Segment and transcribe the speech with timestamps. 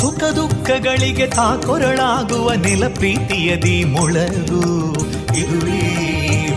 [0.00, 4.92] ಸುಖ ದುಃಖಗಳಿಗೆ ತಾಕೊರಳಾಗುವ ನಿಲ ಪ್ರೀತಿಯದಿ ಮೊಳಗು.
[5.38, 5.80] ಇದುವೇ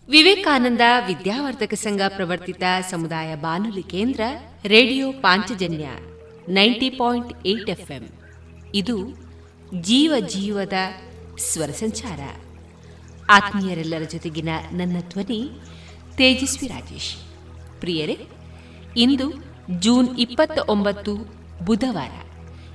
[0.10, 4.22] ವಿವೇಕಾನಂದ ವಿದ್ಯಾವರ್ಧಕ ಸಂಘ ಪ್ರವರ್ತಿತ ಸಮುದಾಯ ಬಾನುಲಿ ಕೇಂದ್ರ
[4.66, 5.88] radio Panchajanya
[6.50, 8.10] ninety point eight FM.
[8.76, 8.98] ಇದು
[9.82, 10.74] ಜೀವ ಜೀವದ
[11.38, 12.20] ಸ್ವರ ಸಂಚಾರ.
[13.30, 15.50] ಆತ್ಮೀಯರೆಲ್ಲರ ಜೊತೆಗಿನ ನನ್ನ ಧ್ವನಿ
[16.16, 17.16] ತೇಜಸ್ವಿ ರಾಜೇಶ್.
[17.80, 18.18] ಪ್ರಿಯರೇ,
[18.98, 19.34] ಇಂದು
[19.80, 21.16] ಜೂನ್ ಇಪ್ಪತ್ತ ಒಂಬತ್ತು
[21.66, 22.12] ಬುಧವಾರ.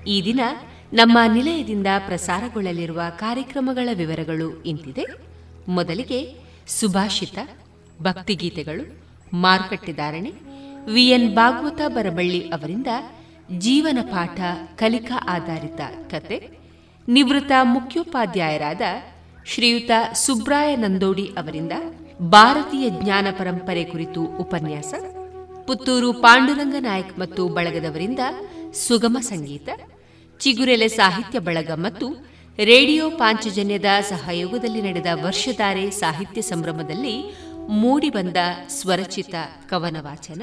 [0.04, 0.40] ಈ ದಿನ
[0.92, 5.04] ನಮ್ಮ ನಿಲಯದಿಂದ ಪ್ರಸಾರಗೊಳ್ಳಲಿರುವ ಕಾರ್ಯಕ್ರಮಗಳ ವಿವರಗಳು ಇಂತಿದೆ.
[5.68, 6.34] ಮೊದಲಿಗೆ
[6.66, 7.38] ಸುಭಾಷಿತ,
[8.02, 8.98] ಭಕ್ತಿಗೀತೆಗಳು
[9.36, 10.47] ಮಾರುಕಟ್ಟೆದಾರಣೆ
[10.92, 12.86] ವಿಎನ್ ಭಾಗವತ ಬರಬಳ್ಳಿ ಅವರಿಂದ
[13.58, 14.40] ಜೀವನ ಪಾಠ
[14.76, 16.48] ಕಲಿಕಾ ಆಧಾರಿತ ಕತೆ
[17.08, 18.80] ನಿವೃತ್ತ ಮುಖ್ಯೋಪಾಧ್ಯಾಯರಾದ
[19.46, 21.72] ಶ್ರೀಯುತ ಸುಬ್ರಾಯ ನಂದೋಡಿ ಅವರಿಂದ
[22.22, 24.94] ಭಾರತೀಯ ಜ್ಞಾನ ಪರಂಪರೆ ಕುರಿತು ಉಪನ್ಯಾಸ,
[25.66, 28.18] ಪುತ್ತೂರು ಪಾಂಡುರಂಗ ನಾಯಕ್ ಮತ್ತು ಬಳಗದವರಿಂದ
[28.72, 29.68] ಸುಗಮ ಸಂಗೀತ,
[30.38, 32.08] ಚಿಗುರೆಲೆ ಸಾಹಿತ್ಯ ಬಳಗ ಮತ್ತು
[32.64, 37.36] ರೇಡಿಯೋ ಪಾಂಚಜನ್ಯದ ಸಹಯೋಗದಲ್ಲಿ ನಡೆದ ವರ್ಷಧಾರೆ ಸಾಹಿತ್ಯ ಸಂಭ್ರಮದಲ್ಲಿ
[37.68, 38.36] ಮೂಡಿಬಂದ
[38.68, 39.34] ಸ್ವರಚಿತ
[39.68, 40.42] ಕವನ ವಾಚನ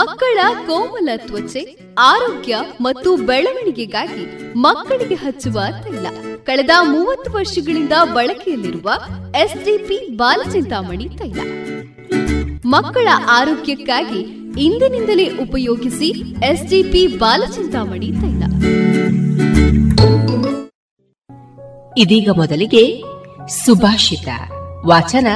[0.00, 6.06] ಮಕ್ಕಳ ಕೋಮಲ ತ್ವಚೆ ಆರೋಗ್ಯ ಮತ್ತು ಬೆಳವಣಿಗೆಗಾಗಿ ಮಕ್ಕಳಿಗೆ ಹಚ್ಚುವ ತೈಲ.
[6.44, 8.90] ಕಳೆದ ಮೂವತ್ತು ವರ್ಷಗಳಿಂದ ಬಳಕೆಯಲ್ಲಿರುವ
[9.36, 11.40] ಎಸ್ಡಿಪಿ ಬಾಲಚಿಂತಾಮಣಿ ತೈಲ.
[12.66, 14.20] ಮಕ್ಕಳ ಆರೋಗ್ಯಕ್ಕಾಗಿ
[14.60, 16.08] ಇಂದಿನಿಂದಲೇ ಉಪಯೋಗಿಸಿ
[16.44, 18.42] ಎಸ್ಡಿಪಿ ಬಾಲಚಿಂತಾಮಣಿ ತೈಲ.
[21.98, 23.02] ಇದೀಗ ಮೊದಲಿಗೆ
[23.48, 24.28] ಸುಭಾಷಿತ.
[24.86, 25.26] ವಾಚನ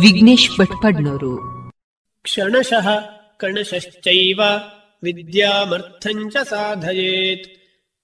[0.00, 1.56] ವಿಘ್ನೇಶ್ ಭಟ್ಪಡ್ನೂರು.
[2.22, 4.40] ಕ್ಷಣಶಃ ಕಣಶಶ್ಚೈವ
[5.02, 7.48] ವಿದ್ಯಾಮರ್ಥಂಚ ಸಾಧಯೇತ್.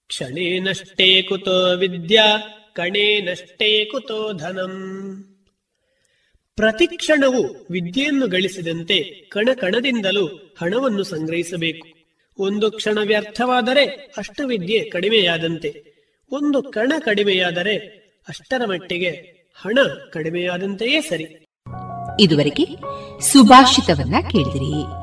[0.07, 2.37] ಕ್ಷಣೇ ನಷ್ಟೇ ಕುತೋ ವಿದ್ಯಾ,
[2.75, 4.73] ಕಣೇ ನಷ್ಟೇ ಕುತೋ ಧನಂ.
[6.55, 11.87] ಪ್ರತಿಕ್ಷಣವು ವಿದ್ಯೆಯನ್ನು ಗಳಿಸಿದಂತೆ ಕಣ ಕಣದಿಂದಲೂ ಹಣವನ್ನು ಸಂಗ್ರಹಿಸಬೇಕು.
[12.37, 13.85] ಒಂದು ಕ್ಷಣ ವ್ಯರ್ಥವಾದರೆ
[14.17, 15.93] ಅಷ್ಟು ವಿದ್ಯೆ ಕಡಿಮೆಯಾದಂತೆ.
[16.31, 17.77] ಒಂದು ಕಣ ಕಡಿಮೆಯಾದರೆ
[18.29, 19.09] ಅಷ್ಟರ ಮಟ್ಟಿಗೆ
[19.55, 19.77] ಹಣ
[20.11, 21.45] ಕಡಿಮೆಯಾದಂತೆಯೇ ಸರಿ.
[22.19, 22.65] ಇದುವರೆಗೆ
[23.21, 25.02] ಸುಭಾಷಿತವನ್ನ ಕೇಳಿದಿರಿ.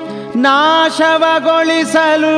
[0.41, 2.35] ನಾಶವಗೊಳಿಸಲು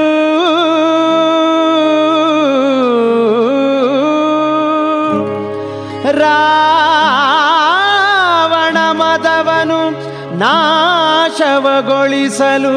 [6.12, 9.92] ರಾವಣ ಮದವನು
[10.38, 12.76] ನಾಶವಗೊಳಿಸಲು.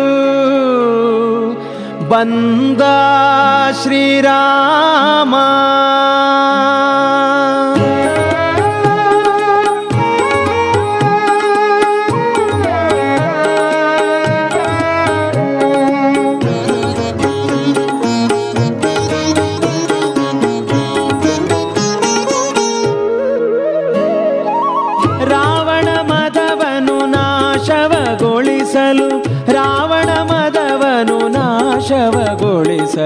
[2.08, 2.82] ಬಂದ
[3.82, 5.34] ಶ್ರೀರಾಮ.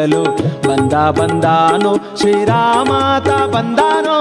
[0.00, 0.22] ನಾಶವಗೊಳಿಸಲು
[0.68, 4.18] ಬಂದ ಬಂದಾನು, ಶ್ರೀರಾಮಾತ ಬಂದಾನೋ?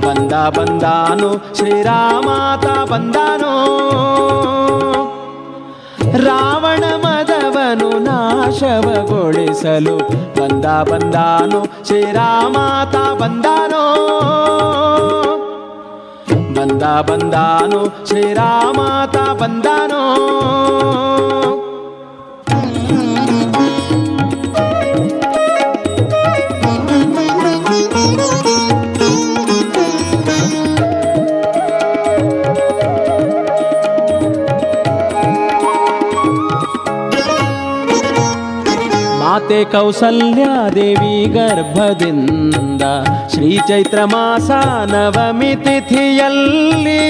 [0.00, 3.52] ಬಂದ ಬಂದಾನು, ಶ್ರೀರಾಮಾತ ಬಂದಾನೋ?
[6.24, 9.96] ರಾವಣ ಮದವನು ನಾಶವಗೊಳಿಸಲು
[10.40, 13.84] ಬಂದ ಬಂದಾನು, ಶ್ರೀರಾಮಾತ ಬಂದಾನೋ?
[16.54, 20.02] ಬಂದ ಬಂದಾನು, ಶ್ರೀರಾಮಾತ ಬಂದಾನೋ?
[39.50, 42.82] ಮಾತೆ ಕೌಸಲ್ಯಾದೇವಿ ಗರ್ಭದಿಂದ
[43.32, 44.50] ಶ್ರೀ ಚೈತ್ರ ಮಾಸ
[44.92, 47.00] ನವಮಿ ತಿಥಿಯಲ್ಲಿ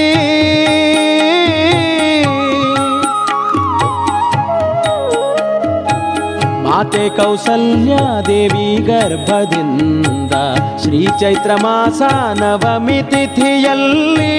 [6.71, 10.35] ಮಾತೆ ಕೌಸಲ್ಯಾದೇವಿ ಗರ್ಭದಿಂದ
[10.83, 12.03] ಶ್ರೀ ಚೈತ್ರ ಮಾಸ
[12.41, 14.35] ನವಮಿ ತಿಥಿಯಲ್ಲಿ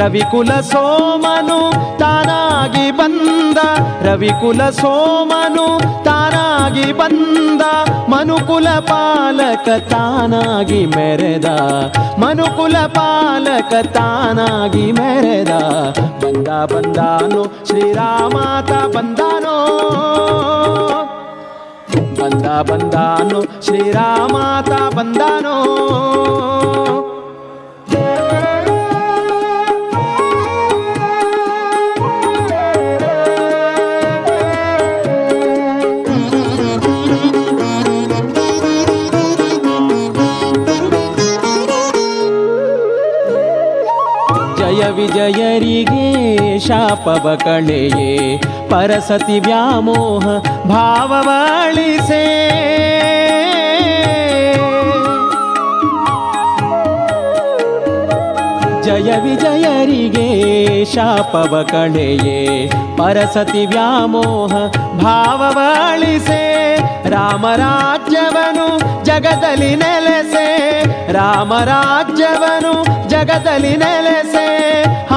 [0.00, 1.58] ರವಿಕುಲ ಸೋಮನು
[1.98, 3.58] ತಾನಾಗಿ ಬಂದ,
[4.06, 5.66] ರವಿಕುಲ ಸೋಮನು
[6.04, 7.62] ತಾನಾಗಿ ಬಂದ,
[8.12, 11.48] ಮನುಕುಲ ಪಾಲಕ ತಾನಾಗಿ ಮೆರೆದ,
[12.18, 15.52] ಮನುಕುಲ ಪಾಲಕ ತಾನಾಗಿ ಮೆರೆದ,
[16.24, 19.56] ಬಂದ ಬಂದಾನು ಶ್ರೀರಾಮಾತ ಬಂದಾನೋ?
[22.18, 25.56] ಬಂದ ಬಂದಾನು ಶ್ರೀರಾಮಾತ ಬಂದಾನೋ
[44.58, 46.09] ಜಯ ವಿಜಯರಿಗೆ
[46.70, 48.38] ಶಾಪವ ಕಳೆಯೇ
[48.70, 50.26] ಪರಸತಿ ವ್ಯಾಮೋಹ
[50.68, 52.24] ಭಾವವಾಳಿಸೇ.
[58.82, 64.52] ಜಯ ವಿಜಯರಿಗೆ ಶಾಪವ ಕಳೆಯೇ ಪರಸತಿ ವ್ಯಾಮೋಹ
[65.02, 66.44] ಭಾವವಾಳಿಸೆ.
[67.10, 68.68] ರಾಮರಾಜ್ಯವನು
[69.04, 70.48] ಜಗದಲ್ಲಿ ನೆಲೆಸೆ,
[71.12, 72.74] ರಾಮರಾಜ್ಯವನು
[73.10, 74.48] ಜಗದಲ್ಲಿ ನೆಲೆಸೆ.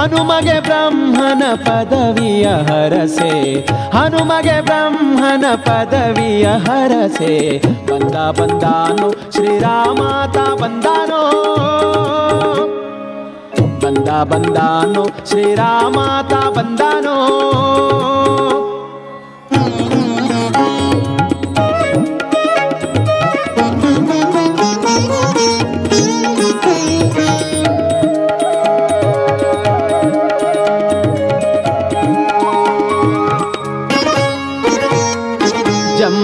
[0.03, 3.59] ಹನುಮಗೆ ಬ್ರಹ್ಮನ ಪದವಿಯ ಹರಸೆ.
[3.97, 7.57] ಹನುಮಗೆ ಬ್ರಹ್ಮನ ಪದವಿಯ ಹರಸೆ.
[7.59, 11.21] ಬಂದ ಬಂದಾನು ಶ್ರೀರಾಮಾತ ಬಂದಾನೋ?
[13.83, 17.17] ಬಂದ ಬಂದಾನು ಶ್ರೀರಾಮಾತ ಬಂದಾನೋ?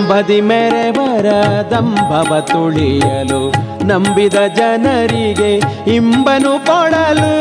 [0.09, 1.25] ಜಂಬದಿ ಮೆರೆವರ
[1.71, 3.53] ದಂಭವ ತುಳಿಯಲು
[3.87, 5.61] ನಂಬಿದ ಜನರಿಗೆ
[5.91, 7.33] ಇಂಬನು ಕೊಡಲು.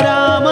[0.00, 0.46] ರಾಮ,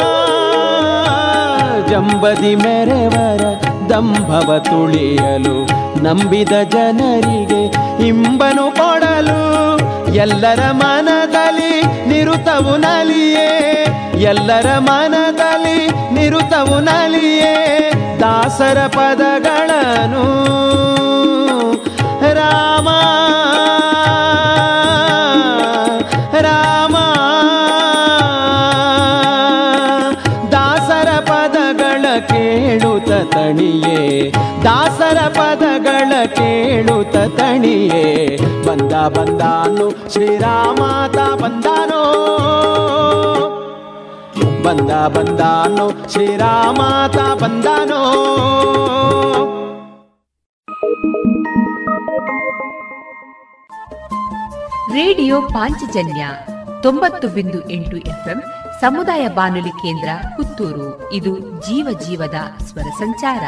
[1.88, 3.44] ಜಂಬದಿ ಮೆರೆವರ
[3.90, 5.66] ದಂಭವ ತುಳಿಯಲು
[6.04, 7.64] ನಂಬಿದ ಜನರಿಗೆ
[8.06, 9.78] ಇಂಬನು ಕೊಡಲು.
[10.14, 13.81] ಎಲ್ಲರ ಮನದಲ್ಲಿ ನಿರುತವು ನಲಿಯೇ.
[14.22, 15.78] ಎಲ್ಲರ ಮನದಲ್ಲಿ
[16.14, 20.26] ನಿರುತವು ನಲಿಯೇ ದಾಸರ ಪದಗಳನ್ನು.
[22.34, 22.88] ರಾಮ
[26.40, 26.96] ರಾಮ,
[30.52, 34.32] ದಾಸರ ಪದಗಳ ಕೇಳುತ್ತ ತಣಿಯೇ,
[34.64, 38.36] ದಾಸರ ಪದಗಳ ಕೇಳುತ್ತ ತಣಿಯೇ.
[38.66, 42.02] ಬಂದ ಬಂದಾನು ಶ್ರೀರಾಮಾತ ಬಂದಾನೋ.
[44.62, 48.02] ಬಂದ ಬಂದಾನೋ ಶ್ರೀರಾಮಾತ ಬಂದಾನೋ.
[54.94, 56.26] ರೇಡಿಯೋ ಪಾಂಚಜನ್ಯ
[56.82, 58.42] ತೊಂಬತ್ತು ಬಿಂದು ಎಂಟು ಎಫ್ಎಂ
[58.80, 61.12] ಸಮುದಾಯ ಬಾನುಲಿ ಕೇಂದ್ರ ಪುತ್ತೂರು.
[61.12, 63.44] ಇದು ಜೀವ ಜೀವದ ಸ್ವರ ಸಂಚಾರ.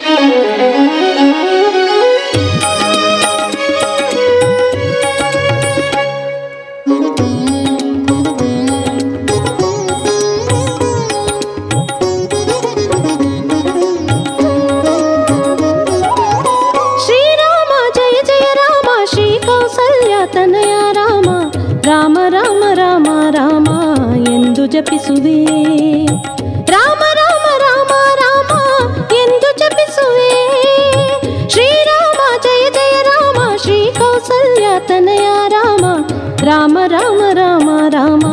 [0.00, 1.93] ಶ್ರೀರಾಮ
[26.72, 28.50] రామ రామ రామ రామ
[29.14, 30.30] ఎందు జపిసువే
[31.54, 35.84] శ్రీరామ జయ జయ రామ శ్రీ కౌసల్య తనయ రామ.
[36.48, 38.24] రామ రామ రామ రామ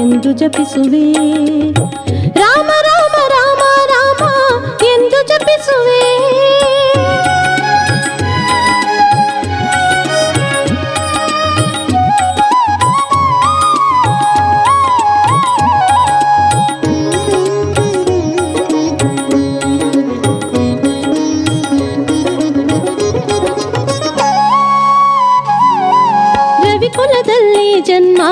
[0.00, 1.04] ఎందు జపిసువే
[2.40, 4.22] రామ రామ రామ రామ
[4.92, 6.02] ఎందు జపిసువే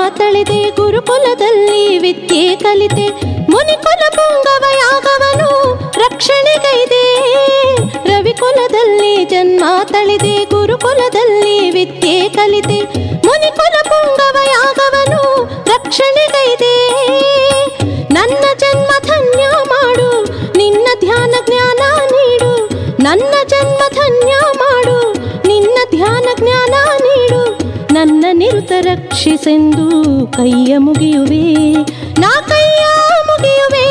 [0.09, 3.07] ತಳೆದೆ ಗುರುಕುಲದಲ್ಲಿ ವಿದ್ಯೆ ಕಲಿತೆ.
[3.51, 7.03] ಮುನಿಕುಲ ಪುಂಗವ ಯಾಗವನು ರಕ್ಷಣೆಗೈದೆ
[8.09, 12.79] ರವಿಕುಲದಲ್ಲಿ ಜನ್ಮ ತಳೆದೆ ಗುರುಕುಲದಲ್ಲಿ ವಿದ್ಯೆ ಕಲಿತೆ.
[13.27, 16.74] ಮುನಿಕುಲ ಪುಂಗವ ಯಾಗವನು ರಕ್ಷಣೆಗೈದೆ
[28.95, 31.73] ರಕ್ಷಿಸೆಂದು ಕೈಯ ಮುಗಿಯುವೆ.
[32.19, 32.83] ನಾ ಕೈಯ
[33.27, 33.87] ಮುಗಿಯುವೆ.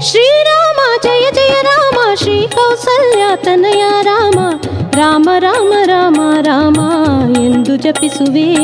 [0.00, 4.38] ಶ್ರೀರಾಮ, ಜಯ ಜಯ ರಾಮ, ಶ್ರೀ ಕೌಸಲ್ಯ ತನಯ ರಾಮ.
[4.94, 6.80] ರಾಮ ರಾಮ ರಾಮ ರಾಮ
[7.40, 8.54] ಎಂದು ಜಪಿಸುವೆ.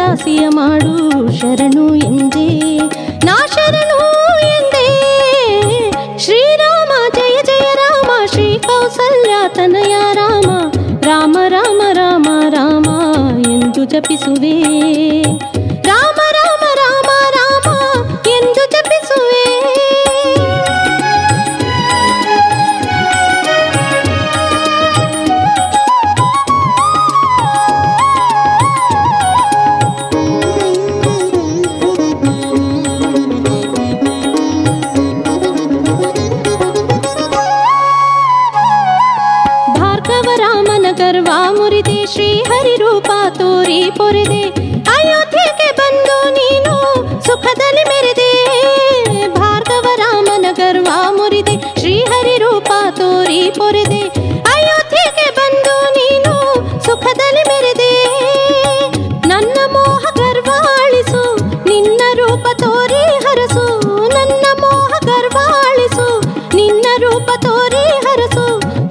[0.00, 0.92] ಪಾದದಾಸಿಯ ಮಾಡು
[1.38, 2.44] ಶರಣು ಎಂದೇ
[3.26, 3.98] ನಾ ಶರಣು
[4.48, 4.86] ಎಂದೇ
[6.24, 10.48] ಶ್ರೀರಾಮ ಜಯ ಜಯ ರಾಮ ಶ್ರೀ ಕೌಸಲ್ಯ ತನಯ ರಾಮ
[11.02, 12.88] ರಾಮ ರಾಮ ರಾಮ ರಾಮ
[13.50, 14.56] ಎಂದು ಜಪಿಸುವೆ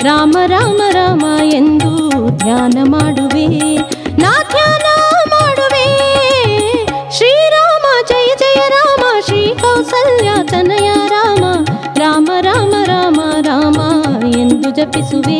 [0.03, 3.77] ರಾಮ ರಾಮ ರಾಮ ಎಂದು ಧ್ಯಾನ ಮಾಡುವೆ.
[4.17, 4.87] ನಾ ಧ್ಯಾನ
[5.29, 5.85] ಮಾಡುವೆ.
[7.11, 11.65] ಶ್ರೀರಾಮ, ಜಯ ಜಯ ರಾಮ, ಶ್ರೀ ಕೌಸಲ್ಯ, ತನಯ ರಾಮ.
[11.97, 13.81] ರಾಮ ರಾಮ ರಾಮ ರಾಮ
[14.27, 15.39] ಎಂದು ಜಪಿಸುವೆ.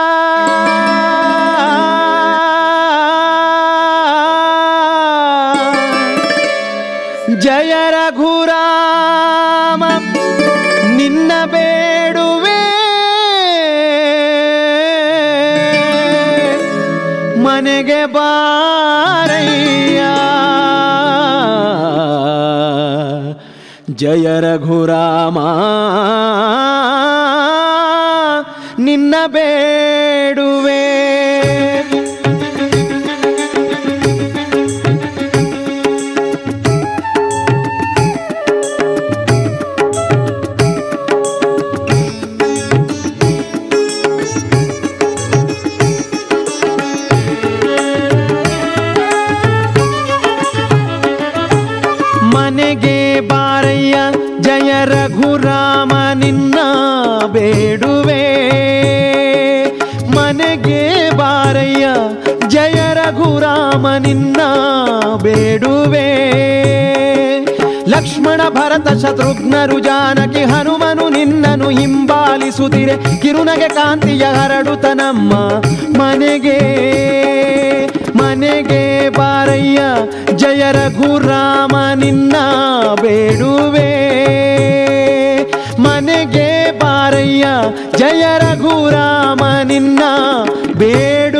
[24.01, 25.47] जय रघुरामा।
[57.41, 58.23] ಬೇಡುವೆ.
[60.15, 60.81] ಮನೆಗೆ
[61.17, 61.85] ಬಾರಯ್ಯ,
[62.47, 64.41] ಜಯ ರಘುರಾಮ ನಿನ್ನ
[65.23, 66.09] ಬೇಡುವೆ.
[67.89, 74.85] ಲಕ್ಷ್ಮಣ ಭರತ ಶತ್ರುಘ್ನರು ಜಾನಕಿ ಹನುಮನು ನಿನ್ನನು ಹಿಂಬಾಲಿಸುತ್ತಿರೆ ಕಿರುನಗೆ ಕಾಂತಿಯ ಹರಡುತ್ತ
[75.97, 76.59] ಮನೆಗೆ
[78.17, 79.79] ಮನೆಗೆ ಬಾರಯ್ಯ,
[80.35, 82.35] ಜಯ ರಘುರಾಮ ನಿನ್ನ
[83.01, 83.89] ಬೇಡುವೆ.
[87.97, 90.01] ಜಯ ರಘುರಾಮ ನಿನ್ನ
[90.73, 91.30] ಬೇಡುವೆ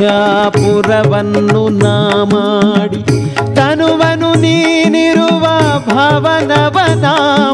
[1.79, 3.01] ನಾ ಮಾಡಿ
[3.57, 5.45] ತನುವನು ನೀನಿರುವ
[5.87, 7.07] ಭವನವನ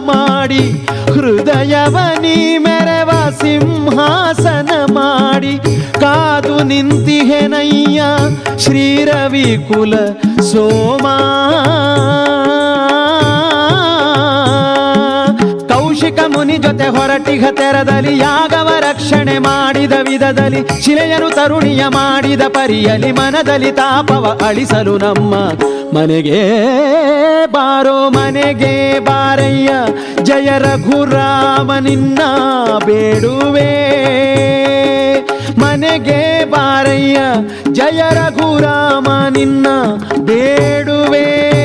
[0.09, 0.65] ಮಾಡಿ
[1.15, 5.55] ಹೃದಯವ ನೀ ಮೆರವ ಸಿಂಹಾಸನ ಮಾಡಿ,
[6.01, 8.01] ಕಾದು ನಿಂತಿಹೆನಯ್ಯ
[8.65, 9.95] ಶ್ರೀರವಿ ಕುಲ
[10.51, 11.07] ಸೋಮ.
[15.73, 18.58] ಕೌಶಿಕ ಮುನಿ ಜೊತೆ ಹೊರಟಿಗ ತೆರದಲ್ಲಿ ಯಾಗವ
[19.09, 25.35] ರಕ್ಷಣೆ ಮಾಡಿದ ವಿಧದಲ್ಲಿ ಶಿಲೆಯನು ತರುಣಿಯ ಮಾಡಿದ ಪರಿಯಲಿ ಮನದಲ್ಲಿ ತಾಪವ ಅಳಿಸಲು ನಮ್ಮ
[25.97, 26.41] ಮನೆಗೆ
[27.47, 29.71] ಬಾರೋ, ಮನೆಗೆ ಬಾರಯ್ಯ,
[30.23, 32.19] ಜಯ ರಘುರಾಮನಿನ್ನ
[32.85, 33.71] ಬೇಡುವೆ.
[35.59, 37.19] ಮನೆಗೆ ಬಾರಯ್ಯ,
[37.73, 39.67] ಜಯ ರಘುರಾಮನಿನ್ನ
[40.19, 41.58] ಬೇಡುವೆ.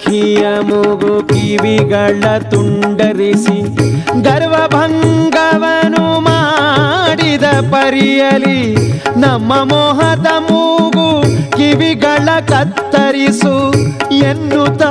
[0.00, 3.58] ಶೂರ್ಪನಖಿಯ ಮೂಗು ಕಿವಿಗಳ ತುಂಡರಿಸಿ
[4.22, 8.60] ಗರ್ವಭಂಗವನು ಮಾಡಿದ ಪರಿಯಲಿ
[9.20, 11.08] ನಮ್ಮ ಮೋಹದ ಮೂಗು
[11.56, 13.54] ಕಿವಿಗಳ ಕತ್ತರಿಸು
[14.20, 14.82] ಎನ್ನುತ್ತ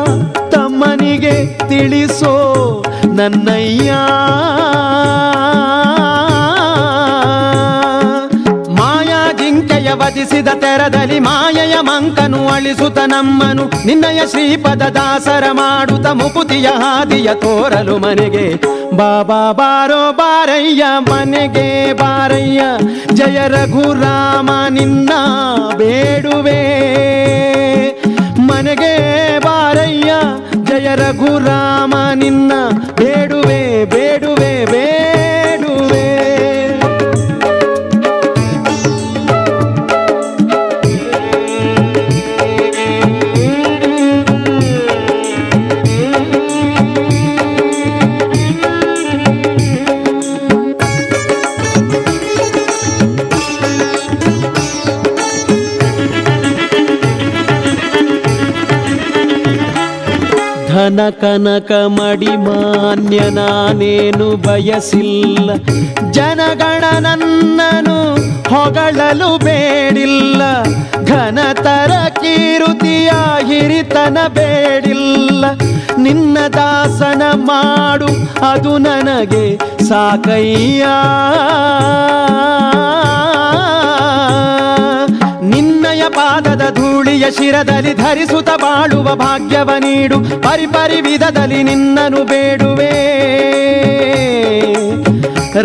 [0.55, 1.35] ತಮ್ಮನಿಗೆ
[1.69, 2.35] ತಿಳಿಸೋ
[3.15, 3.91] ನನ್ನಯ್ಯ.
[10.19, 13.85] ವಧಿಸಿದ ತೆರದಲ್ಲಿ ಮಾಯೆಯ ಮಂಕನು ಅಳಿಸುತ್ತ ನಮ್ಮನು.
[13.85, 18.55] ನಿನ್ನಯ ಶ್ರೀಪದ ದಾಸರ ಮಾಡುತ್ತ ಮುಕುತಿಯ ಹಾದಿಯ ತೋರಲು ಮನೆಗೆ.
[18.97, 22.61] ಬಾಬಾ ಬಾರೋ ಬಾರಯ್ಯ, ಮನೆಗೆ ಬಾರಯ್ಯ.
[23.13, 25.09] ಜಯ ರಘುರಾಮ, ನಿನ್ನ
[25.77, 26.61] ಬೇಡುವೆ.
[28.39, 30.13] ಮನೆಗೆ ಬಾರಯ್ಯ,
[30.63, 32.51] ಜಯ ರಘುರಾಮ, ನಿನ್ನ
[32.95, 34.08] ಬೇಡುವೆ ಬೇಡುವೆ
[60.89, 65.49] ಧನ ಕನಕ ಮಡಿ ಮಾನ್ಯ ನಾನೇನು ಬಯಸಿಲ್ಲ.
[66.11, 68.13] ಜನಗಣ ನನ್ನನು
[68.49, 70.63] ಹೊಗಳಲು ಬೇಡಿಲ್ಲ.
[71.05, 73.09] ಘನತರ ಕೀರುತಿಯ
[73.45, 75.45] ಹಿರಿತನ ಬೇಡಿಲ್ಲ.
[75.97, 78.07] ನಿನ್ನ ದಾಸನ ಮಾಡು,
[78.49, 80.85] ಅದು ನನಗೆ ಸಾಕಯ್ಯ.
[85.43, 86.68] ನಿನ್ನಯ ಪಾದದ
[87.29, 90.19] ಶಿರದಲ್ಲಿ ಧರಿಸುತ್ತ ಬಾಳುವ ಭಾಗ್ಯವ ನೀಡು.
[90.19, 93.09] ಪರಿಪರಿ ವಿಧದಲ್ಲಿ ನಿನ್ನನು ಬೇಡುವೆ.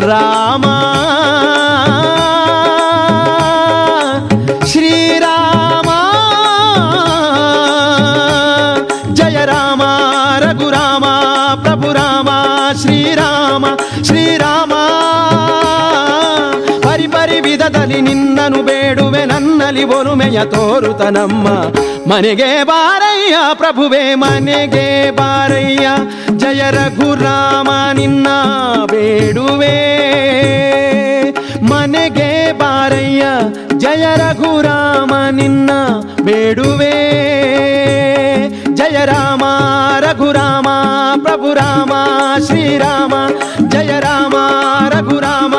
[0.07, 0.65] ರಾಮ
[19.65, 21.47] ನನ್ನಲ್ಲಿ ಒಲುಮೆಯ ತೋರುತ ನಮ್ಮ
[22.11, 25.87] ಮನೆಗೆ ಬಾರಯ್ಯ, ಪ್ರಭುವೆ ಮನೆಗೆ ಬಾರಯ್ಯ,
[26.37, 28.27] ಜಯ ರಘುರಾಮ ನಿನ್ನ
[28.87, 29.77] ಬೇಡುವೆ.
[31.71, 33.25] ಮನೆಗೆ ಬಾರಯ್ಯ,
[33.79, 35.71] ಜಯ ರಘುರಾಮ ನಿನ್ನ
[36.25, 36.95] ಬೇಡುವೆ.
[38.75, 39.45] ಜಯ ರಾಮ,
[40.01, 40.69] ರಘುರಾಮ
[41.23, 41.93] ಪ್ರಭು ರಾಮ
[42.47, 43.15] ಶ್ರೀರಾಮ,
[43.69, 44.37] ಜಯ ರಾಮ,
[44.89, 45.55] ರಘುರಾಮ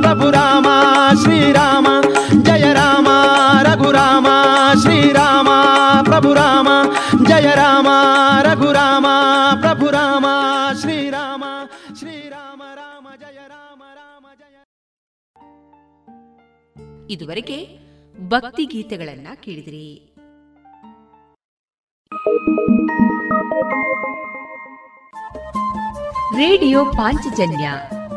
[0.00, 0.30] ಪ್ರಭು
[6.34, 6.68] ಪ್ರಭು ರಾಮ,
[7.24, 7.88] ಜಯ ರಾಮ
[8.42, 9.06] ರಘುರಾಮ
[9.60, 10.26] ಪ್ರಭು ರಾಮ
[10.80, 11.44] ಶ್ರೀರಾಮ
[11.98, 14.56] ಶ್ರೀರಾಮ ರಾಮ ಜಯ ರಾಮ ರಾಮ, ಜಯ
[17.10, 17.78] ಇದುವರೆಗೆ
[18.28, 20.10] ಭಕ್ತಿ ಗೀತೆಗಳನ್ನ ಕೇಳಿದಿರಿ.
[26.36, 27.70] ರೇಡಿಯೋ ಪಾಂಚಜನ್ಯ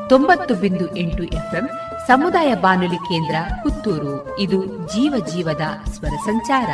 [0.10, 1.70] ತೊಂಬತ್ತು ಬಿಂದು ಎಂಟು ಎಫ್ಎಂ
[2.08, 4.40] ಸಮುದಾಯ ಬಾನುಲಿ ಕೇಂದ್ರ ಪುತ್ತೂರು.
[4.40, 6.70] ಇದು ಜೀವ ಜೀವದ ಸ್ವರ ಸಂಚಾರ.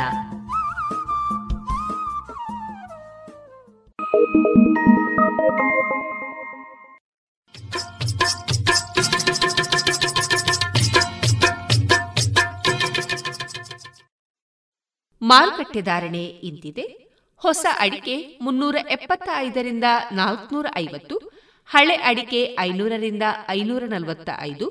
[15.22, 16.84] ಮಾರುಕಟ್ಟೆ ಧಾರಣೆ ಇಂತಿದೆ.
[17.42, 21.16] ಹೊಸ ಅಡಿಕೆ ಮುನ್ನೂರ ಎಪ್ಪತ್ತ ಐದರಿಂದ ನಾಲ್ಕುನೂರ ಐವತ್ತು,
[21.66, 24.66] ಹಳೆ ಅಡಿಕೆ ಐನೂರರಿಂದ ಐನೂರ ನಲವತ್ತ ಐದು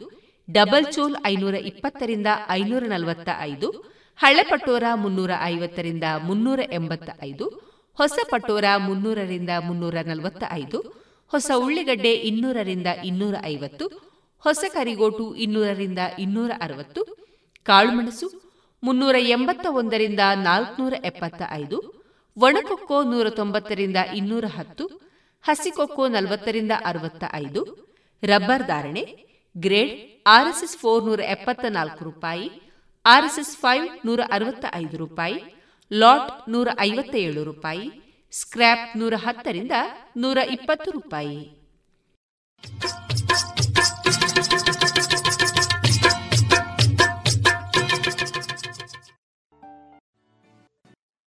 [0.51, 3.69] ಡಬಲ್ ಚೋಲ್ ಐನೂರ ಇಪ್ಪತ್ತರಿಂದ ಐನೂರ ನಲವತ್ತ ಐದು
[4.17, 10.79] ಹಳೆ ಪಟೋರ ಮುನ್ನೂರ ಐವತ್ತರಿಂದ ಮುನ್ನೂರ ಎಂಬತ್ತ ಐದು ಹೊಸ ಪಟೋರ ಮುನ್ನೂರರಿಂದ ಮುನ್ನೂರ ನಲವತ್ತ ಐದು
[11.31, 13.85] ಹೊಸ ಉಳ್ಳಿಗಡ್ಡೆ ಇನ್ನೂರರಿಂದ ಇನ್ನೂರ ಐವತ್ತು
[14.39, 17.01] ಹೊಸ ಕರಿಗೋಟು ಇನ್ನೂರರಿಂದ ಇನ್ನೂರ ಅರವತ್ತು
[17.63, 18.27] ಕಾಳುಮೆಣಸು
[18.83, 21.77] ಮುನ್ನೂರ ಎಂಬತ್ತ ಒಂದರಿಂದ ನಾಲ್ಕುನೂರ ಎಪ್ಪತ್ತ ಐದು
[22.37, 24.85] ಒಣಕೊಕ್ಕೋ ನೂರ ತೊಂಬತ್ತರಿಂದ ಇನ್ನೂರ ಹತ್ತು
[25.41, 27.61] ಹಸಿಕೊಕ್ಕೋ ನಲವತ್ತರಿಂದ ಅರವತ್ತ ಐದು
[28.23, 29.03] ರಬ್ಬರ್ ಧಾರಣೆ,
[29.57, 29.93] ಗ್ರೇಡ್
[30.27, 32.51] ಆರ್ಎಸ್ಎಸ್ ಫೋರ್ ನೂರ ಎಪ್ಪತ್ತ ನಾಲ್ಕು ರೂಪಾಯಿ,
[33.05, 35.39] ಆರ್ಎಸ್ಎಸ್ ಫೈವ್ ನೂರ ಅರವತ್ತ ಐದು ರೂಪಾಯಿ
[35.91, 37.87] ಲಾಟ್ ನೂರ ಐವತ್ತೇಳು ರೂಪಾಯಿ
[38.31, 39.71] ಸ್ಕ್ರ್ಯಾಪ್ ನೂರ ಹತ್ತರಿಂದ
[40.17, 41.39] ನೂರ ಇಪ್ಪತ್ತು ರೂಪಾಯಿ.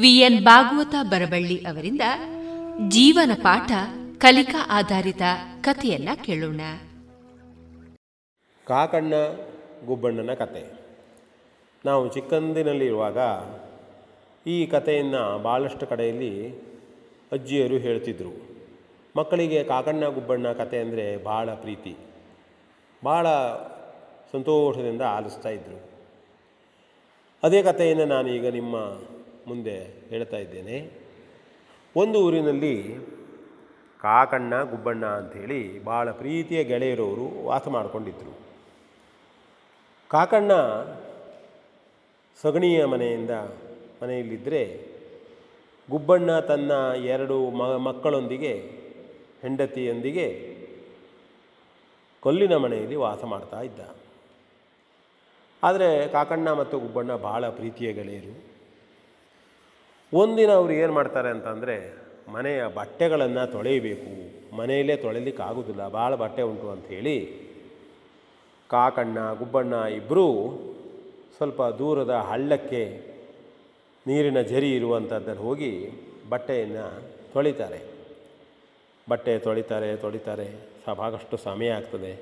[0.00, 2.00] ವಿಎನ್ ಭಾಗವತ ಬರಬಳ್ಳಿ ಅವರಿಂದ
[2.88, 3.70] ಜೀವನ ಪಾಠ
[4.18, 5.22] ಕಲಿಕಾ ಆಧಾರಿತ
[5.60, 6.60] ಕಥೆಯನ್ನ ಕೇಳೋಣ.
[8.64, 9.14] ಕಾಕಣ್ಣ
[9.86, 10.62] ಗುಬ್ಬಣ್ಣನ ಕತೆ.
[11.84, 13.18] ನಾವು ಚಿಕ್ಕಂದಿನಲ್ಲಿರುವಾಗ
[14.46, 16.32] ಈ ಕಥೆಯನ್ನು ಭಾಳಷ್ಟು ಕಡೆಯಲ್ಲಿ
[17.32, 18.32] ಅಜ್ಜಿಯರು ಹೇಳ್ತಿದ್ರು.
[19.16, 21.96] ಮಕ್ಕಳಿಗೆ ಕಾಕಣ್ಣ ಗುಬ್ಬಣ್ಣ ಕತೆ ಅಂದರೆ ಭಾಳ ಪ್ರೀತಿ.
[23.04, 23.26] ಭಾಳ
[24.32, 25.78] ಸಂತೋಷದಿಂದ ಆಲಿಸ್ತಾ ಇದ್ದರು
[27.42, 28.76] ಅದೇ ಕಥೆಯನ್ನು ನಾನು ಈಗ ನಿಮ್ಮ
[29.48, 30.92] ಮುಂದೆ ಹೇಳ್ತಾ ಇದ್ದೇನೆ.
[31.96, 32.74] ಒಂದು ಊರಿನಲ್ಲಿ
[34.02, 38.34] ಕಾಕಣ್ಣ, ಗುಬ್ಬಣ್ಣ ಅಂಥೇಳಿ ಭಾಳ ಪ್ರೀತಿಯ ಗೆಳೆಯರವರು ವಾಸ ಮಾಡಿಕೊಂಡಿದ್ದರು
[40.08, 40.52] ಕಾಕಣ್ಣ
[42.42, 43.30] ಸಗಣಿಯ ಮನೆಯಿಂದ
[44.02, 44.62] ಮನೆಯಲ್ಲಿದ್ದರೆ
[45.90, 46.72] ಗುಬ್ಬಣ್ಣ ತನ್ನ
[47.04, 48.54] ಎರಡು ಮ, ಮಕ್ಕಳೊಂದಿಗೆ,
[49.42, 50.58] ಹೆಂಡತಿಯೊಂದಿಗೆ
[52.20, 53.80] ಕೊಲ್ಲಿನ ಮನೆಯಲ್ಲಿ ವಾಸ ಮಾಡ್ತಾ ಇದ್ದ.
[55.62, 58.47] ಆದರೆ ಕಾಕಣ್ಣ ಮತ್ತು ಗುಬ್ಬಣ್ಣ ಭಾಳ ಪ್ರೀತಿಯ ಗೆಳೆಯರು.
[60.12, 61.96] ಒಂದಿನ ಅವರು ಏನು ಮಾಡ್ತಾರೆ ಅಂತಂದರೆ,
[62.32, 64.28] ಮನೆಯ ಬಟ್ಟೆಗಳನ್ನು ತೊಳೆಯಬೇಕು.
[64.56, 67.32] ಮನೆಯಲ್ಲೇ ತೊಳೆಯಲಿಕ್ಕೆ ಆಗೋದಿಲ್ಲ ಭಾಳ ಬಟ್ಟೆ ಉಂಟು ಅಂಥೇಳಿ
[68.68, 70.52] ಕಾಕಣ್ಣ, ಗುಬ್ಬಣ್ಣ ಇಬ್ಬರೂ
[71.36, 73.00] ಸ್ವಲ್ಪ ದೂರದ ಹಳ್ಳಕ್ಕೆ
[74.06, 75.90] ನೀರಿನ ಜರಿ ಇರುವಂಥದ್ದಲ್ಲಿ ಹೋಗಿ
[76.28, 77.80] ಬಟ್ಟೆಯನ್ನು ತೊಳಿತಾರೆ.
[79.08, 80.48] ಬಟ್ಟೆ ತೊಳಿತಾರೆ ತೊಳಿತಾರೆ
[80.86, 82.20] ಸಾಕಾಗಷ್ಟು ಸಮಯ ಆಗ್ತದೆ.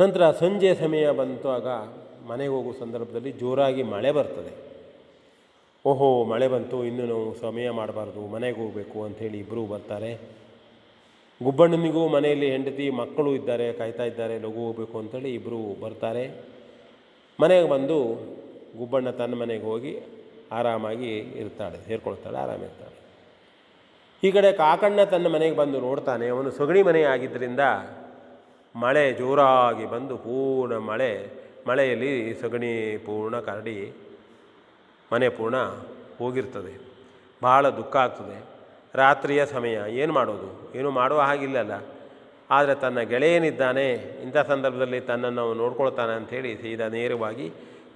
[0.00, 1.66] ನಂತರ ಸಂಜೆ ಸಮಯ ಬಂತಾಗ
[2.28, 4.77] ಮನೆಗೆ ಹೋಗುವ ಸಂದರ್ಭದಲ್ಲಿ ಜೋರಾಗಿ ಮಳೆ ಬರ್ತದೆ.
[5.84, 10.18] ಓಹೋ, ಮಳೆ ಬಂತು, ಇನ್ನೂ ನಾವು ಸಮಯ ಮಾಡಬಾರ್ದು, ಮನೆಗೆ ಹೋಗಬೇಕು ಅಂಥೇಳಿ ಇಬ್ಬರೂ ಬರ್ತಾರೆ.
[11.42, 16.24] ಗುಬ್ಬಣ್ಣನಿಗೂ ಮನೆಯಲ್ಲಿ ಹೆಂಡತಿ, ಮಕ್ಕಳು ಇದ್ದಾರೆ, ಕಾಯ್ತಾ ಇದ್ದಾರೆ, ಲಘು ಹೋಗಬೇಕು ಅಂತೇಳಿ ಇಬ್ಬರು ಬರ್ತಾರೆ.
[17.40, 17.98] ಮನೆಗೆ ಬಂದು
[18.78, 19.98] ಗುಬ್ಬಣ್ಣ ತನ್ನ ಮನೆಗೆ ಹೋಗಿ
[20.52, 22.96] ಆರಾಮಾಗಿ ಇರ್ತಾಳೆ, ಸೇರ್ಕೊಳ್ತಾಳೆ ಆರಾಮಿರ್ತಾಳೆ
[24.22, 27.60] ಈ ಕಡೆ ಕಾಕಣ್ಣ ತನ್ನ ಮನೆಗೆ ಬಂದು ನೋಡ್ತಾನೆ, ಅವನು ಸಗಣಿ ಮನೆ ಆಗಿದ್ದರಿಂದ
[28.76, 31.30] ಮಳೆ ಜೋರಾಗಿ ಬಂದು, ಪೂರ್ಣ ಮಳೆ,
[31.66, 33.92] ಮಳೆಯಲ್ಲಿ ಸಗಣಿ ಪೂರ್ಣ ಕರಡಿ
[35.12, 35.56] ಮನೆ ಪೂರ್ಣ
[36.18, 36.80] ಹೋಗಿರ್ತದೆ.
[37.42, 38.44] ಭಾಳ ದುಃಖ ಆಗ್ತದೆ.
[38.94, 40.72] ರಾತ್ರಿಯ ಸಮಯ, ಏನು ಮಾಡೋದು?
[40.74, 41.70] ಏನು ಮಾಡುವ ಹಾಗಿಲ್ಲಲ್ಲ.
[42.50, 43.92] ಆದರೆ ತನ್ನ ಗೆಳೆಯನಿದ್ದಾನೆ.
[43.92, 47.52] ಇಂಥ ಸಂದರ್ಭದಲ್ಲಿ ತನ್ನನ್ನು ನೋಡ್ಕೊಳ್ತಾನೆ ಅಂಥೇಳಿ ಸೀದಾ ನೇರವಾಗಿ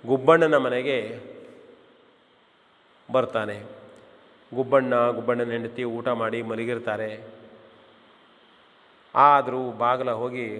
[0.06, 1.20] ಗುಬ್ಬಣ್ಣನ ಮನೆಗೆ
[3.12, 3.62] ಬರ್ತಾನೆ.
[4.54, 7.24] ಗುಬ್ಬಣ್ಣ, ಗುಬ್ಬಣ್ಣನ ಹೆಂಡತಿ ಊಟ ಮಾಡಿ ಮಲಗಿರ್ತಾರೆ.
[9.14, 10.56] ಆದರೂ ಬಾಗಲ ಹೋಗಿ,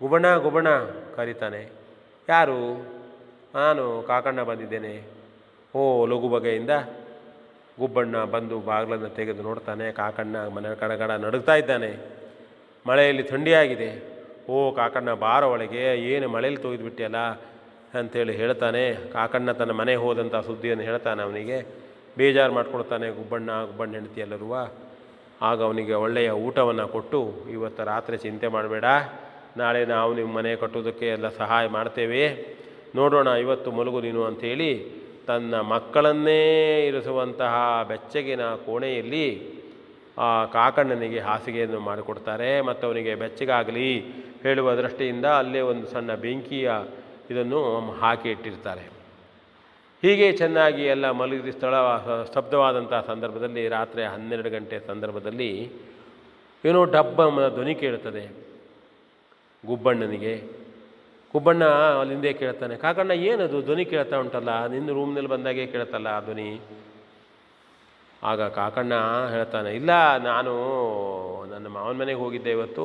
[0.00, 0.68] ಗುಬ್ಬಣ್ಣ ಗುಬ್ಬಣ್ಣ,
[1.16, 1.72] ಕರೀತಾನೆ.
[2.28, 2.86] ಯಾರು?
[3.54, 5.13] ನಾನು ಕಾಕಣ್ಣ ಬಂದಿದ್ದೇನೆ.
[5.74, 6.70] ಓ ಲಘು ಬಗೆಯಿಂದ
[7.78, 9.92] ಗುಬ್ಬಣ್ಣ ಬಂದು ಬಾಗಿಲನ್ನು ತೆಗೆದು ನೋಡ್ತಾನೆ.
[9.92, 11.96] ಕಾಕಣ್ಣ ಮನೆ ಕಡಗಡ ನಡುಗ್ತಾ ಇದ್ದಾನೆ.
[12.86, 14.02] ಮಳೆಯಲ್ಲಿ ಥಂಡಿಯಾಗಿದೆ.
[14.50, 17.16] ಓ ಕಾಕಣ್ಣ, ಬಾರ ಒಳಗೆ ಏನು ಮಳೆಯಲ್ಲಿ ತೊಯ್ದುಬಿಟ್ಟಿಯಲ್ಲ
[17.94, 19.12] ಅಂಥೇಳಿ ಹೇಳ್ತಾನೆ.
[19.12, 21.66] ಕಾಕಣ್ಣ ತನ್ನ ಮನೆ ಹೋದಂಥ ಸುದ್ದಿಯನ್ನು ಹೇಳ್ತಾನೆ ಅವನಿಗೆ.
[22.18, 23.64] ಬೇಜಾರು ಮಾಡಿಕೊಡ್ತಾನೆ ಗುಬ್ಬಣ್ಣ.
[23.64, 24.74] ಗುಬ್ಬಣ್ಣ ಹೆಂಡತಿ ಎಲ್ಲರೂ.
[25.42, 28.84] ಆಗ ಅವನಿಗೆ ಒಳ್ಳೆಯ ಊಟವನ್ನು ಕೊಟ್ಟು, ಇವತ್ತು ರಾತ್ರಿ ಚಿಂತೆ ಮಾಡಬೇಡ.
[29.56, 32.46] ನಾಳೆ ನಾವು ನಿಮ್ಮ ಮನೆ ಕಟ್ಟೋದಕ್ಕೆ ಎಲ್ಲ ಸಹಾಯ ಮಾಡ್ತೇವೆ.
[32.94, 36.40] ನೋಡೋಣ, ಇವತ್ತು ಮಲಗು ನೀನು ಅಂಥೇಳಿ ತನ್ನ ಮಕ್ಕಳನ್ನೇ
[36.86, 39.26] ಇರಿಸುವಂತಹ ಬೆಚ್ಚಗಿನ ಕೋಣೆಯಲ್ಲಿ
[40.18, 42.60] ಆ ಕಾಕಣ್ಣನಿಗೆ ಹಾಸಿಗೆಯನ್ನು ಮಾಡಿಕೊಡ್ತಾರೆ.
[42.60, 44.00] ಮತ್ತು ಅವನಿಗೆ ಬೆಚ್ಚಗಾಗಲಿ
[44.42, 46.72] ಹೇಳುವ ದೃಷ್ಟಿಯಿಂದ ಅಲ್ಲೇ ಒಂದು ಸಣ್ಣ ಬೆಂಕಿಯ
[47.30, 48.84] ಇದನ್ನು ಹಾಕಿ ಇಟ್ಟಿರ್ತಾರೆ.
[50.02, 51.74] ಹೀಗೆ ಚೆನ್ನಾಗಿ ಎಲ್ಲ ಮಲಗಿದ ಸ್ಥಳ
[52.24, 55.70] ಸ್ತಬ್ಧವಾದಂಥ ಸಂದರ್ಭದಲ್ಲಿ ರಾತ್ರಿ ಹನ್ನೆರಡು ಗಂಟೆ ಸಂದರ್ಭದಲ್ಲಿ
[56.64, 58.24] ಏನೋ ಡಬ್ಬ ಧ್ವನಿ ಕೇಳುತ್ತದೆ
[59.66, 60.63] ಗುಬ್ಬಣ್ಣನಿಗೆ.
[61.34, 61.64] ಗುಬ್ಬಣ್ಣ
[62.00, 63.62] ಅಲ್ಲಿಂದೇ ಕೇಳ್ತಾನೆ, ಕಾಕಣ್ಣ, ಏನದು?
[63.62, 66.60] ಧ್ವನಿ ಕೇಳ್ತಾ ಉಂಟಲ್ಲ, ನಿನ್ನ ರೂಮ್ನಲ್ಲಿ ಬಂದಾಗೆ ಕೇಳ್ತಲ್ಲ ಆ ಧ್ವನಿ?
[68.22, 68.94] ಆಗ ಕಾಕಣ್ಣ
[69.30, 70.52] ಹೇಳ್ತಾನೆ, ಇಲ್ಲ, ನಾನು
[71.50, 72.84] ನನ್ನ ಮಾವನ ಮನೆಗೆ ಹೋಗಿದ್ದೆ ಇವತ್ತು,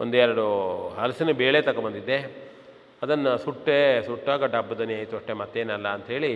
[0.00, 0.46] ಒಂದೆರಡು
[0.88, 2.50] ಹಲಸಿನ ಬೇಳೆ ತಗೊಂಬಂದಿದ್ದೆ.
[3.02, 6.32] ಅದನ್ನು ಸುಟ್ಟೆ, ಸುಟ್ಟಾಗ ಡಬ್ಬ ಧ್ವನಿ ಆಯಿತು, ಅಷ್ಟೇ ಮತ್ತೇನಲ್ಲ ಅಂಥೇಳಿ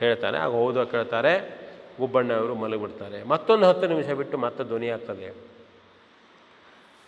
[0.00, 0.38] ಹೇಳ್ತಾನೆ.
[0.38, 1.32] ಆಗ ಹೌದು ಕೇಳ್ತಾರೆ
[2.00, 3.22] ಗುಬ್ಬಣ್ಣ ಅವರು ಮಲಗಿಬಿಡ್ತಾರೆ.
[3.22, 5.34] ಮತ್ತೊಂದು ಹತ್ತು ನಿಮಿಷ ಬಿಟ್ಟು ಮತ್ತೆ ಧ್ವನಿ ಆಗ್ತದೆ.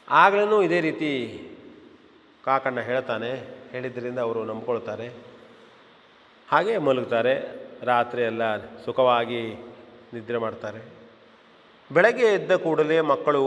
[0.08, 1.12] ಆಗಲೂ ಇದೇ ರೀತಿ
[2.44, 5.08] ಕಾಕಣ್ಣ ಹೇಳ್ತಾನೆ ಹೇಳಿದ್ರಿಂದ ಅವರು ನಂಬ್ಕೊಳ್ತಾರೆ.
[6.48, 7.34] ಹಾಗೆ ಮಲಗ್ತಾರೆ.
[7.82, 8.42] ರಾತ್ರಿ ಎಲ್ಲ
[8.84, 9.40] ಸುಖವಾಗಿ
[10.14, 10.80] ನಿದ್ರೆ ಮಾಡ್ತಾರೆ.
[11.92, 13.42] ಬೆಳಗ್ಗೆ ಎದ್ದ ಕೂಡಲೇ ಮಕ್ಕಳು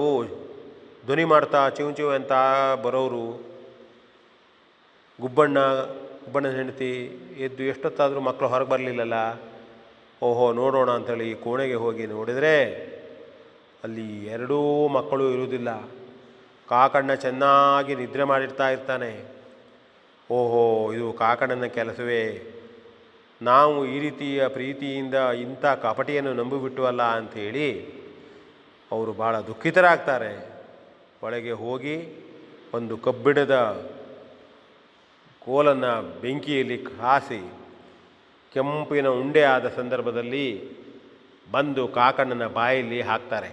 [1.06, 2.34] ಧ್ವನಿ ಮಾಡ್ತಾ ಚಿವು ಚಿವು ಅಂತ
[2.84, 3.26] ಬರೋರು,
[5.22, 5.60] ಗುಬ್ಬಣ್ಣ
[6.24, 6.92] ಗುಬ್ಬಣ್ಣ ಹೆಂಡತಿ
[7.38, 9.18] ಎದ್ದು ಎಷ್ಟೊತ್ತಾದರೂ ಮಕ್ಕಳು ಹೊರಗೆ ಬರಲಿಲ್ಲಲ್ಲ.
[10.22, 12.56] ಓಹೋ, ನೋಡೋಣ ಅಂಥೇಳಿ ಕೋಣೆಗೆ ಹೋಗಿ ನೋಡಿದರೆ
[13.84, 15.70] ಅಲ್ಲಿ ಎರಡೂ ಮಕ್ಕಳು ಇರುವುದಿಲ್ಲ.
[16.70, 19.39] ಕಾಕಣ್ಣ ಚೆನ್ನಾಗಿ ನಿದ್ರೆ ಮಾಡಿರ್ತಾ ಇರ್ತಾನೆ.
[20.32, 22.24] ಓಹೋ, ಇದು ಕಾಕಣ್ಣನ ಕೆಲಸವೇ.
[23.42, 27.70] ನಾವು ಈ ರೀತಿಯ ಪ್ರೀತಿಯಿಂದ ಇಂಥ ಕಪಟಿಯನ್ನು ನಂಬಿಬಿಟ್ಟುವಲ್ಲ ಅಂಥೇಳಿ
[28.92, 30.60] ಅವರು ಭಾಳ ದುಃಖಿತರಾಗ್ತಾರೆ.
[31.24, 31.96] ಒಳಗೆ ಹೋಗಿ
[32.74, 33.56] ಒಂದು ಕಬ್ಬಿಣದ
[35.42, 37.42] ಕೋಲನ್ನು ಬೆಂಕಿಯಲ್ಲಿ ಕಾಸಿ
[38.54, 40.48] ಕೆಂಪಿನ ಉಂಡೆ ಆದ ಸಂದರ್ಭದಲ್ಲಿ
[41.52, 43.52] ಬಂದು ಕಾಕಣ್ಣನ ಬಾಯಲ್ಲಿ ಹಾಕ್ತಾರೆ.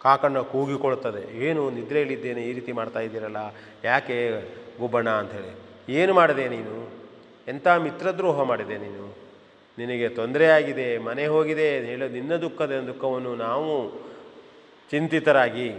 [0.00, 3.40] ಕಾಕಣ್ಣ ಕೂಗಿಕೊಳ್ತದೆ ಏನು ನಿದ್ರೆಯಲ್ಲಿದ್ದೇನೆ, ಈ ರೀತಿ ಮಾಡ್ತಾ ಇದ್ದೀರಲ್ಲ,
[3.84, 4.16] ಯಾಕೆ
[4.80, 5.67] ಗುಬ್ಬಣ್ಣ ಅಂಥೇಳಿ.
[5.88, 6.90] ಏನು ಮಾಡಿದೆ ನೀನು?
[7.48, 9.16] ಎಂಥ ಮಿತ್ರದ್ರೋಹ ಮಾಡಿದೆ ನೀನು?
[9.78, 13.88] ನಿನಗೆ ತೊಂದರೆಯಾಗಿದೆ ಮನೆ ಹೋಗಿದೆ, ಹೇಳೋ, ನಿನ್ನ ದುಃಖದ ದುಃಖವನ್ನು ನಾವು
[14.90, 15.70] ಚಿಂತಿತರಾಗಿ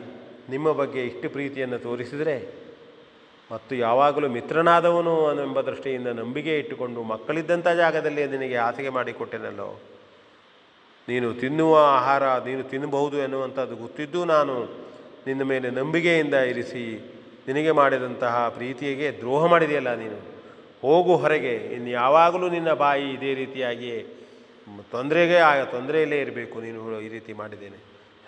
[0.49, 2.59] ನಿಮ್ಮ ಬಗ್ಗೆ ಇಷ್ಟು ಪ್ರೀತಿಯನ್ನು ತೋರಿಸಿದರೆ
[3.51, 9.79] ಮತ್ತು ಯಾವಾಗಲೂ ಮಿತ್ರನಾದವನು ಎಂಬ ದೃಷ್ಟಿಯಿಂದ ನಂಬಿಕೆ ಇಟ್ಟುಕೊಂಡು ಮಕ್ಕಳಿದ್ದಂಥ ಜಾಗದಲ್ಲಿ ನಿನಗೆ ಆಸೆಗೆ ಮಾಡಿಕೊಟ್ಟೆನಲ್ಲೋ?
[11.07, 14.63] ನೀನು ತಿನ್ನುವ ಆಹಾರ, ನೀನು ತಿನ್ನಬಹುದು ಎನ್ನುವಂಥದ್ದು ಗೊತ್ತಿದ್ದು ನಾನು
[15.27, 16.99] ನಿನ್ನ ಮೇಲೆ ನಂಬಿಕೆಯಿಂದ ಇರಿಸಿ
[17.47, 20.39] ನಿನಗೆ ಮಾಡಿದಂತಹ ಪ್ರೀತಿಯಿಗೆ ದ್ರೋಹ ಮಾಡಿದೆಯಲ್ಲ ನೀನು?
[20.81, 23.99] ಹೋಗು ಹೊರಗೆ, ಇನ್ನು ಯಾವಾಗಲೂ ನಿನ್ನ ಬಾಯಿ ಇದೇ ರೀತಿಯಾಗಿ
[24.91, 26.61] ತೊಂದರೆಗೆ ಆ ತೊಂದರೆಯಲ್ಲೇ ಇರಬೇಕು.
[26.61, 27.77] ನೀನು ಈ ರೀತಿ ಮಾಡಿದ್ದೇನೆ.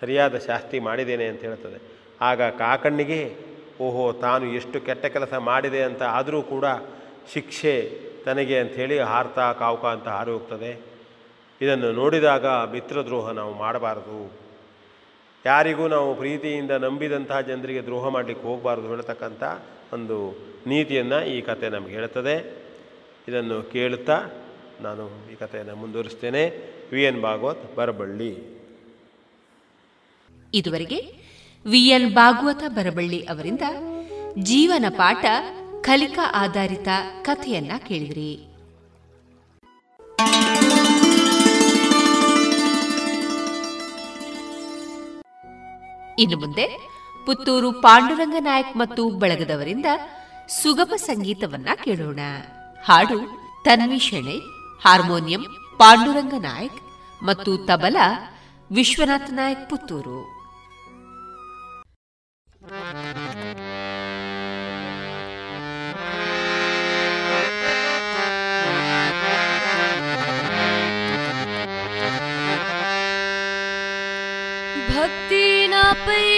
[0.00, 1.82] ಸರಿಯಾದ ಶಾಸ್ತಿ ಮಾಡಿದ್ದೇನೆ ಅಂತ ಹೇಳ್ತದೆ.
[2.20, 3.36] ಆಗ ಕಾಕಣ್ಣಿಗೆ,
[3.80, 6.64] ಓಹೋ, ತಾನು ಎಷ್ಟು ಕೆಟ್ಟ ಕೆಲಸ ಮಾಡಿದೆ ಅಂತ ಆದರೂ ಕೂಡ
[7.32, 10.80] ಶಿಕ್ಷೆ ತನಗೆ ಅಂಥೇಳಿ ಹಾರ್ತಾ ಕಾವುಕ ಅಂತ ಹಾರಿ ಹೋಗ್ತದೆ.
[11.60, 14.41] ಇದನ್ನು ನೋಡಿದಾಗ ಮಿತ್ರದ್ರೋಹ ನಾವು ಮಾಡಬಾರದು.
[15.46, 19.42] ಯಾರಿಗೂ ನಾವು ಪ್ರೀತಿಯಿಂದ ನಂಬಿದಂತಹ ಜನರಿಗೆ ದ್ರೋಹ ಮಾಡಲಿಕ್ಕೆ ಹೋಗಬಾರ್ದು ಹೇಳ್ತಕ್ಕಂಥ
[19.92, 20.36] ಒಂದು
[20.66, 22.62] ನೀತಿಯನ್ನು ಈ ಕತೆ ನಮಗೆ ಹೇಳ್ತದೆ.
[23.28, 24.22] ಇದನ್ನು ಕೇಳುತ್ತಾ
[24.80, 26.72] ನಾನು ಈ ಕಥೆಯನ್ನು ಮುಂದುವರಿಸ್ತೇನೆ.
[26.92, 28.62] V N Bhagwat Barballi.
[30.54, 31.00] ಇದುವರೆಗೆ
[31.70, 33.62] ವಿ ಎನ್ ಭಾಗವತ ಬರಬಳ್ಳಿ ಅವರಿಂದ
[34.38, 35.24] ಜೀವನ ಪಾಠ
[35.80, 36.88] ಕಲಿಕಾ ಆಧಾರಿತ
[37.22, 38.46] ಕಥೆಯನ್ನ ಕೇಳಿದ್ರಿ.
[46.18, 46.66] ಇನ್ನು ಮುಂದೆ
[47.26, 49.86] ಪುತ್ತೂರು ಪಾಂಡುರಂಗ ನಾಯಕ್ ಮತ್ತು ಬಳಗದವರಿಂದ
[50.62, 52.20] ಸುಗಮ ಸಂಗೀತವನ್ನ ಕೇಳೋಣ.
[52.84, 53.18] ಹಾಡು
[53.64, 54.36] ತನ್ವಿ ಶೆಣೆ,
[54.84, 55.44] ಹಾರ್ಮೋನಿಯಂ
[55.78, 56.80] ಪಾಂಡುರಂಗ ನಾಯಕ್
[57.22, 57.96] ಮತ್ತು ತಬಲ
[58.70, 60.20] ವಿಶ್ವನಾಥ ನಾಯಕ್ ಪುತ್ತೂರು.
[74.94, 75.41] ಭಕ್ತಿ
[75.92, 76.31] up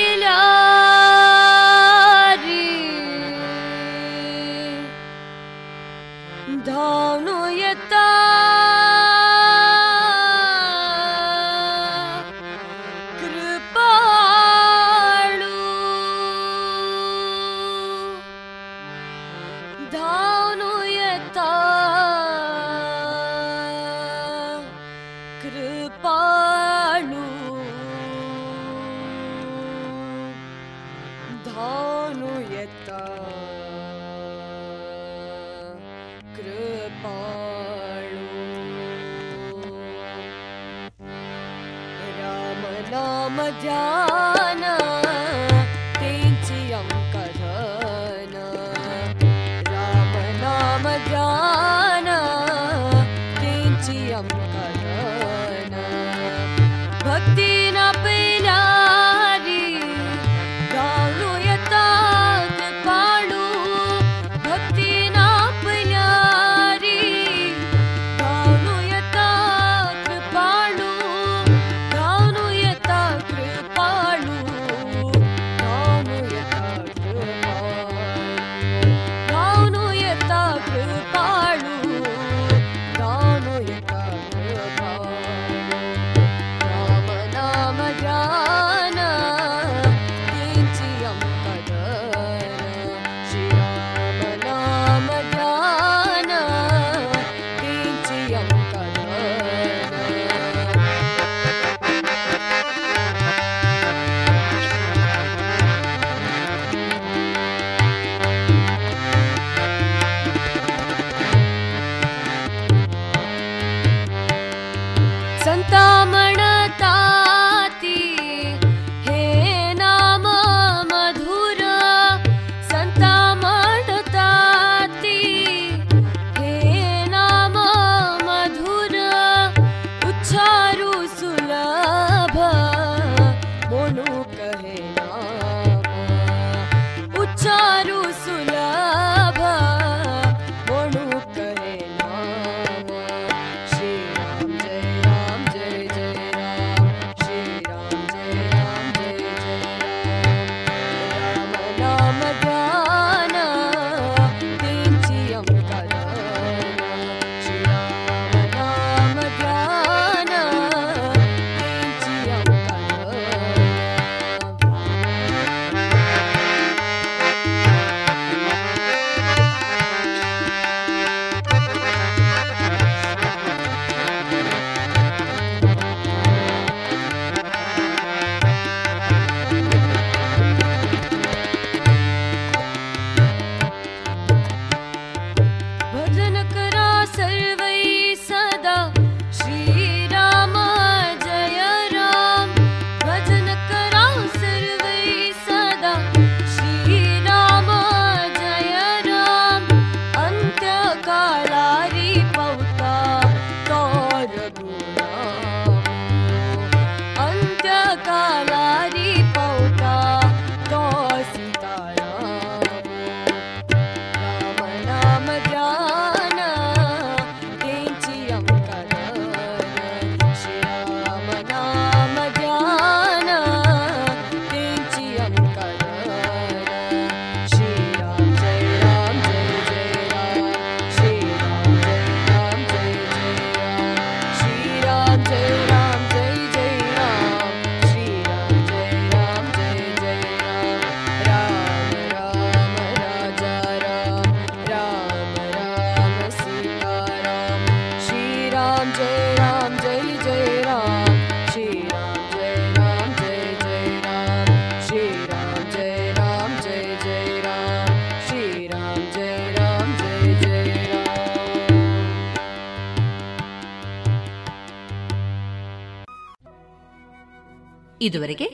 [268.15, 268.49] ಇದುವರೆಗೆ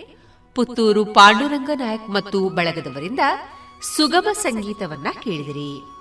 [0.56, 3.22] ಪುತ್ತೂರು ಪಾಂಡುರಂಗ ನಾಯಕ್ ಮತ್ತು ಬಳಗದವರಿಂದ
[3.96, 5.99] ಸುಗಮ ಸಂಗೀತವನ್ನ ಕೇಳಿದಿರಿ.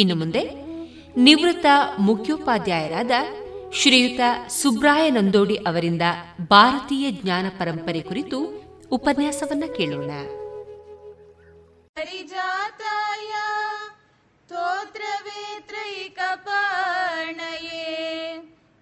[0.00, 0.50] ಇನ್ನು ಮುಂದೆ
[1.16, 1.66] ನಿವೃತ್ತ
[1.98, 3.10] ಮುಖ್ಯೋಪಾಧ್ಯಾಯರಾದ
[3.74, 6.02] ಶ್ರೀಯುತ ಸುಬ್ರಾಯ ನಂದೋಡಿ ಅವರಿಂದ
[6.50, 10.10] ಭಾರತೀಯ ಜ್ಞಾನ ಪರಂಪರೆ ಕುರಿತು ಉಪನ್ಯಾಸವನ್ನ ಕೇಳೋಣ.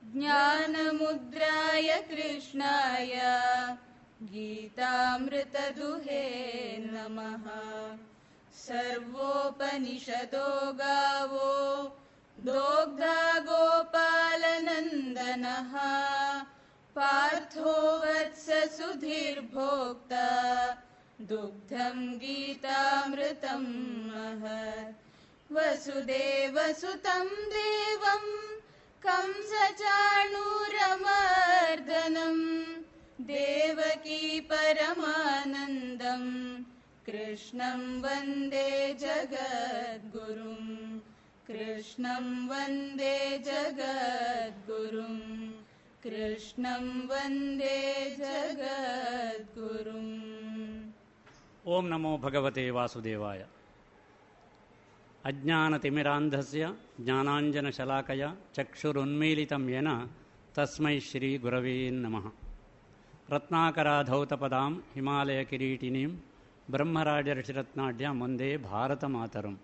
[0.04, 3.12] ಜ್ಞಾನಮುದ್ರಾಯ कृष्णाय
[4.30, 5.34] गीतामृतदुहे
[6.78, 8.07] ನಮಃ.
[8.68, 10.48] सर्वोपनिषदो
[10.80, 11.50] गावो
[12.48, 14.52] दोग्धा गोपालनन्दनः
[16.96, 19.06] पार्थो वत्ससुधीर्भोक्ता
[21.30, 23.64] दुग्धं गीतामृतं
[24.10, 28.24] महत् वसुदेवसुतं देवं
[29.06, 30.04] कंसचाणूरमर्दनम्
[33.32, 36.28] देवकी परमानन्दम्
[37.10, 41.00] कृष्णं वन्दे जगद्गुरुम्।
[41.46, 45.52] कृष्णं वन्दे जगद्गुरुम्।
[46.02, 50.20] कृष्णं वन्दे जगद्गुरुम्।
[51.66, 53.46] ॐ नमो भगवते वासुदेवाय।
[55.24, 60.10] अज्ञानतिमिरान्धस्य ज्ञानाञ्जनशलाकय चक्षुरुन्मीलितं येन
[60.56, 62.30] तस्मै श्रीगुरवे नमः।
[63.32, 66.16] रत्नाकराधौतपदां हिमालयकिरीटिनीं
[66.70, 69.60] ಬ್ರಹ್ಮರಾಜರ್ಷಿರತ್ನಾಢ್ಯ ಮುಂದೆ ಭಾರತ ಮಾತರಂ.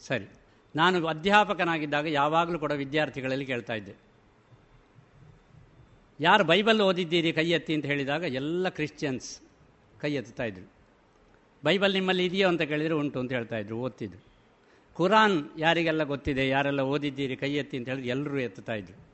[0.00, 0.28] ಸರಿ,
[0.76, 3.94] ನಾನು ಅಧ್ಯಾಪಕನಾಗಿದ್ದಾಗ ಯಾವಾಗಲೂ ಕೂಡ ವಿದ್ಯಾರ್ಥಿಗಳಲ್ಲಿ ಕೇಳ್ತಾ ಇದ್ದೆ.
[6.20, 9.40] ಯಾರು ಬೈಬಲ್ ಓದಿದ್ದೀರಿ ಕೈ ಎತ್ತಿ ಅಂತ ಹೇಳಿದಾಗ ಎಲ್ಲ ಕ್ರಿಶ್ಚಿಯನ್ಸ್
[10.00, 10.72] ಕೈ ಎತ್ತುತ್ತಾ ಇದ್ರು.
[11.64, 14.22] ಬೈಬಲ್ ನಿಮ್ಮಲ್ಲಿ ಇದೆಯೋ ಅಂತ ಕೇಳಿದರೆ ಉಂಟು ಅಂತ ಹೇಳ್ತಾ ಇದ್ರು, ಓದ್ತಿದ್ರು.
[14.94, 19.09] ಕುರಾನ್ ಯಾರಿಗೆಲ್ಲ ಗೊತ್ತಿದೆ, ಯಾರೆಲ್ಲ ಓದಿದ್ದೀರಿ ಕೈ ಎತ್ತಿ ಅಂತ ಹೇಳಿದ್ರೆ ಎಲ್ಲರೂ ಎತ್ತುತ್ತಾ ಇದ್ರು.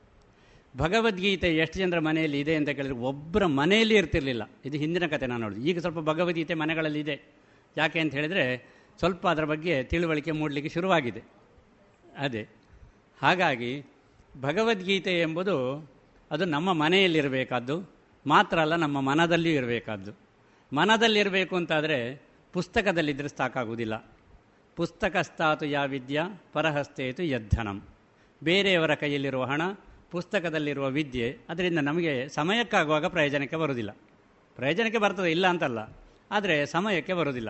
[0.77, 4.51] ಭಗವದ್ಗೀತೆ ಎಷ್ಟು ಜನರ ಮನೆಯಲ್ಲಿ ಇದೆ ಅಂತ ಕೇಳಿದ್ರೆ ಒಬ್ಬರ ಮನೆಯಲ್ಲಿ ಇರ್ತಿರ್ಲಿಲ್ಲ.
[4.65, 7.21] ಇದು ಹಿಂದಿನ ಕತೆ ನಾನು ನೋಡಿದೆ ಈಗ ಸ್ವಲ್ಪ ಭಗವದ್ಗೀತೆ ಮನೆಗಳಲ್ಲಿ ಇದೆ.
[7.77, 8.65] ಯಾಕೆ ಅಂತ ಹೇಳಿದರೆ
[8.99, 11.23] ಸ್ವಲ್ಪ ಅದರ ಬಗ್ಗೆ ತಿಳುವಳಿಕೆ ಮೂಡಲಿಕ್ಕೆ ಶುರುವಾಗಿದೆ.
[12.17, 12.47] ಅದೇ.
[13.21, 13.85] ಹಾಗಾಗಿ
[14.41, 15.89] ಭಗವದ್ಗೀತೆ ಎಂಬುದು
[16.31, 17.91] ಅದು ನಮ್ಮ ಮನೆಯಲ್ಲಿರಬೇಕಾದ್ದು
[18.27, 20.11] ಮಾತ್ರ ಅಲ್ಲ ನಮ್ಮ ಮನದಲ್ಲಿಯೂ ಇರಬೇಕಾದ್ದು.
[20.75, 22.21] ಮನದಲ್ಲಿರಬೇಕು ಅಂತಾದರೆ
[22.53, 24.15] ಪುಸ್ತಕದಲ್ಲಿದ್ದರೆ ಸಾಕಾಗುವುದಿಲ್ಲ
[24.75, 27.83] ಪುಸ್ತಕಸ್ಥಾತು ಯಾ ವಿದ್ಯಾ ಪರಹಸ್ತೇತು ಯದ್ಧನಂ.
[28.43, 29.61] ಬೇರೆಯವರ ಕೈಯಲ್ಲಿರುವ ಹಣ
[30.11, 33.91] ಪುಸ್ತಕದಲ್ಲಿರುವ ವಿದ್ಯೆ ಅದರಿಂದ ನಮಗೆ ಸಮಯಕ್ಕಾಗುವಾಗ ಪ್ರಯೋಜನಕ್ಕೆ ಬರುವುದಿಲ್ಲ.
[34.57, 35.79] ಪ್ರಯೋಜನಕ್ಕೆ ಬರ್ತದೆ, ಇಲ್ಲ ಅಂತಲ್ಲ,
[36.31, 37.49] ಆದರೆ ಸಮಯಕ್ಕೆ ಬರುವುದಿಲ್ಲ.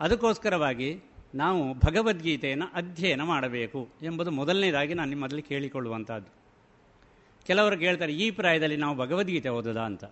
[0.00, 0.90] ಅದಕ್ಕೋಸ್ಕರವಾಗಿ
[1.34, 6.30] ನಾವು ಭಗವದ್ಗೀತೆಯನ್ನು ಅಧ್ಯಯನ ಮಾಡಬೇಕು ಎಂಬುದು ಮೊದಲನೇದಾಗಿ ನಾನು ನಿಮ್ಮಲ್ಲಿ ಕೇಳಿಕೊಳ್ಳುವಂಥದ್ದು
[7.46, 10.04] ಕೆಲವರು ಕೇಳ್ತಾರೆ, ಈ ಪ್ರಾಯದಲ್ಲಿ ನಾವು ಭಗವದ್ಗೀತೆ ಓದೋದಾ ಅಂತ.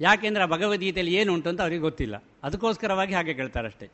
[0.00, 2.16] ಯಾಕೆಂದರೆ ಆ ಭಗವದ್ಗೀತೆಯಲ್ಲಿ ಏನು ಉಂಟು ಅಂತ ಅವರಿಗೆ ಗೊತ್ತಿಲ್ಲ.
[2.42, 3.86] ಅದಕ್ಕೋಸ್ಕರವಾಗಿ ಹಾಗೆ ಕೇಳ್ತಾರಷ್ಟೇ.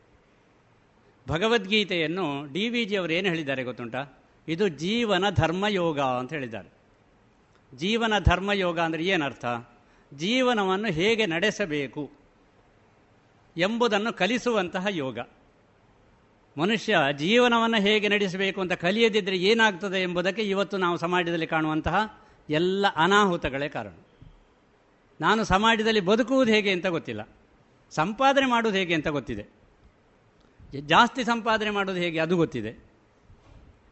[1.27, 4.03] ಭಗವದ್ಗೀತೆಯನ್ನು ಡಿ ವಿ ಜಿ ಅವರು ಏನು ಹೇಳಿದ್ದಾರೆ ಗೊತ್ತುಂಟಾ?
[4.49, 6.69] ಇದು ಜೀವನ ಧರ್ಮಯೋಗ ಅಂತ ಹೇಳಿದ್ದಾರೆ.
[7.75, 9.45] ಜೀವನ ಧರ್ಮಯೋಗ ಅಂದರೆ ಏನರ್ಥ?
[10.15, 12.11] ಜೀವನವನ್ನು ಹೇಗೆ ನಡೆಸಬೇಕು
[13.57, 15.19] ಎಂಬುದನ್ನು ಕಲಿಸುವಂತಹ ಯೋಗ.
[16.59, 23.93] ಮನುಷ್ಯ ಜೀವನವನ್ನು ಹೇಗೆ ನಡೆಸಬೇಕು ಅಂತ ಕಲಿಯದಿದ್ದರೆ ಏನಾಗ್ತದೆ ಎಂಬುದಕ್ಕೆ ಇವತ್ತು ನಾವು ಸಮಾಜದಲ್ಲಿ ಕಾಣುವಂತಹ ಎಲ್ಲ ಅನಾಹುತಗಳೇ ಕಾರಣ.
[25.21, 27.29] ನಾನು ಸಮಾಜದಲ್ಲಿ ಬದುಕುವುದು ಹೇಗೆ ಅಂತ ಗೊತ್ತಿಲ್ಲ.
[27.91, 29.47] ಸಂಪಾದನೆ ಮಾಡುವುದು ಹೇಗೆ ಅಂತ ಗೊತ್ತಿದೆ.
[30.81, 32.85] ಜಾಸ್ತಿ ಸಂಪಾದನೆ ಮಾಡೋದು ಹೇಗೆ ಅದು ಗೊತ್ತಿದೆ.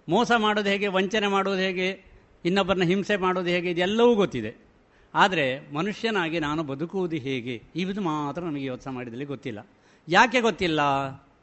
[0.09, 3.71] ಮೋಸ ಮಾಡೋದು ಹೇಗೆ, ವಂಚನೆ ಮಾಡೋದು ಹೇಗೆ ಇನ್ನೊಬ್ಬರನ್ನ ಹಿಂಸೆ ಮಾಡೋದು ಹೇಗೆ?
[3.71, 4.55] ಇದೆಲ್ಲವೂ ಗೊತ್ತಿದೆ.
[5.15, 7.63] ಆದರೆ ಮನುಷ್ಯನಾಗಿ ನಾನು ಬದುಕುವುದು ಹೇಗೆ?
[7.77, 9.67] ಇದು ಮಾತ್ರ ನನಗೆ ಯೋಚನೆ ಮಾಡಿದಲ್ಲಿ ಗೊತ್ತಿಲ್ಲ.
[10.09, 10.81] ಯಾಕೆ ಗೊತ್ತಿಲ್ಲ?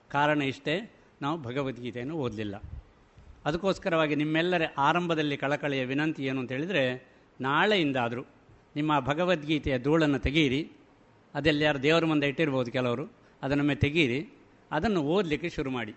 [0.09, 0.91] ಕಾರಣ ಇಷ್ಟೇ.
[1.21, 2.61] ನಾವು ಭಗವದ್ಗೀತೆಯನ್ನು ಓದಲಿಲ್ಲ.
[3.45, 7.07] ಅದಕ್ಕೋಸ್ಕರವಾಗಿ ನಿಮ್ಮೆಲ್ಲರ ಆರಂಭದಲ್ಲಿ ಕಳಕಳಿಯ ವಿನಂತಿ ಏನು ಅಂತ ಹೇಳಿದರೆ,
[7.41, 8.21] ನಾಳೆಯಿಂದಾದರೂ
[8.75, 10.71] ನಿಮ್ಮ ಭಗವದ್ಗೀತೆಯ ಧೂಳನ್ನು ತೆಗೀರಿ.
[11.35, 13.13] ಅದೆಲ್ಲಿ ಯಾರು ದೇವರ ಮುಂದೆ ಇಟ್ಟಿರ್ಬೋದು ಕೆಲವರು
[13.43, 14.29] ಅದನ್ನೊಮ್ಮೆ ತೆಗೀರಿ.
[14.71, 15.95] ಅದನ್ನು ಓದಲಿಕ್ಕೆ ಶುರು ಮಾಡಿ.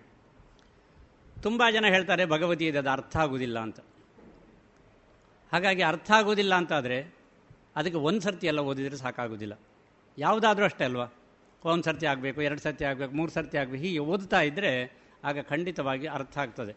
[1.43, 3.77] ತುಂಬ ಜನ ಹೇಳ್ತಾರೆ ಭಗವದ್ಗೀತೆ ಅದು ಅರ್ಥ ಆಗುವುದಿಲ್ಲ ಅಂತ.
[5.53, 7.15] ಹಾಗಾಗಿ ಅರ್ಥ ಆಗೋದಿಲ್ಲ ಅಂತಾದರೆ
[7.77, 9.61] ಅದಕ್ಕೆ ಒಂದು ಸರ್ತಿ ಎಲ್ಲ ಓದಿದರೆ ಸಾಕಾಗೋದಿಲ್ಲ.
[10.19, 11.07] ಯಾವುದಾದ್ರೂ ಅಷ್ಟೇ ಅಲ್ವಾ?
[11.65, 16.39] ಒಂದು ಸರ್ತಿ ಆಗಬೇಕು, ಎರಡು ಸರ್ತಿ ಆಗಬೇಕು, ಮೂರು ಸರ್ತಿ ಆಗಬೇಕು, ಹೀಗೆ ಓದ್ತಾ ಇದ್ದರೆ ಆಗ ಖಂಡಿತವಾಗಿ ಅರ್ಥ
[16.39, 16.75] ಆಗ್ತದೆ.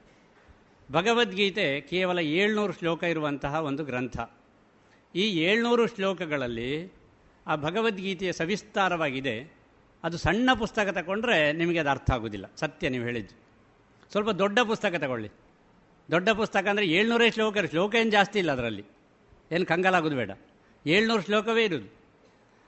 [0.91, 4.19] ಭಗವದ್ಗೀತೆ ಕೇವಲ ಏಳ್ನೂರು ಶ್ಲೋಕ ಇರುವಂತಹ ಒಂದು ಗ್ರಂಥ.
[5.15, 6.93] ಈ ಏಳ್ನೂರು ಶ್ಲೋಕಗಳಲ್ಲಿ
[7.47, 9.53] ಆ ಭಗವದ್ಗೀತೆಯ ಸವಿಸ್ತಾರವಾಗಿದೆ.
[10.03, 12.45] ಅದು ಸಣ್ಣ ಪುಸ್ತಕ ತಗೊಂಡ್ರೆ ನಿಮಗೆ ಅದು ಅರ್ಥ ಆಗೋದಿಲ್ಲ.
[12.55, 13.39] ಸತ್ಯ ನೀವು ಹೇಳಿದ್ದು.
[14.11, 15.29] ಸ್ವಲ್ಪ ದೊಡ್ಡ ಪುಸ್ತಕ ತಗೊಳ್ಳಿ.
[16.11, 18.83] ದೊಡ್ಡ ಪುಸ್ತಕ ಅಂದರೆ ಏಳ್ನೂರೇ ಶ್ಲೋಕ ಶ್ಲೋಕ ಏನು ಜಾಸ್ತಿ ಇಲ್ಲ ಅದರಲ್ಲಿ.
[19.51, 20.31] ಏನು ಕಂಗಾಲಾಗೋದು ಬೇಡ.
[20.85, 21.93] ಏಳ್ನೂರು ಶ್ಲೋಕವೇ ಇರೋದು.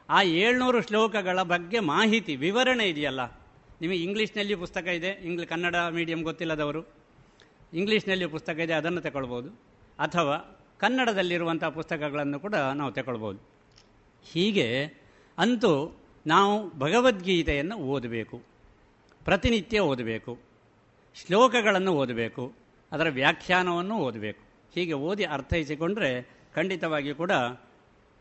[0.09, 3.25] ಆ ಏಳ್ನೂರು ಶ್ಲೋಕಗಳ ಬಗ್ಗೆ ಮಾಹಿತಿ, ವಿವರಣೆ ಇದೆಯಲ್ಲ?
[3.81, 5.07] ನಿಮಗೆ ಇಂಗ್ಲೀಷ್ನಲ್ಲಿ ಪುಸ್ತಕ ಇದೆ.
[5.07, 6.85] ಇಂಗ್ಲಿ, ಕನ್ನಡ ಮೀಡಿಯಂ ಗೊತ್ತಿಲ್ಲದವರು.
[7.73, 9.49] ಇಂಗ್ಲೀಷ್ನಲ್ಲಿ ಪುಸ್ತಕ ಇದೆ, ಅದನ್ನು ತಗೊಳ್ಬೋದು.
[9.99, 13.39] ಅಥವಾ ಕನ್ನಡದಲ್ಲಿರುವಂಥ ಪುಸ್ತಕಗಳನ್ನು ಕೂಡ ನಾವು ತಗೊಳ್ಬೋದು.
[14.31, 14.85] ಹೀಗೆ
[15.37, 18.41] ಅಂತೂ ನಾವು ಭಗವದ್ಗೀತೆಯನ್ನು ಓದಬೇಕು.
[19.25, 20.39] ಪ್ರತಿನಿತ್ಯ ಓದಬೇಕು.
[21.15, 22.60] ಶ್ಲೋಕಗಳನ್ನು ಓದಬೇಕು.
[22.91, 24.41] ಅದರ ವ್ಯಾಖ್ಯಾನವನ್ನು ಓದಬೇಕು.
[24.75, 26.09] ಹೀಗೆ ಓದಿ ಅರ್ಥೈಸಿಕೊಂಡ್ರೆ
[26.55, 27.31] ಖಂಡಿತವಾಗಿಯೂ ಕೂಡ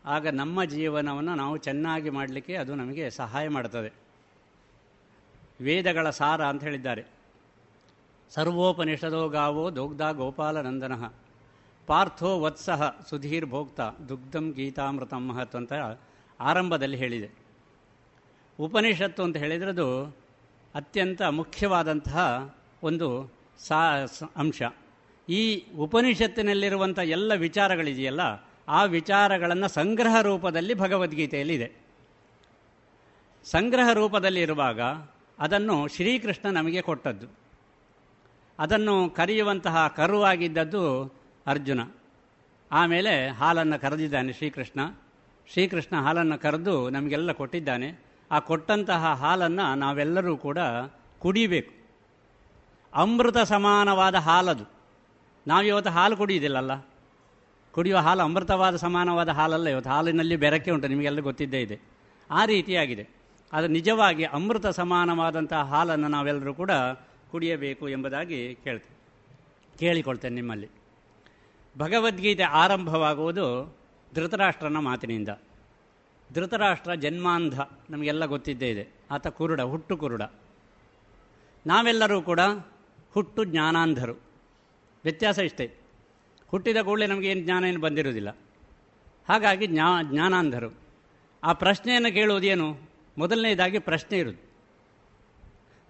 [0.05, 3.93] ಆಗ ನಮ್ಮ ಜೀವನವನ್ನು ನಾವು ಚೆನ್ನಾಗಿ ಮಾಡಲಿಕ್ಕೆ ಅದು ನಮಗೆ ಸಹಾಯ ಮಾಡುತ್ತದೆ
[5.61, 7.03] ವೇದಗಳ ಸಾರ ಅಂತ ಹೇಳಿದ್ದಾರೆ.
[8.29, 10.93] ಸರ್ವೋಪನಿಷದೋ ಗಾವೋ ದೋಗ್ಧ ಗೋಪಾಲನಂದನ
[11.87, 15.73] ಪಾರ್ಥೋ ವತ್ಸಹ ಸುಧೀರ್ ಭೋಕ್ತ ದುಗ್ಧಂ ಗೀತಾಮೃತಂ ಮಹತ್ ಅಂತ
[16.39, 17.29] ಆರಂಭದಲ್ಲಿ ಹೇಳಿದೆ.
[18.59, 19.87] ಉಪನಿಷತ್ತು ಅಂತ ಹೇಳಿದ್ರದು
[20.75, 23.07] ಅತ್ಯಂತ ಮುಖ್ಯವಾದಂತಹ ಒಂದು
[23.67, 24.05] ಸಾ
[24.35, 24.61] ಅಂಶ.
[25.29, 28.19] ಈ ಉಪನಿಷತ್ತಿನಲ್ಲಿರುವಂಥ ಎಲ್ಲ ವಿಚಾರಗಳಿದೆಯಲ್ಲ,
[28.67, 31.71] ಆ ವಿಚಾರಗಳನ್ನು ಸಂಗ್ರಹ ರೂಪದಲ್ಲಿ ಭಗವದ್ಗೀತೆಯಲ್ಲಿದೆ.
[33.45, 34.81] ಸಂಗ್ರಹ ರೂಪದಲ್ಲಿ ಇರುವಾಗ
[35.39, 37.27] ಅದನ್ನು ಶ್ರೀಕೃಷ್ಣ ನಮಗೆ ಕೊಟ್ಟದ್ದು.
[38.59, 41.13] ಅದನ್ನು ಕರೆಯುವಂತಹ ಕರುವಾಗಿದ್ದದ್ದು
[41.47, 41.79] ಅರ್ಜುನ.
[42.71, 44.79] ಆಮೇಲೆ ಹಾಲನ್ನು ಕರೆದಿದ್ದಾನೆ ಶ್ರೀಕೃಷ್ಣ.
[45.53, 48.05] ಶ್ರೀಕೃಷ್ಣ ಹಾಲನ್ನು ಕರೆದು ನಮಗೆಲ್ಲ ಕೊಟ್ಟಿದ್ದಾನೆ.
[48.31, 50.57] ಆ ಕೊಟ್ಟಂತಹ ಹಾಲನ್ನು ನಾವೆಲ್ಲರೂ ಕೂಡ
[51.19, 51.80] ಕುಡಿಬೇಕು.
[52.93, 54.71] ಅಮೃತ ಸಮಾನವಾದ ಹಾಲದು.
[55.47, 56.85] ನಾವಿವತ್ತು ಹಾಲು ಕುಡಿಯುವುದಿಲ್ಲಲ್ಲ?
[57.71, 59.89] ಕುಡಿಯುವ ಹಾಲು ಅಮೃತವಾದ ಸಮಾನವಾದ ಹಾಲಲ್ಲ ಇವತ್ತು.
[59.89, 61.79] ಹಾಲಿನಲ್ಲಿ ಬೆರಕೆ ಉಂಟು ನಿಮಗೆಲ್ಲ ಗೊತ್ತಿದ್ದೇ ಇದೆ.
[62.31, 63.09] ಆ ರೀತಿಯಾಗಿದೆ.
[63.53, 66.71] ಅದು ನಿಜವಾಗಿ ಅಮೃತ ಸಮಾನವಾದಂತಹ ಹಾಲನ್ನು ನಾವೆಲ್ಲರೂ ಕೂಡ
[67.31, 69.01] ಕುಡಿಯಬೇಕು ಎಂಬುದಾಗಿ ಕೇಳ್ತೇನೆ
[69.77, 70.69] ಕೇಳಿಕೊಳ್ತೇನೆ ನಿಮ್ಮಲ್ಲಿ.
[71.77, 73.77] ಭಗವದ್ಗೀತೆ ಆರಂಭವಾಗುವುದು
[74.15, 75.29] ಧೃತರಾಷ್ಟ್ರನ ಮಾತಿನಿಂದ.
[76.33, 78.87] ಧೃತರಾಷ್ಟ್ರ ಜನ್ಮಾಂಧ, ನಮಗೆಲ್ಲ ಗೊತ್ತಿದ್ದೇ ಇದೆ.
[79.11, 80.21] ಆತ ಕುರುಡ, ಹುಟ್ಟು ಕುರುಡ.
[81.67, 82.39] ನಾವೆಲ್ಲರೂ ಕೂಡ
[83.13, 84.13] ಹುಟ್ಟು ಜ್ಞಾನಾಂಧರು.
[85.03, 85.73] ವ್ಯತ್ಯಾಸ ಇಷ್ಟೇ.
[86.47, 88.37] ಹುಟ್ಟಿದ ಕೂಡಲೇ ನಮಗೇನು ಜ್ಞಾನ ಏನು ಬಂದಿರೋದಿಲ್ಲ
[89.29, 90.73] ಹಾಗಾಗಿ ಜ್ಞಾ, ಜ್ಞಾನಾಂಧರು.
[91.43, 92.77] ಆ ಪ್ರಶ್ನೆಯನ್ನು ಕೇಳುವುದೇನು?
[93.17, 94.51] ಮೊದಲನೇದಾಗಿ ಪ್ರಶ್ನೆ ಇರುವುದು.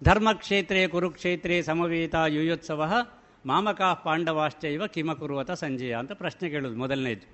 [0.04, 3.06] ಧರ್ಮಕ್ಷೇತ್ರೇ ಕುರುಕ್ಷೇತ್ರೇ ಸಮವೇತ ಯುಯೋತ್ಸವ
[3.46, 7.28] ಮಾಮಕಾ ಪಾಂಡವಾಶ್ಚೈವ ಕಿಮ ಕುರುವತ ಸಂಜಯ ಅಂತ ಪ್ರಶ್ನೆ ಕೇಳೋದು ಮೊದಲನೇದು.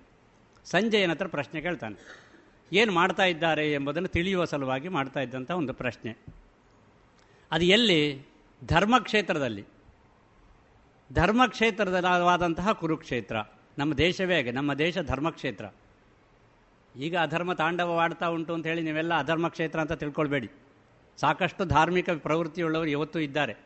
[0.64, 2.24] ಸಂಜಯನ ಹತ್ರ ಪ್ರಶ್ನೆ ಕೇಳ್ತಾನೆ.
[2.72, 6.16] ಏನು ಮಾಡ್ತಾ ಇದ್ದಾರೆ ಎಂಬುದನ್ನು ತಿಳಿಯುವ ಸಲುವಾಗಿ ಮಾಡ್ತಾ ಇದ್ದಂಥ ಒಂದು ಪ್ರಶ್ನೆ.
[7.50, 8.26] ಅದು ಎಲ್ಲಿ?
[8.66, 9.64] ಧರ್ಮಕ್ಷೇತ್ರದಲ್ಲಿ.
[11.12, 13.36] ಧರ್ಮಕ್ಷೇತ್ರದವಾದಂತಹ ಕುರುಕ್ಷೇತ್ರ.
[13.78, 15.64] ನಮ್ಮ ದೇಶವೇ ಹಾಗೆ, ನಮ್ಮ ದೇಶ ಧರ್ಮಕ್ಷೇತ್ರ.
[16.96, 20.50] ಈಗ ಅಧರ್ಮ ತಾಂಡವವಾಡ್ತಾ ಉಂಟು ಅಂತ ಹೇಳಿ ನೀವೆಲ್ಲ ಅಧರ್ಮ ಕ್ಷೇತ್ರ ಅಂತ ತಿಳ್ಕೊಳ್ಬೇಡಿ.
[21.16, 23.56] ಸಾಕಷ್ಟು ಧಾರ್ಮಿಕ ಪ್ರವೃತ್ತಿಯುಳ್ಳವರು ಇವತ್ತು ಇದ್ದಾರೆ.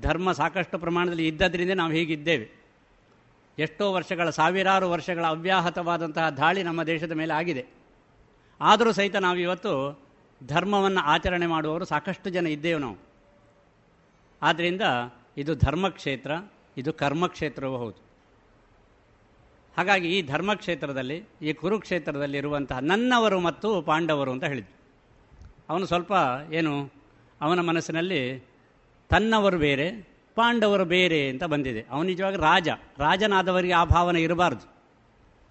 [0.00, 2.50] ಧರ್ಮ ಸಾಕಷ್ಟು ಪ್ರಮಾಣದಲ್ಲಿ ಇದ್ದದ್ರಿಂದ ನಾವು ಹೀಗಿದ್ದೇವೆ.
[3.58, 7.66] ಎಷ್ಟೋ ವರ್ಷಗಳ, ಸಾವಿರಾರು ವರ್ಷಗಳ ಅವ್ಯಾಹತವಾದಂತಹ ದಾಳಿ ನಮ್ಮ ದೇಶದ ಮೇಲೆ ಆಗಿದೆ.
[8.60, 10.02] ಆದರೂ ಸಹಿತ ನಾವು ಇವತ್ತು
[10.46, 12.96] ಧರ್ಮವನ್ನು ಆಚರಣೆ ಮಾಡುವವರು ಸಾಕಷ್ಟು ಜನ ಇದ್ದೇವೆ ನಾವು.
[14.42, 14.80] ಆದ್ದರಿಂದ
[15.40, 16.30] ಇದು ಧರ್ಮಕ್ಷೇತ್ರ,
[16.76, 18.02] ಇದು ಕರ್ಮಕ್ಷೇತ್ರವೂ ಹೌದು.
[19.76, 24.74] ಹಾಗಾಗಿ ಈ ಧರ್ಮಕ್ಷೇತ್ರದಲ್ಲಿ, ಈ ಕುರುಕ್ಷೇತ್ರದಲ್ಲಿ ಇರುವಂತಹ ನನ್ನವರು ಮತ್ತು ಪಾಂಡವರು ಅಂತ ಹೇಳಿದರು.
[25.68, 26.12] ಅವನು ಸ್ವಲ್ಪ
[26.52, 26.90] ಏನು,
[27.40, 28.44] ಅವನ ಮನಸ್ಸಿನಲ್ಲಿ
[29.08, 31.86] ತನ್ನವರು ಬೇರೆ, ಪಾಂಡವರು ಬೇರೆ ಅಂತ ಬಂದಿದೆ.
[31.90, 32.68] ಅವನು ನಿಜವಾಗಿ ರಾಜ,
[32.98, 34.72] ರಾಜನಾದವರಿಗೆ ಆ ಭಾವನೆ ಇರಬಾರ್ದು.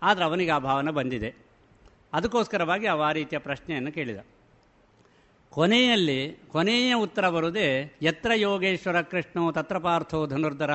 [0.04, 1.36] ಆದರೆ ಅವನಿಗೆ ಆ ಭಾವನೆ ಬಂದಿದೆ.
[2.14, 4.18] ಅದಕ್ಕೋಸ್ಕರವಾಗಿ ಅವ ಆ ರೀತಿಯ ಪ್ರಶ್ನೆಯನ್ನು ಕೇಳಿದ.
[5.50, 10.72] ಕೊನೆಯಲ್ಲಿ, ಕೊನೆಯ ಉತ್ತರ ಬರುವುದೇ, ಯತ್ರ ಯೋಗೇಶ್ವರ ಕೃಷ್ಣೋ ತತ್ರ ಪಾರ್ಥೋ ಧನುರ್ಧರ,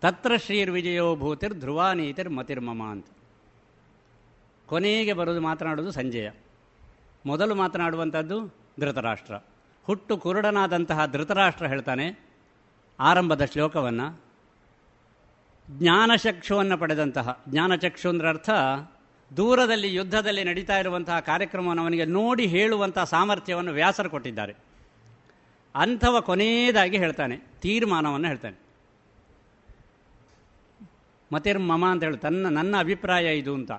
[0.00, 3.06] ತತ್ರ ಶ್ರೀರ್ವಿಜಯೋ ಭೂತಿರ್ ಧ್ರುವಾನೀತಿರ್ ಮತಿರ್ಮಮ ಅಂತ
[4.66, 6.30] ಕೊನೆಗೆ ಬರೋದು ಮಾತನಾಡೋದು ಸಂಜಯ.
[7.26, 8.46] ಮೊದಲು ಮಾತನಾಡುವಂಥದ್ದು
[8.80, 9.34] ಧೃತರಾಷ್ಟ್ರ.
[9.84, 12.28] ಹುಟ್ಟು ಕುರುಡನಾದಂತಹ ಧೃತರಾಷ್ಟ್ರ ಹೇಳ್ತಾನೆ,
[13.00, 14.32] ಆರಂಭದ ಶ್ಲೋಕವನ್ನು.
[15.70, 18.50] ಜ್ಞಾನಚಕ್ಷುವನ್ನು ಪಡೆದಂತಹ ಜ್ಞಾನಚಕ್ಷು ಅಂದ್ರೆ ಅರ್ಥ
[19.36, 24.54] ದೂರದಲ್ಲಿ ಯುದ್ಧದಲ್ಲಿ ನಡೀತಾ ಇರುವಂತಹ ಕಾರ್ಯಕ್ರಮವನ್ನು ಅವನಿಗೆ ನೋಡಿ ಹೇಳುವಂತಹ ಸಾಮರ್ಥ್ಯವನ್ನು ವ್ಯಾಸರು ಕೊಟ್ಟಿದ್ದಾರೆ.
[25.74, 28.56] ಅಂಥವ ಕೊನೆಯದಾಗಿ ಹೇಳ್ತಾನೆ, ತೀರ್ಮಾನವನ್ನು ಹೇಳ್ತಾನೆ.
[31.32, 33.72] ಮತಿರ್ ಮಮ ಅಂತ ಹೇಳಿ, ತನ್ನ, ನನ್ನ ಅಭಿಪ್ರಾಯ ಇದು ಅಂತ.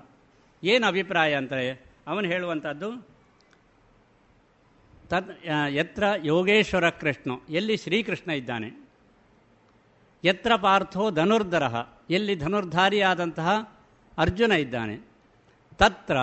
[0.64, 1.52] ಏನು ಅಭಿಪ್ರಾಯ ಅಂತ
[2.06, 3.06] ಅವನು ಹೇಳುವಂಥದ್ದು,
[5.08, 5.30] ತದ್
[5.70, 8.88] ಎತ್ರ ಯೋಗೇಶ್ವರ ಕೃಷ್ಣ, ಎಲ್ಲಿ ಶ್ರೀಕೃಷ್ಣ ಇದ್ದಾನೆ?
[10.24, 11.62] ಯತ್ರ ಪಾರ್ಥೋ ಧನುರ್ಧರ,
[12.10, 13.48] ಎಲ್ಲಿ ಧನುರ್ಧಾರಿಯಾದಂತಹ
[14.18, 15.13] ಅರ್ಜುನ ಇದ್ದಾನೆ?
[15.78, 16.16] ತತ್ರ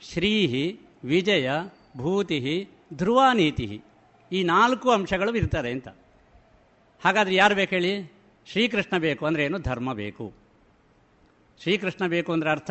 [0.00, 1.50] ಶ್ರೀಹಿ, ವಿಜಯ
[1.96, 3.82] ಭೂತಿ ಧ್ರುವಾನೀತಿ
[4.32, 5.88] ಈ ನಾಲ್ಕು ಅಂಶಗಳು ಇರ್ತಾರೆ ಅಂತ.
[7.04, 8.12] ಹಾಗಾದರೆ ಯಾರು ಬೇಕು ಹೇಳಿ?
[8.46, 9.58] ಶ್ರೀಕೃಷ್ಣ ಬೇಕು ಅಂದರೆ ಏನು?
[9.58, 10.32] ಧರ್ಮ ಬೇಕು.
[11.62, 12.70] ಶ್ರೀಕೃಷ್ಣ ಬೇಕು ಅಂದ್ರೆ ಅರ್ಥ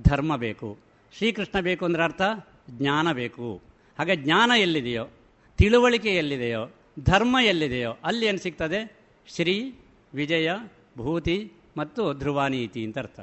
[0.00, 0.78] ಧರ್ಮ ಬೇಕು.
[1.16, 2.22] ಶ್ರೀಕೃಷ್ಣ ಬೇಕು ಅಂದ್ರೆ ಅರ್ಥ
[2.70, 3.60] ಜ್ಞಾನ ಬೇಕು.
[3.98, 5.08] ಹಾಗೆ ಜ್ಞಾನ ಎಲ್ಲಿದೆಯೋ?
[5.56, 6.74] ತಿಳುವಳಿಕೆ ಎಲ್ಲಿದೆಯೋ?
[7.04, 7.96] ಧರ್ಮ ಎಲ್ಲಿದೆಯೋ?
[8.04, 8.96] ಅಲ್ಲಿ ಏನು ಸಿಗ್ತದೆ?
[9.34, 9.74] ಶ್ರೀ,
[10.14, 10.50] ವಿಜಯ,
[10.98, 13.20] ಭೂತಿ ಮತ್ತು ಧ್ರುವಾನೀತಿ ಅಂತ ಅರ್ಥ.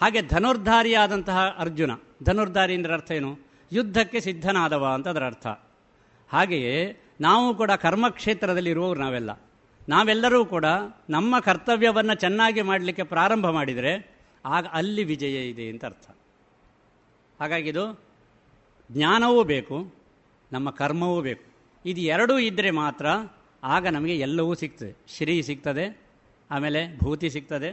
[0.00, 1.92] ಹಾಗೆ ಧನುರ್ಧಾರಿಯಾದಂತಹ ಅರ್ಜುನ
[2.24, 3.30] ಧನುರ್ಧಾರಿ ಅಂದರೆ ಅರ್ಥ ಏನು?
[3.72, 5.46] ಯುದ್ಧಕ್ಕೆ ಸಿದ್ಧನಾದವ ಅಂತ ಅದರ ಅರ್ಥ.
[6.30, 6.76] ಹಾಗೆಯೇ
[7.20, 9.30] ನಾವು ಕೂಡ ಕರ್ಮಕ್ಷೇತ್ರದಲ್ಲಿ ಇರುವವರು ನಾವೆಲ್ಲ.
[9.88, 10.66] ನಾವೆಲ್ಲರೂ ಕೂಡ
[11.10, 13.92] ನಮ್ಮ ಕರ್ತವ್ಯವನ್ನು ಚೆನ್ನಾಗಿ ಮಾಡಲಿಕ್ಕೆ ಪ್ರಾರಂಭ ಮಾಡಿದರೆ
[14.44, 16.06] ಆಗ ಅಲ್ಲಿ ವಿಜಯ ಇದೆ ಅಂತ ಅರ್ಥ.
[17.40, 17.84] ಹಾಗಾಗಿದು
[18.90, 19.76] ಜ್ಞಾನವೂ ಬೇಕು,
[20.52, 21.44] ನಮ್ಮ ಕರ್ಮವೂ ಬೇಕು.
[21.84, 23.06] ಇದು ಎರಡೂ ಇದ್ದರೆ ಮಾತ್ರ
[23.62, 24.92] ಆಗ ನಮಗೆ ಎಲ್ಲವೂ ಸಿಗ್ತದೆ.
[25.16, 25.86] ಶ್ರೀ ಸಿಗ್ತದೆ,
[26.50, 27.70] ಆಮೇಲೆ ಭೂತಿ ಸಿಗ್ತದೆ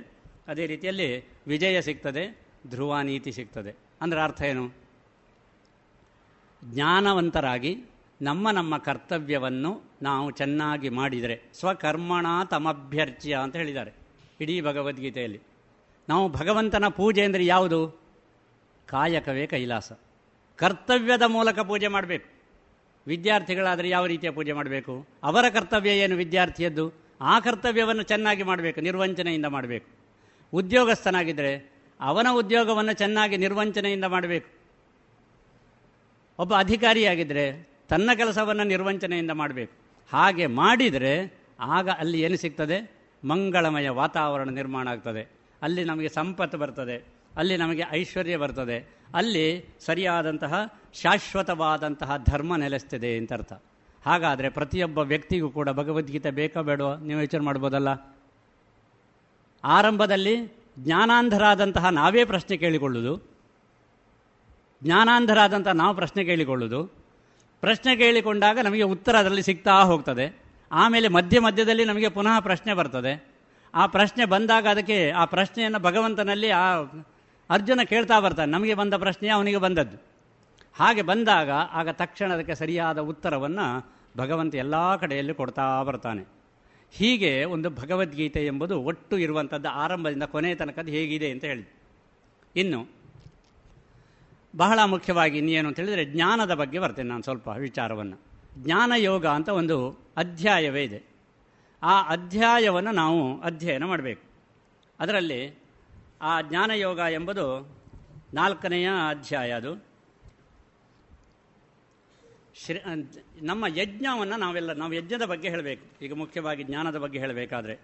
[0.48, 2.38] ಅದೇ ರೀತಿಯಲ್ಲಿ ವಿಜಯ ಸಿಗ್ತದೆ
[2.68, 3.76] ಧ್ರುವ ನೀತಿ ಸಿಗ್ತದೆ.
[4.02, 4.76] ಅಂದರೆ ಅರ್ಥ ಏನು?
[6.64, 7.84] ಜ್ಞಾನವಂತರಾಗಿ
[8.22, 13.94] ನಮ್ಮ ನಮ್ಮ ಕರ್ತವ್ಯವನ್ನು ನಾವು ಚೆನ್ನಾಗಿ ಮಾಡಿದರೆ, ಸ್ವಕರ್ಮಣ ತಮಭ್ಯರ್ಚ್ಯ ಅಂತ ಹೇಳಿದ್ದಾರೆ
[14.42, 15.42] ಇಡೀ ಭಗವದ್ಗೀತೆಯಲ್ಲಿ.
[16.10, 18.00] ನಾವು ಭಗವಂತನ ಪೂಜೆ ಅಂದರೆ ಯಾವುದು?
[18.88, 19.92] ಕಾಯಕವೇ ಕೈಲಾಸ.
[20.56, 22.30] ಕರ್ತವ್ಯದ ಮೂಲಕ ಪೂಜೆ ಮಾಡಬೇಕು.
[23.08, 25.08] ವಿದ್ಯಾರ್ಥಿಗಳಾದರೆ ಯಾವ ರೀತಿಯ ಪೂಜೆ ಮಾಡಬೇಕು?
[25.24, 26.94] ಅವರ ಕರ್ತವ್ಯ ಏನು ವಿದ್ಯಾರ್ಥಿಯದ್ದು?
[27.22, 29.97] ಆ ಕರ್ತವ್ಯವನ್ನು ಚೆನ್ನಾಗಿ ಮಾಡಬೇಕು, ನಿರ್ವಂಚನೆಯಿಂದ ಮಾಡಬೇಕು.
[30.54, 31.72] ಉದ್ಯೋಗಸ್ಥನಾಗಿದ್ದರೆ
[32.02, 34.58] ಅವನ ಉದ್ಯೋಗವನ್ನು ಚೆನ್ನಾಗಿ ನಿರ್ವಂಚನೆಯಿಂದ ಮಾಡಬೇಕು.
[36.40, 39.74] ಒಬ್ಬ ಅಧಿಕಾರಿಯಾಗಿದ್ದರೆ ತನ್ನ ಕೆಲಸವನ್ನು ನಿರ್ವಂಚನೆಯಿಂದ ಮಾಡಬೇಕು.
[40.14, 42.92] ಹಾಗೆ ಮಾಡಿದರೆ ಆಗ ಅಲ್ಲಿ ಏನು ಸಿಗ್ತದೆ?
[43.28, 45.32] ಮಂಗಳಮಯ ವಾತಾವರಣ ನಿರ್ಮಾಣ ಆಗ್ತದೆ.
[45.62, 47.06] ಅಲ್ಲಿ ನಮಗೆ ಸಂಪತ್ತು ಬರ್ತದೆ.
[47.36, 48.96] ಅಲ್ಲಿ ನಮಗೆ ಐಶ್ವರ್ಯ ಬರ್ತದೆ.
[49.14, 53.54] ಅಲ್ಲಿ ಸರಿಯಾದಂತಹ ಶಾಶ್ವತವಾದಂತಹ ಧರ್ಮ ನೆಲೆಸ್ತಿದೆ ಅಂತ ಅರ್ಥ.
[54.06, 58.17] ಹಾಗಾದರೆ ಪ್ರತಿಯೊಬ್ಬ ವ್ಯಕ್ತಿಗೂ ಕೂಡ ಭಗವದ್ಗೀತೆ ಬೇಕೋ ಬೇಡೋ ನೀವು ಯೋಚನೆ ಮಾಡ್ಬೋದಲ್ಲ?
[59.68, 60.36] ಆರಂಭದಲ್ಲಿ
[60.80, 63.38] ಜ್ಞಾನಾಂಧರಾದಂತಹ ನಾವೇ ಪ್ರಶ್ನೆ ಕೇಳಿಕೊಳ್ಳುವುದು
[64.84, 66.84] ಜ್ಞಾನಾಂಧರಾದಂಥ ನಾವು ಪ್ರಶ್ನೆ ಕೇಳಿಕೊಳ್ಳುವುದು
[67.62, 70.42] ಪ್ರಶ್ನೆ ಕೇಳಿಕೊಂಡಾಗ ನಮಗೆ ಉತ್ತರ ಅದರಲ್ಲಿ ಸಿಗ್ತಾ ಹೋಗ್ತದೆ.
[70.72, 73.38] ಆಮೇಲೆ ಮಧ್ಯ ಮಧ್ಯದಲ್ಲಿ ನಮಗೆ ಪುನಃ ಪ್ರಶ್ನೆ ಬರ್ತದೆ.
[73.76, 76.76] ಆ ಪ್ರಶ್ನೆ ಬಂದಾಗ ಅದಕ್ಕೆ ಆ ಪ್ರಶ್ನೆಯನ್ನು ಭಗವಂತನಲ್ಲಿ ಆ
[77.50, 79.98] ಅರ್ಜುನ ಕೇಳ್ತಾ ಬರ್ತಾನೆ, ನಮಗೆ ಬಂದ ಪ್ರಶ್ನೆ ಅವನಿಗೆ ಬಂದದ್ದು.
[80.80, 86.37] ಹಾಗೆ ಬಂದಾಗ ಆಗ ತಕ್ಷಣ ಅದಕ್ಕೆ ಸರಿಯಾದ ಉತ್ತರವನ್ನು ಭಗವಂತ ಎಲ್ಲ ಕಡೆಯಲ್ಲಿ ಕೊಡ್ತಾ ಬರ್ತಾನೆ.
[86.92, 91.74] ಹೀಗೆ ಒಂದು ಭಗವದ್ಗೀತೆ ಎಂಬುದು ಒಟ್ಟು ಇರುವಂಥದ್ದು ಆರಂಭದಿಂದ ಕೊನೆಯ ತನಕದ್ದು ಹೇಗಿದೆ ಅಂತ ಹೇಳಿ
[92.56, 92.88] ಇನ್ನು,
[94.56, 98.22] ಬಹಳ ಮುಖ್ಯವಾಗಿ ಇನ್ನೇನು ಅಂತ ಹೇಳಿದರೆ ಜ್ಞಾನದ ಬಗ್ಗೆ ಬರ್ತೇನೆ ನಾನು ಸ್ವಲ್ಪ ವಿಚಾರವನ್ನು.
[98.58, 101.04] ಜ್ಞಾನ ಯೋಗ ಅಂತ ಒಂದು ಅಧ್ಯಾಯವೇ ಇದೆ.
[101.84, 104.22] ಆ ಅಧ್ಯಾಯವನ್ನು ನಾವು ಅಧ್ಯಯನ ಮಾಡಬೇಕು.
[105.00, 105.60] ಅದರಲ್ಲಿ
[106.22, 107.78] ಆ ಜ್ಞಾನಯೋಗ ಎಂಬುದು
[108.34, 109.87] ನಾಲ್ಕನೆಯ ಅಧ್ಯಾಯ ಅದು.
[112.66, 112.80] ಶ್ರೀ
[113.42, 116.06] ನಮ್ಮ ಯಜ್ಞವನ್ನು ನಾವೆಲ್ಲ ನಾವು ಯಜ್ಞದ ಬಗ್ಗೆ ಹೇಳಬೇಕು.
[116.06, 117.80] ಈಗ ಮುಖ್ಯವಾಗಿ ಜ್ಞಾನದ ಬಗ್ಗೆ ಹೇಳಬೇಕಾದ್ರೆ.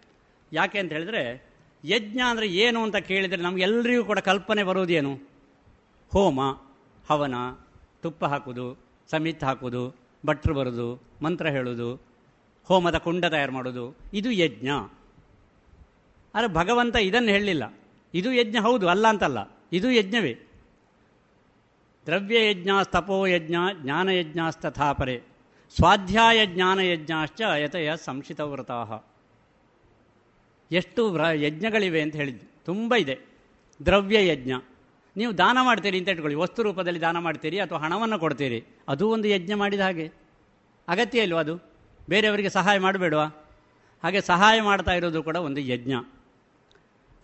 [0.53, 1.45] ಯಾಕೆ ಅಂತ ಹೇಳಿದ್ರೆ,
[1.85, 5.19] ಯಜ್ಞ ಅಂದರೆ ಏನು ಅಂತ ಕೇಳಿದರೆ ನಮಗೆಲ್ಲರಿಗೂ ಕೂಡ ಕಲ್ಪನೆ ಬರುವುದೇನು?
[6.11, 6.41] ಹೋಮ,
[7.09, 7.35] ಹವನ,
[8.01, 8.79] ತುಪ್ಪ ಹಾಕೋದು,
[9.11, 9.95] ಸಮಿತ್ ಹಾಕೋದು,
[10.25, 12.01] ಭಟ್ರು ಬರೋದು, ಮಂತ್ರ ಹೇಳೋದು,
[12.65, 13.97] ಹೋಮದ ಕುಂಡ ತಯಾರು ಮಾಡೋದು.
[14.13, 14.69] ಇದು ಯಜ್ಞ.
[16.35, 17.73] ಆದರೆ ಭಗವಂತ ಇದನ್ನು ಹೇಳಲಿಲ್ಲ
[18.13, 19.57] ಇದು ಯಜ್ಞ ಹೌದು, ಅಲ್ಲ ಅಂತಲ್ಲ.
[19.73, 20.39] ಇದು ಯಜ್ಞವೇ.
[22.05, 25.21] ದ್ರವ್ಯಯಜ್ಞಾಸ್ತಪೋ ಯಜ್ಞ, ಜ್ಞಾನಯಜ್ಞಾಸ್ತಥಾಪರೆ.
[25.75, 29.07] ಸ್ವಾಧ್ಯಾಯ ಜ್ಞಾನಯಜ್ಞಾಶ್ಚ ಯತಯ ಸಂಶಿತವ್ರತಾ
[30.71, 33.19] ಎಷ್ಟು ವ್ರ, ಯಜ್ಞಗಳಿವೆ ಅಂತ ಹೇಳಿದ್ದು ತುಂಬ ಇದೆ.
[33.85, 34.51] ದ್ರವ್ಯ ಯಜ್ಞ
[35.17, 36.35] ನೀವು ದಾನ ಮಾಡ್ತೀರಿ ಅಂತ ಇಟ್ಕೊಳ್ಳಿ.
[36.35, 38.63] ವಸ್ತು ರೂಪದಲ್ಲಿ ದಾನ ಮಾಡ್ತೀರಿ ಅಥವಾ ಹಣವನ್ನು ಕೊಡ್ತೀರಿ.
[38.87, 40.11] ಅದು ಒಂದು ಯಜ್ಞ ಮಾಡಿದ ಹಾಗೆ.
[40.87, 41.57] ಅಗತ್ಯ ಇಲ್ವ ಅದು?
[42.09, 43.21] ಬೇರೆಯವರಿಗೆ ಸಹಾಯ ಮಾಡಬೇಡುವ?
[44.03, 45.93] ಹಾಗೆ ಸಹಾಯ ಮಾಡ್ತಾ ಇರೋದು ಕೂಡ ಒಂದು ಯಜ್ಞ.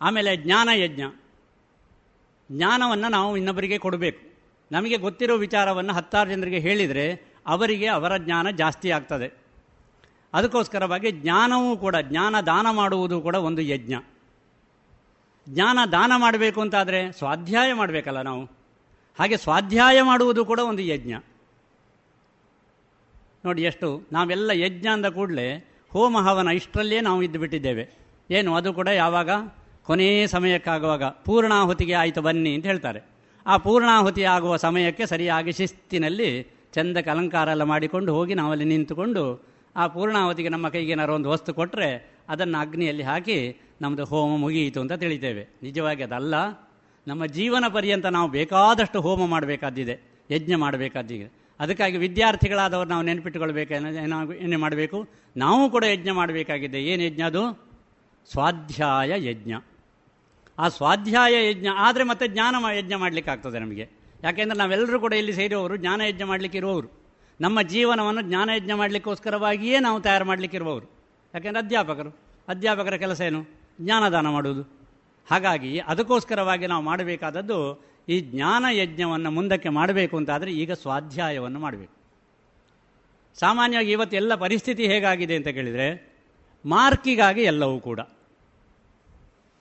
[0.02, 1.02] ಆಮೇಲೆ ಜ್ಞಾನ ಯಜ್ಞ
[2.52, 4.29] ಜ್ಞಾನವನ್ನು ನಾವು ಇನ್ನೊಬ್ಬರಿಗೆ ಕೊಡಬೇಕು.
[4.72, 9.38] ನಮಗೆ ಗೊತ್ತಿರೋ ವಿಚಾರವನ್ನು ಹತ್ತಾರು ಜನರಿಗೆ ಹೇಳಿದರೆ ಅವರಿಗೆ ಅವರ ಜ್ಞಾನ ಜಾಸ್ತಿ ಆಗ್ತದೆ.
[10.34, 13.94] ಅದಕ್ಕೋಸ್ಕರವಾಗಿ ಜ್ಞಾನವೂ ಕೂಡ, ಜ್ಞಾನ ದಾನ ಮಾಡುವುದು ಕೂಡ ಒಂದು ಯಜ್ಞ.
[15.50, 18.44] ಜ್ಞಾನ ದಾನ ಮಾಡಬೇಕು ಅಂತಾದರೆ ಸ್ವಾಧ್ಯಾಯ ಮಾಡಬೇಕಲ್ಲ ನಾವು.
[19.20, 21.14] ಹಾಗೆ ಸ್ವಾಧ್ಯಾಯ ಮಾಡುವುದು ಕೂಡ ಒಂದು ಯಜ್ಞ.
[23.46, 27.90] ನೋಡಿ ಎಷ್ಟು, ನಾವೆಲ್ಲ ಯಜ್ಞ ಅಂದ ಕೂಡಲೇ ಹೋಮ ಹವನ ಇಷ್ಟರಲ್ಲೇ ನಾವು ಇದ್ದು ಬಿಟ್ಟಿದ್ದೇವೆ.
[28.32, 29.30] ಏನು, ಅದು ಕೂಡ ಯಾವಾಗ?
[29.84, 31.04] ಕೊನೆಯ ಸಮಯಕ್ಕಾಗುವಾಗ.
[31.04, 33.19] ಪೂರ್ಣಾಹುತಿಗೆ ಆಯಿತು ಬನ್ನಿ ಅಂತ ಹೇಳ್ತಾರೆ.
[33.48, 40.50] ಆ ಪೂರ್ಣಾಹುತಿ ಆಗುವ ಸಮಯಕ್ಕೆ ಸರಿಯಾಗಿ ಶಿಸ್ತಿನಲ್ಲಿ ಚಂದಕ್ಕೆ ಅಲಂಕಾರ ಎಲ್ಲ ಮಾಡಿಕೊಂಡು ಹೋಗಿ ನಾವಲ್ಲಿ ನಿಂತುಕೊಂಡು ಆ ಪೂರ್ಣಾಹುತಿಗೆ
[40.50, 45.48] ನಮ್ಮ ಕೈಗೆ ಏನಾರು ಒಂದು ವಸ್ತು ಕೊಟ್ಟರೆ ಅದನ್ನು ಅಗ್ನಿಯಲ್ಲಿ ಹಾಕಿ ನಮ್ಮದು ಹೋಮ ಮುಗಿಯಿತು ಅಂತ ತಿಳಿತೇವೆ.
[45.64, 46.34] ನಿಜವಾಗಿ ಅದಲ್ಲ.
[47.08, 50.00] ನಮ್ಮ ಜೀವನ ಪರ್ಯಂತ ನಾವು ಬೇಕಾದಷ್ಟು ಹೋಮ ಮಾಡಬೇಕಾದಿದೆ
[50.32, 55.08] ಯಜ್ಞ ಮಾಡಬೇಕಾದಿದೆ ಅದಕ್ಕಾಗಿ ವಿದ್ಯಾರ್ಥಿಗಳಾದವರು ನಾವು ನೆನಪಿಟ್ಟುಕೊಳ್ಬೇಕು ಏನಾಗ ಏನು ಮಾಡಬೇಕು?
[55.38, 56.84] ನಾವು ಕೂಡ ಯಜ್ಞ ಮಾಡಬೇಕಾಗಿದೆ.
[56.84, 57.70] ಏನು ಯಜ್ಞ ಅದು?
[58.32, 59.54] ಸ್ವಾಧ್ಯಾಯ ಯಜ್ಞ.
[60.60, 63.90] ಆ ಸ್ವಾಧ್ಯಾಯ ಯಜ್ಞ, ಆದರೆ ಮತ್ತೆ ಜ್ಞಾನ ಯಜ್ಞ ಮಾಡಲಿಕ್ಕೆ ಆಗ್ತದೆ ನಮಗೆ
[64.24, 66.90] ಯಾಕೆಂದರೆ ನಾವೆಲ್ಲರೂ ಕೂಡ ಇಲ್ಲಿ ಸೇರುವವರು ಜ್ಞಾನ ಯಜ್ಞ ಮಾಡಲಿಕ್ಕೆ ಇರುವವರು
[67.42, 70.88] ನಮ್ಮ ಜೀವನವನ್ನು ಜ್ಞಾನ ಯಜ್ಞ ಮಾಡಲಿಕ್ಕೋಸ್ಕರವಾಗಿಯೇ ನಾವು ತಯಾರು ಮಾಡಲಿಕ್ಕಿರುವವರು.
[71.34, 72.12] ಯಾಕೆಂದರೆ ಅಧ್ಯಾಪಕರು,
[72.48, 73.42] ಅಧ್ಯಾಪಕರ ಕೆಲಸ ಏನು?
[73.82, 74.64] ಜ್ಞಾನದಾನ ಮಾಡುವುದು.
[75.28, 77.60] ಹಾಗಾಗಿ ಅದಕ್ಕೋಸ್ಕರವಾಗಿ ನಾವು ಮಾಡಬೇಕಾದದ್ದು
[78.10, 81.94] ಈ ಜ್ಞಾನ ಯಜ್ಞವನ್ನು ಮುಂದಕ್ಕೆ ಮಾಡಬೇಕು ಅಂತಾದರೆ ಈಗ ಸ್ವಾಧ್ಯಾಯವನ್ನು ಮಾಡಬೇಕು.
[83.40, 85.88] ಸಾಮಾನ್ಯವಾಗಿ ಇವತ್ತು ಎಲ್ಲ ಪರಿಸ್ಥಿತಿ ಹೇಗಾಗಿದೆ ಅಂತ ಕೇಳಿದರೆ,
[86.66, 88.00] ಮಾರ್ಕಿಗಾಗಿ ಎಲ್ಲವೂ ಕೂಡ.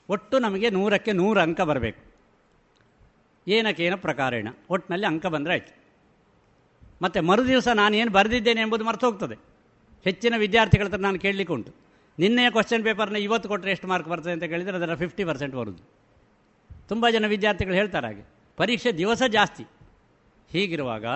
[0.08, 2.08] ಒಟ್ಟು ನಮಗೆ ನೂರಕ್ಕೆ ನೂರು ಅಂಕ ಬರಬೇಕು.
[3.48, 4.48] ಏನಕ್ಕೇನ ಪ್ರಕಾರೇಣ.
[4.70, 5.78] ಒಟ್ಟಿನಲ್ಲಿ ಅಂಕ ಬಂದರೆ ಆಯಿತು.
[7.02, 9.34] ಮತ್ತು ಮರುದಿವಸ ನಾನೇನು ಬರೆದಿದ್ದೇನೆ ಎಂಬುದು ಮರೆತು ಹೋಗ್ತದೆ.
[10.04, 11.74] ಹೆಚ್ಚಿನ ವಿದ್ಯಾರ್ಥಿಗಳ ಹತ್ರ ನಾನು ಕೇಳಲಿಕ್ಕೆ ಉಂಟು.
[12.18, 15.82] ನಿನ್ನೆಯ ಕ್ವಶನ್ ಪೇಪರ್ನ ಇವತ್ತು ಕೊಟ್ಟರೆ ಎಷ್ಟು ಮಾರ್ಕ್ ಬರ್ತದೆ ಅಂತ ಕೇಳಿದರೆ ಅದರ ಫಿಫ್ಟಿ ಪರ್ಸೆಂಟ್ ಬರುವುದು
[16.88, 18.28] ತುಂಬ ಜನ ವಿದ್ಯಾರ್ಥಿಗಳು ಹೇಳ್ತಾರೆ ಹಾಗೆ.
[18.56, 19.64] ಪರೀಕ್ಷೆ ದಿವಸ ಜಾಸ್ತಿ.
[20.50, 21.06] ಹೀಗಿರುವಾಗ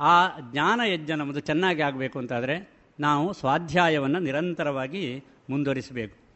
[0.00, 6.29] ಆ ಜ್ಞಾನ ಯಜ್ಞ ನಮ್ಮದು ಚೆನ್ನಾಗಿ ಆಗಬೇಕು ಅಂತಾದರೆ ನಾವು ಸ್ವಾಧ್ಯಾಯವನ್ನು ನಿರಂತರವಾಗಿ ಮುಂದುವರಿಸಬೇಕು.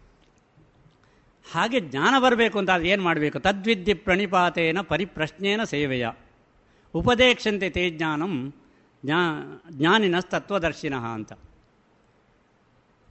[1.53, 3.41] ಹಾಗೆ ಜ್ಞಾನ ಬರಬೇಕು ಅಂತ ಏನು ಮಾಡಬೇಕು?
[3.41, 6.09] ತದ್ವಿದ್ಯೆ ಪ್ರಣಿಪಾತೇನ ಪರಿಪ್ರಶ್ನೇನ ಸೇವೆಯ.
[6.95, 8.55] ಉಪದೇಕ್ಷಂತೆ ತೇ ಜ್ಞಾನಂ
[9.05, 9.17] ಜ್ಞಾ,
[9.71, 11.33] ಜ್ಞಾನಿನಸ್ ತತ್ವದರ್ಶಿನಃ ಅಂತ.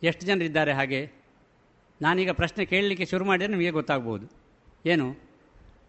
[0.03, 1.11] ಎಷ್ಟು ಜನರಿದ್ದಾರೆ ಹಾಗೆ?
[2.01, 4.27] ನಾನೀಗ ಪ್ರಶ್ನೆ ಕೇಳಲಿಕ್ಕೆ ಶುರು ಮಾಡಿದರೆ ನಿಮಗೆ ಗೊತ್ತಾಗ್ಬೋದು
[4.85, 5.15] ಏನು?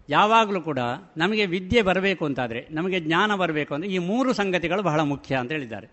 [0.09, 0.79] ಯಾವಾಗಲೂ ಕೂಡ
[1.17, 5.87] ನಮಗೆ ವಿದ್ಯೆ ಬರಬೇಕು ಅಂತಾದರೆ, ನಮಗೆ ಜ್ಞಾನ ಬರಬೇಕು ಅಂದರೆ ಈ ಮೂರು ಸಂಗತಿಗಳು ಬಹಳ ಮುಖ್ಯ ಅಂತ ಹೇಳಿದ್ದಾರೆ.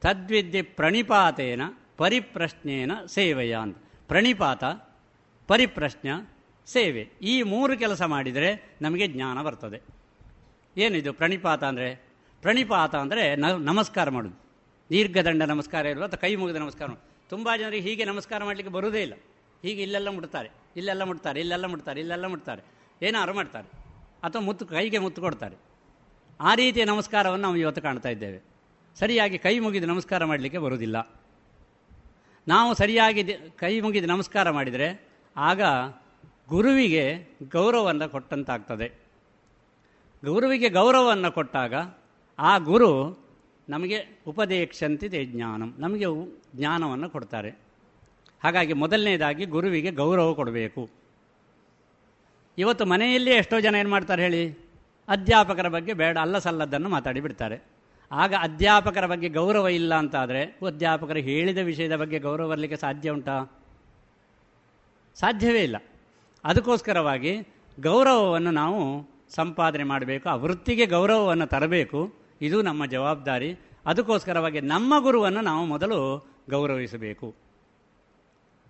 [0.00, 1.60] ತದ್ವಿದ್ಯೆ ಪ್ರಣಿಪಾತೇನ
[1.96, 3.76] ಪರಿಪ್ರಶ್ನೇನ ಸೇವೆಯ ಅಂತ.
[4.08, 4.64] ಪ್ರಣಿಪಾತ
[5.48, 6.08] ಪರಿಪ್ರಶ್ನ,
[6.66, 7.08] ಸೇವೆ.
[7.22, 9.80] ಈ ಮೂರು ಕೆಲಸ ಮಾಡಿದರೆ ನಮಗೆ ಜ್ಞಾನ ಬರ್ತದೆ.
[10.76, 11.12] ಏನಿದು?
[11.12, 12.06] ಪ್ರಣಿಪಾತ ಅಂದರೆ?
[12.42, 14.40] ಪ್ರಣಿಪಾತ ಅಂದರೆ ನಮಸ್ಕಾರ ಮಾಡೋದು.
[14.90, 16.88] ದೀರ್ಘದಂಡ ನಮಸ್ಕಾರ ಇರೋದು ಅಥವಾ ಕೈ ಮುಗಿದ ನಮಸ್ಕಾರ
[17.28, 19.14] ತುಂಬ ಜನರಿಗೆ ಹೀಗೆ ನಮಸ್ಕಾರ ಮಾಡಲಿಕ್ಕೆ ಬರುವುದೇ ಇಲ್ಲ.
[19.62, 20.50] ಹೀಗೆ ಇಲ್ಲೆಲ್ಲ ಮುಟ್ತಾರೆ.
[20.76, 21.40] ಇಲ್ಲೆಲ್ಲ ಮುಟ್ತಾರೆ.
[21.40, 22.00] ಇಲ್ಲೆಲ್ಲ ಮುಟ್ತಾರೆ.
[22.00, 22.62] ಇಲ್ಲೆಲ್ಲ ಮುಟ್ತಾರೆ.
[23.06, 23.68] ಏನಾರು ಮಾಡ್ತಾರೆ.
[24.22, 25.56] ಅಥವಾ ಮುತ್ತು, ಕೈಗೆ ಮುತ್ತು ಕೊಡ್ತಾರೆ.
[26.40, 28.42] ಆ ರೀತಿಯ ನಮಸ್ಕಾರವನ್ನು ನಾವು ಇವತ್ತು ಕಾಣ್ತಾ ಇದ್ದೇವೆ.
[28.98, 31.10] ಸರಿಯಾಗಿ ಕೈ ಮುಗಿದು ನಮಸ್ಕಾರ ಮಾಡಲಿಕ್ಕೆ ಬರುವುದಿಲ್ಲ.
[32.48, 33.24] ನಾವು ಸರಿಯಾಗಿ
[33.56, 35.07] ಕೈ ಮುಗಿದು ನಮಸ್ಕಾರ ಮಾಡಿದರೆ
[35.40, 35.62] ಆಗ
[36.48, 38.88] ಗುರುವಿಗೆ ಗೌರವವನ್ನು ಕೊಟ್ಟಂತಾಗ್ತದೆ.
[40.24, 41.74] ಗುರುವಿಗೆ ಗೌರವವನ್ನು ಕೊಟ್ಟಾಗ
[42.38, 43.18] ಆ ಗುರು
[43.68, 46.04] ನಮಗೆ ಉಪದೇಶಂತಿದೆ ಜ್ಞಾನಂ, ನಮಗೆ
[46.54, 47.50] ಜ್ಞಾನವನ್ನು ಕೊಡ್ತಾರೆ.
[48.44, 50.88] ಹಾಗಾಗಿ ಮೊದಲನೇದಾಗಿ ಗುರುವಿಗೆ ಗೌರವ ಕೊಡಬೇಕು.
[52.58, 54.68] ಇವತ್ತು ಮನೆಯಲ್ಲಿ ಎಷ್ಟೋ ಜನ ಏನು ಮಾಡ್ತಾರೆ ಹೇಳಿ?
[55.08, 57.62] ಅಧ್ಯಾಪಕರ ಬಗ್ಗೆ ಬೇಡ, ಅಲ್ಲ ಸಲ್ಲದ್ದನ್ನು ಮಾತಾಡಿ ಬಿಡ್ತಾರೆ.
[58.12, 63.57] ಆಗ ಅಧ್ಯಾಪಕರ ಬಗ್ಗೆ ಗೌರವ ಇಲ್ಲ ಅಂತಾದರೆ, ಅಧ್ಯಾಪಕರು ಹೇಳಿದ ವಿಷಯದ ಬಗ್ಗೆ ಗೌರವ ಬರಲಿಕ್ಕೆ ಸಾಧ್ಯ ಉಂಟಾ?
[65.20, 65.76] ಸಾಧ್ಯವೇ ಇಲ್ಲ.
[66.44, 67.42] ಅದಕ್ಕೋಸ್ಕರವಾಗಿ
[67.80, 72.14] ಗೌರವವನ್ನು ನಾವು ಸಂಪಾದನೆ ಮಾಡಬೇಕು, ಆ ವೃತ್ತಿಗೆ ಗೌರವವನ್ನು ತರಬೇಕು.
[72.40, 73.56] ಇದು ನಮ್ಮ ಜವಾಬ್ದಾರಿ.
[73.86, 77.34] ಅದಕ್ಕೋಸ್ಕರವಾಗಿ ನಮ್ಮ ಗುರುವನ್ನು ನಾವು ಮೊದಲು ಗೌರವಿಸಬೇಕು.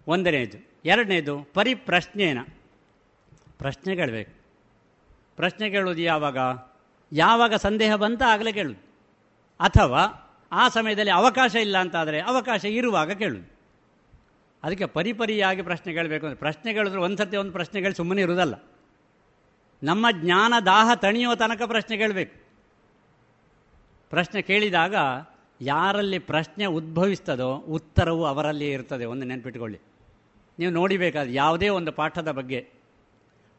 [0.06, 0.68] ಒಂದನೇದು.
[0.84, 2.38] ಎರಡನೇದು, ಪರಿಪ್ರಶ್ನೇನ.
[3.58, 4.38] ಪ್ರಶ್ನೆ ಕೇಳಬೇಕು
[5.36, 6.36] ಪ್ರಶ್ನೆ ಕೇಳೋದು ಯಾವಾಗ?
[7.12, 8.82] ಯಾವಾಗ ಸಂದೇಹ ಬಂತ ಆಗಲೇ ಕೇಳುದು.
[9.60, 13.57] ಅಥವಾ ಆ ಸಮಯದಲ್ಲಿ ಅವಕಾಶ ಇಲ್ಲ ಅಂತಾದರೆ ಅವಕಾಶ ಇರುವಾಗ ಕೇಳೋದು.
[14.62, 18.54] ಅದಕ್ಕೆ ಪರಿಪರಿಯಾಗಿ ಪ್ರಶ್ನೆ ಕೇಳಬೇಕು ಅಂದರೆ ಪ್ರಶ್ನೆ ಕೇಳಿದ್ರೆ ಒಂದು ಸರ್ತಿ ಒಂದು ಪ್ರಶ್ನೆ ಕೇಳಿ ಸುಮ್ಮನೆ ಇರುವುದಲ್ಲ.
[19.82, 22.34] ನಮ್ಮ ಜ್ಞಾನ ದಾಹ ತಣಿಯುವ ತನಕ ಪ್ರಶ್ನೆ ಕೇಳಬೇಕು.
[24.12, 24.94] ಪ್ರಶ್ನೆ ಕೇಳಿದಾಗ
[25.60, 29.78] ಯಾರಲ್ಲಿ ಪ್ರಶ್ನೆ ಉದ್ಭವಿಸ್ತದೋ ಉತ್ತರವು ಅವರಲ್ಲಿಯೇ ಇರ್ತದೆ, ಒಂದು ನೆನ್ಪಿಟ್ಕೊಳ್ಳಿ.
[30.58, 32.60] ನೀವು ನೋಡಿಬೇಕಾದ ಯಾವುದೇ ಒಂದು ಪಾಠದ ಬಗ್ಗೆ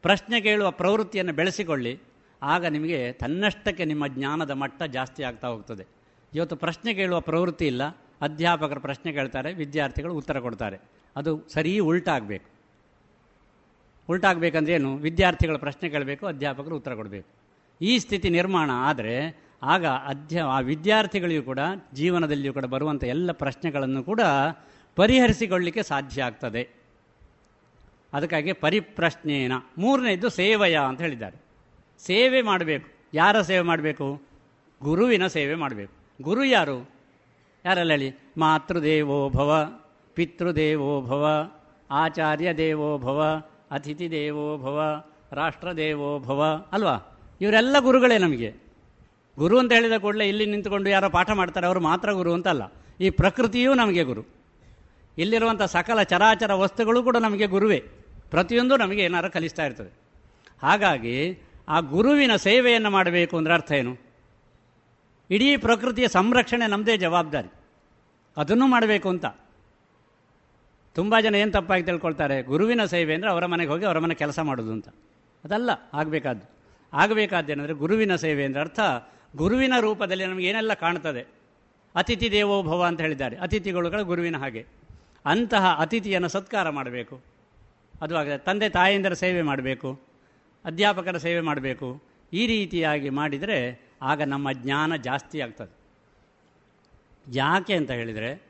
[0.04, 1.92] ಪ್ರಶ್ನೆ ಕೇಳುವ ಪ್ರವೃತ್ತಿಯನ್ನು ಬೆಳೆಸಿಕೊಳ್ಳಿ,
[2.42, 5.84] ಆಗ ನಿಮಗೆ ತನ್ನಷ್ಟಕ್ಕೆ ನಿಮ್ಮ ಜ್ಞಾನದ ಮಟ್ಟ ಜಾಸ್ತಿ ಆಗ್ತಾ ಹೋಗ್ತದೆ.
[6.32, 7.82] ಇವತ್ತು ಪ್ರಶ್ನೆ ಕೇಳುವ ಪ್ರವೃತ್ತಿ ಇಲ್ಲ
[8.22, 10.78] ಅಧ್ಯಾಪಕರು ಪ್ರಶ್ನೆ ಕೇಳ್ತಾರೆ, ವಿದ್ಯಾರ್ಥಿಗಳು ಉತ್ತರ ಕೊಡ್ತಾರೆ.
[11.16, 12.50] ಅದು ಸರಿ ಉಲ್ಟಾಗಬೇಕು.
[14.08, 14.96] ಉಲ್ಟಾಗಬೇಕಂದ್ರೆ ಏನು?
[14.96, 17.28] ವಿದ್ಯಾರ್ಥಿಗಳು ಪ್ರಶ್ನೆ ಕೇಳಬೇಕು, ಅಧ್ಯಾಪಕರು ಉತ್ತರ ಕೊಡಬೇಕು.
[17.82, 21.58] ಈ ಸ್ಥಿತಿ ನಿರ್ಮಾಣ ಆದರೆ ಆಗ ಅಧ್ಯ, ಆ ವಿದ್ಯಾರ್ಥಿಗಳಿಗೂ ಕೂಡ,
[21.94, 24.20] ಜೀವನದಲ್ಲಿಯೂ ಕೂಡ ಬರುವಂಥ ಎಲ್ಲ ಪ್ರಶ್ನೆಗಳನ್ನು ಕೂಡ
[24.96, 26.68] ಪರಿಹರಿಸಿಕೊಳ್ಳಲಿಕ್ಕೆ ಸಾಧ್ಯ ಆಗ್ತದೆ.
[28.12, 29.52] ಅದಕ್ಕಾಗಿ ಪರಿಪ್ರಶ್ನೇನ.
[29.78, 31.36] ಮೂರನೇದು ಸೇವಯ ಅಂತ ಹೇಳಿದ್ದಾರೆ.
[31.98, 32.88] ಸೇವೆ ಮಾಡಬೇಕು.
[33.14, 34.22] ಯಾರ ಸೇವೆ ಮಾಡಬೇಕು?
[34.82, 36.22] ಗುರುವಿನ ಸೇವೆ ಮಾಡಬೇಕು.
[36.22, 36.99] ಗುರು ಯಾರು?
[37.64, 39.80] ಯಾರೆಲ್ಲ ಹೇಳಿ ಮಾತೃದೇವೋ ಭವ,
[40.14, 41.50] ಪಿತೃದೇವೋ ಭವ
[41.90, 47.18] ಆಚಾರ್ಯ ದೇವೋ ಭವ ಅತಿಥಿ ದೇವೋ ಭವ, ರಾಷ್ಟ್ರದೇವೋ ಭವ, ಅಲ್ವಾ?
[47.40, 48.54] ಇವರೆಲ್ಲ ಗುರುಗಳೇ ನಮಗೆ.
[49.38, 52.62] ಗುರು ಅಂತ ಹೇಳಿದ ಕೂಡಲೇ ಇಲ್ಲಿ ನಿಂತುಕೊಂಡು ಯಾರೋ ಪಾಠ ಮಾಡ್ತಾರೆ, ಅವರು ಮಾತ್ರ ಗುರು ಅಂತಲ್ಲ.
[53.00, 54.24] ಈ ಪ್ರಕೃತಿಯೂ ನಮಗೆ ಗುರು.
[55.18, 57.84] ಇಲ್ಲಿರುವಂಥ ಸಕಲ ಚರಾಚರ ವಸ್ತುಗಳು ಕೂಡ ನಮಗೆ ಗುರುವೇ.
[58.30, 59.92] ಪ್ರತಿಯೊಂದು ನಮಗೆ ಏನಾರು ಕಲಿಸ್ತಾ ಇರ್ತದೆ.
[60.62, 61.38] ಹಾಗಾಗಿ
[61.68, 64.09] ಆ ಗುರುವಿನ ಸೇವೆಯನ್ನು ಮಾಡಬೇಕು ಅಂದ್ರೆ ಅರ್ಥ ಏನು?
[65.30, 67.50] ಇಡೀ ಪ್ರಕೃತಿಯ ಸಂರಕ್ಷಣೆ ನಮ್ಮದೇ ಜವಾಬ್ದಾರಿ.
[68.36, 69.26] ಅದನ್ನು ಮಾಡಬೇಕು ಅಂತ.
[70.96, 72.36] ತುಂಬ ಜನ ಏನು ತಪ್ಪಾಗಿ ತಿಳ್ಕೊಳ್ತಾರೆ?
[72.42, 74.88] ಗುರುವಿನ ಸೇವೆ ಅಂದರೆ ಅವರ ಮನೆಗೆ ಹೋಗಿ ಅವರ ಮನೆ ಕೆಲಸ ಮಾಡೋದು ಅಂತ.
[75.44, 76.46] ಅದಲ್ಲ, ಆಗಬೇಕಾದ್ದು.
[76.92, 78.80] ಆಗಬೇಕಾದ್ದೇನೆಂದರೆ ಗುರುವಿನ ಸೇವೆ ಅಂದರೆ ಅರ್ಥ,
[79.36, 81.22] ಗುರುವಿನ ರೂಪದಲ್ಲಿ ನಮಗೆ ಏನೆಲ್ಲ ಕಾಣ್ತದೆ?
[81.94, 83.36] ಅತಿಥಿ ದೇವೋ ಭವ ಅಂತ ಹೇಳಿದ್ದಾರೆ.
[83.36, 84.62] ಅತಿಥಿಗಳು ಗುರುವಿನ ಹಾಗೆ.
[85.24, 87.16] ಅಂತಹ ಅತಿಥಿಯನ್ನು ಸತ್ಕಾರ ಮಾಡಬೇಕು.
[87.94, 89.88] ಅದು ಆಗ ತಂದೆ ತಾಯಿಯಂದರ ಸೇವೆ ಮಾಡಬೇಕು,
[90.64, 91.88] ಅಧ್ಯಾಪಕರ ಸೇವೆ ಮಾಡಬೇಕು.
[92.32, 93.58] ಈ ರೀತಿಯಾಗಿ ಮಾಡಿದರೆ
[94.02, 95.80] ಆಗ ನಮ್ಮ ಜ್ಞಾನ ಜಾಸ್ತಿ ಆಗ್ತದೆ.
[97.32, 98.42] ಯಾಕೆ ಅಂತ ಹೇಳಿದರೆ,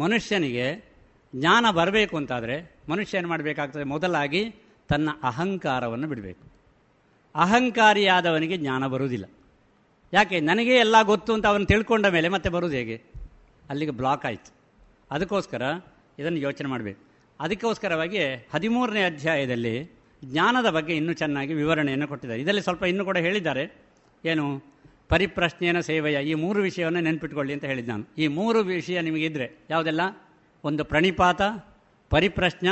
[0.00, 0.92] ಮನುಷ್ಯನಿಗೆ
[1.36, 3.84] ಜ್ಞಾನ ಬರಬೇಕು ಅಂತಾದರೆ, ಮನುಷ್ಯ ಏನು ಮಾಡಬೇಕಾಗ್ತದೆ?
[3.84, 4.54] ಮೊದಲಾಗಿ
[4.88, 6.52] ತನ್ನ ಅಹಂಕಾರವನ್ನು ಬಿಡಬೇಕು.
[7.34, 9.24] ಅಹಂಕಾರಿಯಾದವನಿಗೆ ಜ್ಞಾನ ಬರುವುದಿಲ್ಲ.
[10.12, 10.40] ಯಾಕೆ?
[10.40, 13.02] ನನಗೆ ಎಲ್ಲ ಗೊತ್ತು ಅಂತ ಅವನು ತಿಳ್ಕೊಂಡ ಮೇಲೆ ಮತ್ತೆ ಬರುವುದು ಹೇಗೆ?
[13.70, 14.54] ಅಲ್ಲಿಗೆ ಬ್ಲಾಕ್ ಆಯಿತು.
[15.10, 15.62] ಅದಕ್ಕೋಸ್ಕರ
[16.18, 17.00] ಇದನ್ನು ಯೋಚನೆ ಮಾಡಬೇಕು.
[17.40, 18.18] ಅದಕ್ಕೋಸ್ಕರವಾಗಿ
[18.54, 19.90] ಹದಿಮೂರನೇ ಅಧ್ಯಾಯದಲ್ಲಿ
[20.24, 22.40] ಜ್ಞಾನದ ಬಗ್ಗೆ ಇನ್ನೂ ಚೆನ್ನಾಗಿ ವಿವರಣೆಯನ್ನು ಕೊಟ್ಟಿದ್ದಾರೆ.
[22.40, 23.72] ಇದರಲ್ಲಿ ಸ್ವಲ್ಪ ಇನ್ನೂ ಕೂಡ ಹೇಳಿದ್ದಾರೆ.
[24.24, 24.71] ಏನು?
[25.12, 28.04] ಪರಿಪ್ರಶ್ನೆಯನ ಸೇವೆಯ ಈ ಮೂರು ವಿಷಯವನ್ನು ನೆನ್ಪಿಟ್ಕೊಳ್ಳಿ ಅಂತ ಹೇಳಿದ್ದು ನಾನು.
[28.18, 30.00] ಈ ಮೂರು ವಿಷಯ ನಿಮಗಿದ್ರೆ ಯಾವುದೆಲ್ಲ?
[30.64, 31.42] ಒಂದು ಪ್ರಣಿಪಾತ,
[32.10, 32.68] ಪರಿಪ್ರಶ್ನ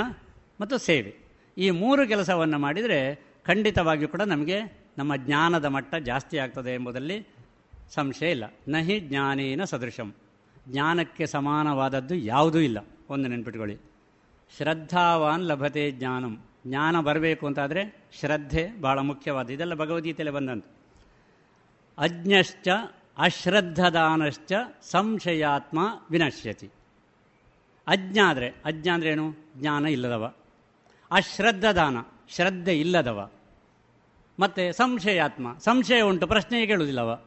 [0.61, 1.17] ಮತ್ತು ಸೇವೆ.
[1.59, 4.61] ಈ ಮೂರು ಕೆಲಸವನ್ನು ಮಾಡಿದರೆ ಖಂಡಿತವಾಗಿಯೂ ಕೂಡ ನಮಗೆ
[4.99, 7.27] ನಮ್ಮ ಜ್ಞಾನದ ಮಟ್ಟ ಜಾಸ್ತಿ ಆಗ್ತದೆ ಎಂಬುದರಲ್ಲಿ
[7.91, 8.45] ಸಂಶಯ ಇಲ್ಲ.
[8.69, 10.15] ನಹಿ ಜ್ಞಾನೇನ ಸದೃಶಂ.
[10.69, 12.79] ಜ್ಞಾನಕ್ಕೆ ಸಮಾನವಾದದ್ದು ಯಾವುದೂ ಇಲ್ಲ.
[13.11, 13.77] ಒಂದು ನೆನ್ಪಿಟ್ಕೊಳ್ಳಿ.
[14.57, 16.45] ಶ್ರದ್ಧಾವಾನ್ ಲಭತೆ ಜ್ಞಾನಂ.
[16.67, 20.65] ಜ್ಞಾನ ಬರಬೇಕು ಅಂತಾದರೆ ಶ್ರದ್ಧೆ ಭಾಳ ಮುಖ್ಯವಾದ ಇದೆಲ್ಲ ಭಗವದ್ಗೀತೆಯಲ್ಲಿ ಬಂದಂತ.
[22.01, 22.69] ಅಜ್ಞಶ್ಚ,
[23.19, 25.79] ಅಶ್ರದ್ಧದಾನಶ್ಚ, ಸಂಶಯಾತ್ಮ
[26.11, 26.71] ವಿನಶ್ಯತಿ.
[27.87, 30.35] ಅಜ್ಞ ಆದರೆ, ಅಜ್ಞ ಅಂದ್ರೇನು ಜ್ಞಾನ ಇಲ್ಲದವ.
[31.11, 31.97] ಅಶ್ರದ್ಧದಾನ,
[32.29, 33.31] ಶ್ರದ್ಧೆ ಇಲ್ಲದವ.
[34.41, 37.25] ಮತ್ತು ಸಂಶಯಾತ್ಮ, ಸಂಶಯ ಉಂಟು ಪ್ರಶ್ನೆ ಕೇಳುವುದಿಲ್ಲವ.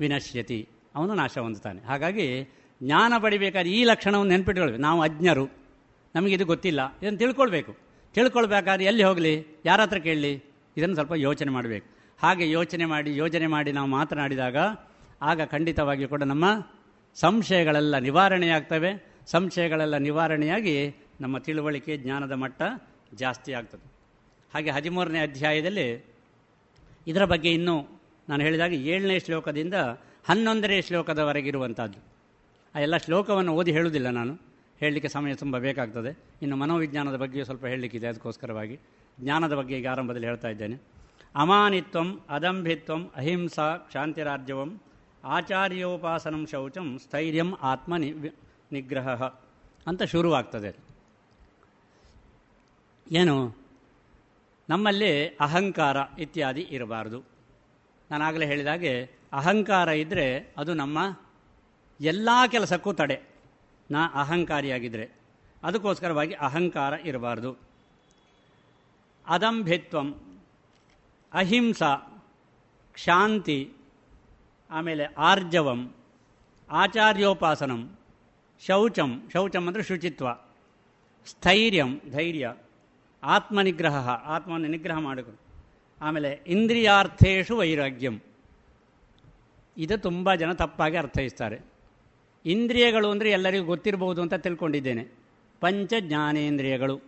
[0.00, 1.80] ವಿನಶ್ಯತಿ, ಅವನು ನಾಶ ಹೊಂದುತ್ತಾನೆ.
[1.80, 2.48] ಹಾಗಾಗಿ
[2.82, 4.82] ಜ್ಞಾನ ಪಡಿಬೇಕಾದ್ರೆ ಈ ಲಕ್ಷಣವನ್ನು ನೆನ್ಪಿಟ್ಕೊಳ್ಬೇಕು.
[4.82, 5.48] ನಾವು ಅಜ್ಞರು
[6.14, 7.76] ನಮಗಿದು ಗೊತ್ತಿಲ್ಲ, ಇದನ್ನು ತಿಳ್ಕೊಳ್ಬೇಕು.
[8.14, 9.46] ತಿಳ್ಕೊಳ್ಬೇಕಾದ್ರೆ ಎಲ್ಲಿ ಹೋಗಲಿ?
[9.64, 10.44] ಯಾರ ಹತ್ರ ಕೇಳಲಿ?
[10.76, 11.93] ಇದನ್ನು ಸ್ವಲ್ಪ ಯೋಚನೆ ಮಾಡಬೇಕು.
[12.22, 14.56] ಹಾಗೆ ಯೋಚನೆ ಮಾಡಿ, ಯೋಜನೆ ಮಾಡಿ ನಾವು ಮಾತನಾಡಿದಾಗ
[15.22, 16.66] ಆಗ ಖಂಡಿತವಾಗಿಯೂ ಕೂಡ ನಮ್ಮ
[17.14, 19.14] ಸಂಶಯಗಳೆಲ್ಲ ನಿವಾರಣೆಯಾಗ್ತವೆ.
[19.26, 22.62] ಸಂಶಯಗಳೆಲ್ಲ ನಿವಾರಣೆಯಾಗಿ ನಮ್ಮ ತಿಳುವಳಿಕೆ ಜ್ಞಾನದ ಮಟ್ಟ
[23.14, 23.92] ಜಾಸ್ತಿ ಆಗ್ತದೆ.
[24.54, 26.06] ಹಾಗೆ ಹದಿಮೂರನೇ ಅಧ್ಯಾಯದಲ್ಲಿ
[27.06, 29.74] ಇದರ ಬಗ್ಗೆ ಇನ್ನೂ ನಾನು ಹೇಳಿದಾಗ ಏಳನೇ ಶ್ಲೋಕದಿಂದ
[30.28, 31.98] ಹನ್ನೊಂದನೇ ಶ್ಲೋಕದವರೆಗಿರುವಂಥದ್ದು
[32.74, 34.34] ಆ ಎಲ್ಲ ಶ್ಲೋಕವನ್ನು ಓದಿ ಹೇಳುವುದಿಲ್ಲ ನಾನು.
[34.80, 36.18] ಹೇಳಲಿಕ್ಕೆ ಸಮಯ ತುಂಬ ಬೇಕಾಗ್ತದೆ.
[36.42, 38.78] ಇನ್ನು ಮನೋವಿಜ್ಞಾನದ ಬಗ್ಗೆಯೂ ಸ್ವಲ್ಪ ಹೇಳಲಿಕ್ಕಿದೆ, ಅದಕ್ಕೋಸ್ಕರವಾಗಿ.
[39.20, 40.93] ಜ್ಞಾನದ ಬಗ್ಗೆ ಈಗ ಆರಂಭದಲ್ಲಿ ಹೇಳ್ತಾ ಇದ್ದೇನೆ.
[41.36, 44.80] ಅಮಾನಿತ್ವಂ ಅದಂಭಿತ್ವಂ ಅಹಿಂಸಾ ಕ್ಷಾಂತಿರಾಜ್ಯವಂ
[45.24, 47.96] ಆಚಾರ್ಯೋಪಾಸನಂ ಶೌಚಂ ಸ್ಥೈರ್ಯಂ ಆತ್ಮ
[48.72, 49.08] ನಿಗ್ರಹ
[49.86, 50.76] ಅಂತ ಶುರುವಾಗ್ತದೆ.
[53.12, 53.56] ಏನು?
[54.68, 57.22] ನಮ್ಮಲ್ಲಿ ಅಹಂಕಾರ ಇತ್ಯಾದಿ ಇರಬಾರ್ದು.
[58.10, 61.18] ನಾನಾಗಲೇ ಹೇಳಿದಾಗೆ ಅಹಂಕಾರ ಇದ್ದರೆ ಅದು ನಮ್ಮ
[62.00, 63.20] ಎಲ್ಲ ಕೆಲಸಕ್ಕೂ ತಡೆ.
[63.90, 65.10] ನಾ ಅಹಂಕಾರಿಯಾಗಿದ್ದರೆ
[65.62, 67.56] ಅದಕ್ಕೋಸ್ಕರವಾಗಿ ಅಹಂಕಾರ ಇರಬಾರ್ದು.
[69.26, 70.33] ಅದಂಭಿತ್ವಂ
[71.34, 71.94] ಅಹಿಂಸಾ
[72.92, 73.72] ಕ್ಷಾಂತಿ
[74.70, 75.94] ಆಮೇಲೆ ಆರ್ಜವಂ,
[76.70, 77.98] ಆಚಾರ್ಯೋಪಾಸನಂ,
[78.66, 80.26] ಶೌಚಂ ಶೌಚಂ ಅಂದರೆ ಶುಚಿತ್ವ,
[81.26, 82.54] ಸ್ಥೈರ್ಯಂ, ಧೈರ್ಯ,
[83.22, 85.40] ಆತ್ಮನಿಗ್ರಹ, ಆತ್ಮವನ್ನು ನಿಗ್ರಹ ಮಾಡಿಕೊಂಡು
[86.00, 88.20] ಆಮೇಲೆ ಇಂದ್ರಿಯಾರ್ಥೇಶು ವೈರಾಗ್ಯಂ.
[89.76, 91.60] ಇದು ತುಂಬ ಜನ ತಪ್ಪಾಗಿ ಅರ್ಥೈಸ್ತಾರೆ.
[92.44, 95.04] ಇಂದ್ರಿಯಗಳು ಅಂದರೆ ಎಲ್ಲರಿಗೂ ಗೊತ್ತಿರಬಹುದು ಅಂತ ತಿಳ್ಕೊಂಡಿದ್ದೇನೆ.
[95.60, 97.00] ಪಂಚ ಜ್ಞಾನೇಂದ್ರಿಯಗಳು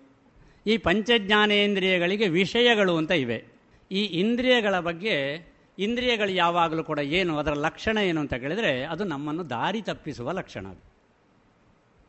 [0.67, 3.56] ಈ ಪಂಚಜ್ಞಾನೇಂದ್ರಿಯಗಳಿಗೆ ವಿಷಯಗಳು ಅಂತ ಇವೆ.
[3.91, 5.47] ಈ ಇಂದ್ರಿಯಗಳ ಬಗ್ಗೆ
[5.79, 10.83] ಇಂದ್ರಿಯಗಳು ಯಾವಾಗಲೂ ಕೂಡ ಏನು, ಅದರ ಲಕ್ಷಣ ಏನು ಅಂತ ಕೇಳಿದರೆ ಅದು ನಮ್ಮನ್ನು ದಾರಿ ತಪ್ಪಿಸುವ ಲಕ್ಷಣ ಅದು.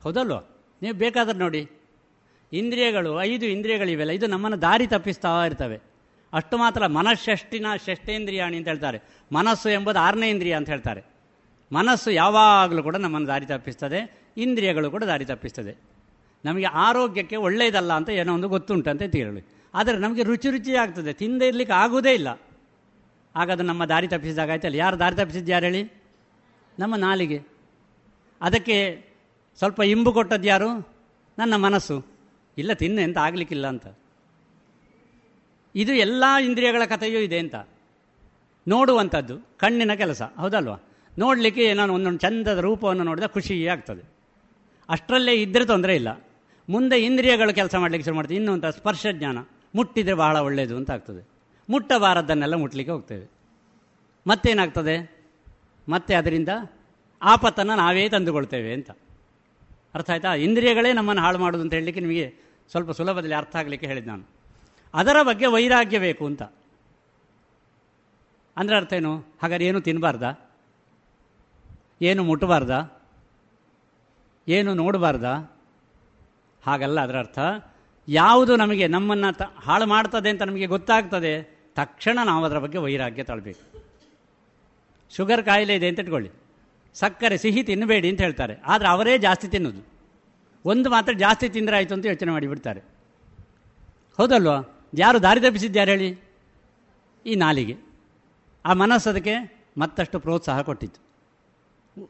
[0.04, 0.38] ಹೌದಲ್ವ?
[0.82, 1.70] ನೀವು ಬೇಕಾದ್ರೆ ನೋಡಿ.
[2.54, 5.80] ಇಂದ್ರಿಯಗಳು, ಐದು ಇಂದ್ರಿಯಗಳಿವೆಲ್ಲ, ಇದು ನಮ್ಮನ್ನು ದಾರಿ ತಪ್ಪಿಸ್ತಾ ಇರ್ತವೆ.
[6.34, 9.02] ಅಷ್ಟು ಮಾತ್ರ ಮನಃಷಷ್ಟಿನ ಷಷ್ಠೇಂದ್ರಿಯಾಣಿ ಅಂತ ಹೇಳ್ತಾರೆ.
[9.32, 11.04] ಮನಸ್ಸು ಎಂಬುದು ಆರನೇ ಇಂದ್ರಿಯ ಅಂತ ಹೇಳ್ತಾರೆ.
[11.72, 15.78] ಮನಸ್ಸು ಯಾವಾಗಲೂ ಕೂಡ ನಮ್ಮನ್ನು ದಾರಿ ತಪ್ಪಿಸ್ತದೆ, ಇಂದ್ರಿಯಗಳು ಕೂಡ ದಾರಿ ತಪ್ಪಿಸ್ತದೆ.
[16.46, 21.14] ನಮಗೆ ಆರೋಗ್ಯಕ್ಕೆ ಒಳ್ಳೆಯದಲ್ಲ ಅಂತ ಏನೋ ಒಂದು ಗೊತ್ತುಂಟಂತೆ ತೀರಲಿ ಆದರೆ ನಮಗೆ ರುಚಿ ರುಚಿ ಆಗ್ತದೆ.
[21.14, 22.28] ತಿಂದೇ ಇರಲಿಕ್ಕೆ ಆಗುವುದೇ ಇಲ್ಲ.
[23.36, 24.76] ಆಗ ಅದು ನಮ್ಮ ದಾರಿ ತಪ್ಪಿಸಿದಾಗ ಆಯ್ತಲ್ಲ.
[24.76, 26.02] ಯಾರು ದಾರಿ ತಪ್ಪಿಸಿದ್ದು ಯಾರು ಹೇಳಿ?
[26.80, 27.42] ನಮ್ಮ ನಾಲಿಗೆ.
[28.42, 29.06] ಅದಕ್ಕೆ
[29.58, 30.98] ಸ್ವಲ್ಪ ಇಂಬು ಕೊಟ್ಟದ್ದು ಯಾರು?
[31.40, 32.06] ನನ್ನ ಮನಸ್ಸು.
[32.58, 33.88] ಇಲ್ಲ, ತಿನ್ನೆ ಅಂತ ಆಗಲಿಕ್ಕಿಲ್ಲ ಅಂತ.
[35.76, 37.56] ಇದು ಎಲ್ಲ ಇಂದ್ರಿಯಗಳ ಕಥೆಯೂ ಇದೆ ಅಂತ.
[38.68, 40.78] ನೋಡುವಂಥದ್ದು, ಕಣ್ಣಿನ ಕೆಲಸ, ಹೌದಲ್ವಾ?
[41.20, 44.10] ನೋಡಲಿಕ್ಕೆ ನಾನು ಒಂದೊಂದು ಚಂದದ ರೂಪವನ್ನು ನೋಡಿದ ಖುಷಿ ಆಗ್ತದೆ.
[44.90, 46.26] ಅಷ್ಟರಲ್ಲೇ ಇದ್ದರೆ ತೊಂದರೆ ಇಲ್ಲ.
[46.70, 48.38] ಮುಂದೆ ಇಂದ್ರಿಯಗಳು ಕೆಲಸ ಮಾಡಲಿಕ್ಕೆ ಶುರು ಮಾಡ್ತೀವಿ.
[48.38, 49.38] ಇನ್ನೊಂಥ ಸ್ಪರ್ಶ ಜ್ಞಾನ.
[49.78, 51.28] ಮುಟ್ಟಿದರೆ ಬಹಳ ಒಳ್ಳೆಯದು ಅಂತ ಆಗ್ತದೆ.
[51.70, 53.30] ಮುಟ್ಟಬಾರದನ್ನೆಲ್ಲ ಮುಟ್ಟಲಿಕ್ಕೆ ಹೋಗ್ತೇವೆ.
[54.28, 55.26] ಮತ್ತೇನಾಗ್ತದೆ?
[55.90, 56.50] ಮತ್ತೆ ಅದರಿಂದ
[57.22, 58.92] ಆಪತ್ತನ್ನು ನಾವೇ ತಂದುಕೊಳ್ತೇವೆ ಅಂತ.
[59.96, 60.34] ಅರ್ಥ ಆಯಿತಾ?
[60.34, 62.36] ಇಂದ್ರಿಯಗಳೇ ನಮ್ಮನ್ನು ಹಾಳು ಮಾಡೋದು ಅಂತ ಹೇಳಲಿಕ್ಕೆ ನಿಮಗೆ
[62.72, 64.24] ಸ್ವಲ್ಪ ಸುಲಭದಲ್ಲಿ ಅರ್ಥ ಆಗಲಿಕ್ಕೆ ಹೇಳಿದ್ದು ನಾನು.
[64.94, 66.44] ಅದರ ಬಗ್ಗೆ ವೈರಾಗ್ಯ ಬೇಕು ಅಂತ.
[68.58, 69.18] ಅಂದರೆ ಅರ್ಥ ಏನು?
[69.18, 70.40] ಹಾಗಾದ್ರೆ ಏನು ತಿನ್ನಬಾರ್ದ
[72.02, 73.02] ಏನು ಮುಟ್ಟಬಾರ್ದ
[74.48, 75.52] ಏನು ನೋಡಬಾರ್ದ?
[76.66, 77.40] ಹಾಗಲ್ಲ ಅದರ ಅರ್ಥ.
[78.08, 83.84] ಯಾವುದು ನಮಗೆ ನಮ್ಮನ್ನು ತ, ಹಾಳು ಮಾಡ್ತದೆ ಅಂತ ನಮಗೆ ಗೊತ್ತಾಗ್ತದೆ, ತಕ್ಷಣ ನಾವು ಅದರ ಬಗ್ಗೆ ವೈರಾಗ್ಯ ತಳಬೇಕು.
[85.16, 86.30] ಶುಗರ್ ಕಾಯಿಲೆ ಇದೆ ಅಂತ ಇಟ್ಕೊಳ್ಳಿ.
[86.94, 88.56] ಸಕ್ಕರೆ, ಸಿಹಿ ತಿನ್ನಬೇಡಿ ಅಂತ ಹೇಳ್ತಾರೆ.
[88.68, 89.88] ಆದರೆ ಅವರೇ ಜಾಸ್ತಿ ತಿನ್ನೋದು.
[90.66, 92.80] ಒಂದು ಮಾತ್ರ ಜಾಸ್ತಿ ತಿಂದರೆ ಆಯಿತು ಅಂತ ಯೋಚನೆ ಮಾಡಿಬಿಡ್ತಾರೆ
[94.18, 94.90] ಹೌದಲ್ವಾ?
[94.94, 96.20] ಯಾರು ದಾರಿ ತಪ್ಪಿಸಿದ್ಯಾರು ಹೇಳಿ?
[97.26, 97.78] ಈ ನಾಲಿಗೆ.
[98.66, 101.08] ಆ ಮನಸ್ಸು ಅದಕ್ಕೆ ಮತ್ತಷ್ಟು ಪ್ರೋತ್ಸಾಹ ಕೊಟ್ಟಿತ್ತು.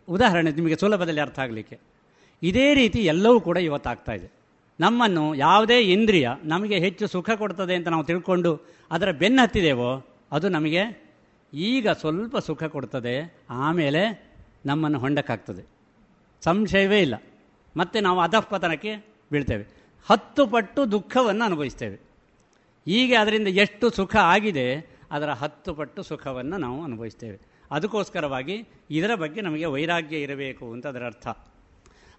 [0.09, 1.79] ಉದಾಹರಣೆ ನಿಮಗೆ ಸುಲಭದಲ್ಲಿ ಅರ್ಥ ಆಗಲಿಕ್ಕೆ.
[2.43, 4.36] ಇದೇ ರೀತಿ ಎಲ್ಲವೂ ಕೂಡ ಇವತ್ತಾಗ್ತಾ ಇದೆ.
[4.79, 8.61] ನಮ್ಮನ್ನು ಯಾವುದೇ ಇಂದ್ರಿಯ ನಮಗೆ ಹೆಚ್ಚು ಸುಖ ಕೊಡ್ತದೆ ಅಂತ ನಾವು ತಿಳ್ಕೊಂಡು
[8.91, 11.07] ಅದರ ಬೆನ್ನು ಹತ್ತಿದೆವೋ, ಅದು ನಮಗೆ
[11.53, 14.33] ಈಗ ಸ್ವಲ್ಪ ಸುಖ ಕೊಡ್ತದೆ, ಆಮೇಲೆ
[14.65, 15.63] ನಮ್ಮನ್ನು ಹೊಂಡಕ್ಕಾಗ್ತದೆ.
[16.41, 17.15] ಸಂಶಯವೇ ಇಲ್ಲ.
[17.77, 18.95] ಮತ್ತೆ ನಾವು ಅಧಃಪತನಕ್ಕೆ
[19.31, 19.65] ಬೀಳ್ತೇವೆ.
[20.09, 21.99] ಹತ್ತು ಪಟ್ಟು ದುಃಖವನ್ನು ಅನುಭವಿಸ್ತೇವೆ.
[22.87, 27.39] ಈಗ ಅದರಿಂದ ಎಷ್ಟು ಸುಖ ಆಗಿದೆ, ಅದರ ಹತ್ತು ಪಟ್ಟು ಸುಖವನ್ನು ನಾವು ಅನುಭವಿಸ್ತೇವೆ.
[27.71, 31.27] ಅದಕ್ಕೋಸ್ಕರವಾಗಿ ಇದರ ಬಗ್ಗೆ ನಮಗೆ ವೈರಾಗ್ಯ ಇರಬೇಕು ಅಂತ ಅದರ ಅರ್ಥ.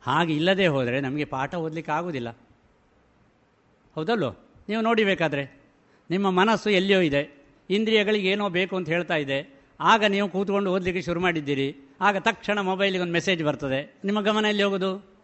[0.03, 2.29] ಹಾಗೆ ಇಲ್ಲದೆ ಹೋದರೆ ನಮಗೆ ಪಾಠ ಓದಲಿಕ್ಕೆ ಆಗೋದಿಲ್ಲ
[3.99, 4.31] ಹೌದಲ್ಲೋ?
[4.69, 5.61] ನೀವು ನೋಡಿಬೇಕಾದ್ರೆ
[6.11, 7.47] ನಿಮ್ಮ ಮನಸ್ಸು ಎಲ್ಲಿಯೋ ಇದೆ.
[7.71, 9.61] ಇಂದ್ರಿಯಗಳಿಗೆ ಏನೋ ಬೇಕು ಅಂತ ಹೇಳ್ತಾ ಇದೆ.
[9.81, 11.77] ಆಗ ನೀವು ಕೂತ್ಕೊಂಡು ಓದಲಿಕ್ಕೆ ಶುರು ಮಾಡಿದ್ದೀರಿ.
[12.01, 14.01] ಆಗ ತಕ್ಷಣ ಮೊಬೈಲಿಗೆ ಒಂದು ಮೆಸೇಜ್ ಬರ್ತದೆ.
[14.05, 15.19] ನಿಮ್ಮ ಗಮನ ಎಲ್ಲಿ ಹೋಗೋದು?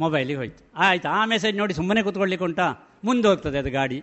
[0.00, 0.64] ಮೊಬೈಲಿಗೆ ಹೋಯ್ತು.
[0.74, 2.98] ಆಯ್ತು, ಆ ಮೆಸೇಜ್ ನೋಡಿ ಸುಮ್ಮನೆ ಕೂತ್ಕೊಳ್ಳಿಕ್ಕೆ ಉಂಟಾ?
[3.04, 4.02] ಮುಂದೆ ಹೋಗ್ತದೆ ಅದು ಗಾಡಿ.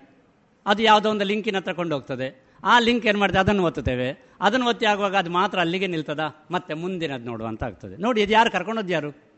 [0.66, 2.46] ಅದು ಯಾವುದೋ ಒಂದು ಲಿಂಕಿನ ಹತ್ರ ಕೊಂಡು ಹೋಗ್ತದೆ.
[2.64, 3.40] ಆ ಲಿಂಕ್ ಏನು ಮಾಡ್ತದೆ?
[3.40, 4.28] ಅದನ್ನು ಒತ್ತುತ್ತೇವೆ.
[4.42, 6.20] ಅದನ್ನು ಒತ್ತಿ ಆಗುವಾಗ ಅದು ಮಾತ್ರ ಅಲ್ಲಿಗೆ ನಿಲ್ತದ?
[6.52, 7.98] ಮತ್ತೆ ಮುಂದಿನದು ನೋಡುವಂತ ಆಗ್ತದೆ.
[7.98, 9.30] ನೋಡಿ, ಇದು ಯಾರು ಕರ್ಕೊಂಡೋದು ಯಾರು?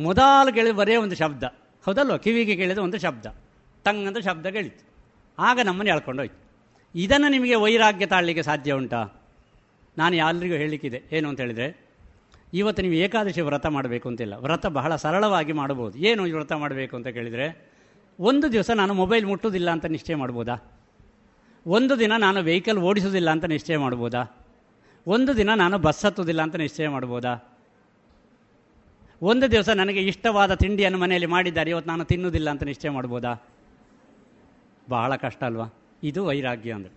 [0.00, 1.44] ಮೊದಲು ಕೇಳಿದ ಬರೇ ಒಂದು ಶಬ್ದ.
[1.86, 2.16] ಹೌದಲ್ವ?
[2.16, 3.26] ಕಿವಿಗೆ ಕೇಳಿದ ಒಂದು ಶಬ್ದ.
[3.86, 4.90] ಅಂತ ಶಬ್ದ ಕೇಳಿತು
[5.38, 6.50] ಆಗ ನಮ್ಮನ್ನು ಎಳ್ಕೊಂಡೋಯ್ತು
[6.94, 9.22] ಇದನ್ನು ನಿಮಗೆ ವೈರಾಗ್ಯ ತಾಳಲಿಕ್ಕೆ ಸಾಧ್ಯ ಉಂಟಾ?
[9.98, 11.90] ನಾನು ಎಲ್ಲರಿಗೂ ಹೇಳಲಿಕ್ಕಿದೆ ಏನು ಅಂತ ಹೇಳಿದರೆ,
[12.54, 14.34] ಇವತ್ತು ನೀವು ಏಕಾದಶಿ ವ್ರತ ಮಾಡಬೇಕು ಅಂತಿಲ್ಲ.
[14.34, 15.98] ವ್ರತ ಬಹಳ ಸರಳವಾಗಿ ಮಾಡಬಹುದು.
[15.98, 16.96] ಏನು ವ್ರತ ಮಾಡಬೇಕು?
[16.96, 17.72] ಅಂತ ಕೇಳಿದರೆ,
[18.20, 20.80] ಒಂದು ದಿವಸ ನಾನು ಮೊಬೈಲ್ ಮುಟ್ಟುವುದಿಲ್ಲ ಅಂತ ನಿಶ್ಚಯ ಮಾಡ್ಬೋದಾ?
[21.66, 24.46] ಒಂದು ದಿನ ನಾನು ವೆಹಿಕಲ್ ಓಡಿಸೋದಿಲ್ಲ ಅಂತ ನಿಶ್ಚಯ ಮಾಡ್ಬೋದಾ?
[25.06, 27.59] ಒಂದು ದಿನ ನಾನು ಬಸ್ ಹತ್ತೋದಿಲ್ಲ ಅಂತ ನಿಶ್ಚಯ ಮಾಡ್ಬೋದಾ?
[29.22, 31.70] ಒಂದು ದಿವಸ ನನಗೆ ಇಷ್ಟವಾದ ತಿಂಡಿಯನ್ನು ಮನೆಯಲ್ಲಿ ಮಾಡಿದ್ದಾರೆ.
[31.70, 33.34] ಇವತ್ತು ನಾನು ತಿನ್ನುವುದಿಲ್ಲ ಅಂತ ನಿಶ್ಚಯ ಮಾಡ್ಬೋದಾ?
[34.88, 35.66] ಬಹಳ ಕಷ್ಟ ಅಲ್ವಾ?
[36.02, 36.92] ಇದು ವೈರಾಗ್ಯ ಅಂದರೆ.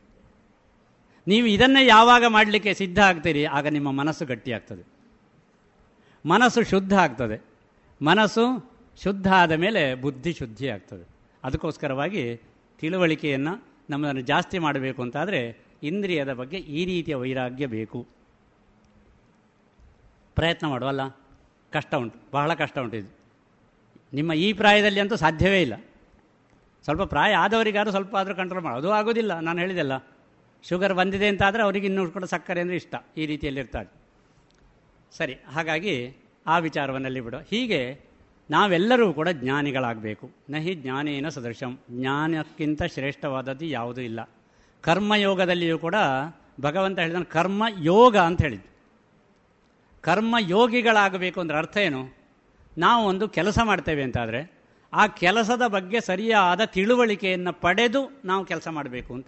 [1.27, 3.45] ನೀವು ಇದನ್ನೇ ಯಾವಾಗ ಮಾಡಲಿಕ್ಕೆ ಸಿದ್ಧ ಆಗ್ತೀರಿ?
[3.45, 4.93] ಆಗ ನಿಮ್ಮ ಮನಸ್ಸು ಗಟ್ಟಿಯಾಗ್ತದೆ
[6.25, 7.43] ಮನಸ್ಸು ಶುದ್ಧ ಆಗ್ತದೆ.
[8.01, 8.71] ಮನಸ್ಸು
[9.03, 11.09] ಶುದ್ಧ ಆದ ಮೇಲೆ ಬುದ್ಧಿ ಶುದ್ಧಿ ಆಗ್ತದೆ.
[11.43, 12.41] ಅದಕ್ಕೋಸ್ಕರವಾಗಿ
[12.79, 18.07] ತಿಳುವಳಿಕೆಯನ್ನು ನಮ್ಮನ್ನು ಜಾಸ್ತಿ ಮಾಡಬೇಕು ಅಂತಾದರೆ ಇಂದ್ರಿಯದ ಬಗ್ಗೆ ಈ ರೀತಿಯ ವೈರಾಗ್ಯ ಬೇಕು.
[20.35, 21.01] ಪ್ರಯತ್ನ ಮಾಡುವಲ್ಲ?
[21.75, 23.11] ಕಷ್ಟ ಉಂಟು, ಬಹಳ ಕಷ್ಟ ಉಂಟು ಇದು.
[24.13, 25.75] ನಿಮ್ಮ ಈ ಪ್ರಾಯದಲ್ಲಿ ಅಂತೂ ಸಾಧ್ಯವೇ ಇಲ್ಲ.
[26.85, 29.95] ಸ್ವಲ್ಪ ಪ್ರಾಯ ಆದವರಿಗಾರು ಸ್ವಲ್ಪ ಆದರೂ ಕಂಟ್ರೋಲ್ ಮಾಡೋದು ಆಗೋದಿಲ್ಲ, ನಾನು ಹೇಳಿದೆಲ್ಲ.
[30.63, 33.89] ಶುಗರ್ ಬಂದಿದೆ ಅಂತ ಆದರೆ ಅವರಿಗೆ ಇನ್ನೂ ಕೂಡ ಸಕ್ಕರೆ ಅಂದರೆ ಇಷ್ಟ, ಈ ರೀತಿಯಲ್ಲಿರ್ತಾರೆ
[35.11, 35.95] ಸರಿ, ಹಾಗಾಗಿ
[36.45, 37.39] ಆ ವಿಚಾರವನ್ನಲ್ಲಿ ಬಿಡು.
[37.51, 37.81] ಹೀಗೆ
[38.49, 40.25] ನಾವೆಲ್ಲರೂ ಕೂಡ ಜ್ಞಾನಿಗಳಾಗಬೇಕು.
[40.49, 41.73] ನಹಿ ಜ್ಞಾನೇನ ಸದೃಶಂ.
[41.97, 44.21] ಜ್ಞಾನಕ್ಕಿಂತ ಶ್ರೇಷ್ಠವಾದದ್ದು ಯಾವುದೂ ಇಲ್ಲ.
[44.83, 45.97] ಕರ್ಮಯೋಗದಲ್ಲಿಯೂ ಕೂಡ
[46.61, 48.69] ಭಗವಂತ ಹೇಳಿದ ಕರ್ಮ ಯೋಗ ಅಂತ ಹೇಳಿದ್ದು.
[50.03, 52.17] ಕರ್ಮ ಯೋಗಿಗಳಾಗಬೇಕು ಅಂದ್ರೆ ಅರ್ಥ ಏನು?
[52.77, 54.51] ನಾವು ಒಂದು ಕೆಲಸ ಮಾಡ್ತೇವೆ ಅಂತಾದರೆ,
[54.93, 59.27] ಆ ಕೆಲಸದ ಬಗ್ಗೆ ಸರಿಯಾದ ತಿಳುವಳಿಕೆಯನ್ನು ಪಡೆದು ನಾವು ಕೆಲಸ ಮಾಡಬೇಕು ಅಂತ.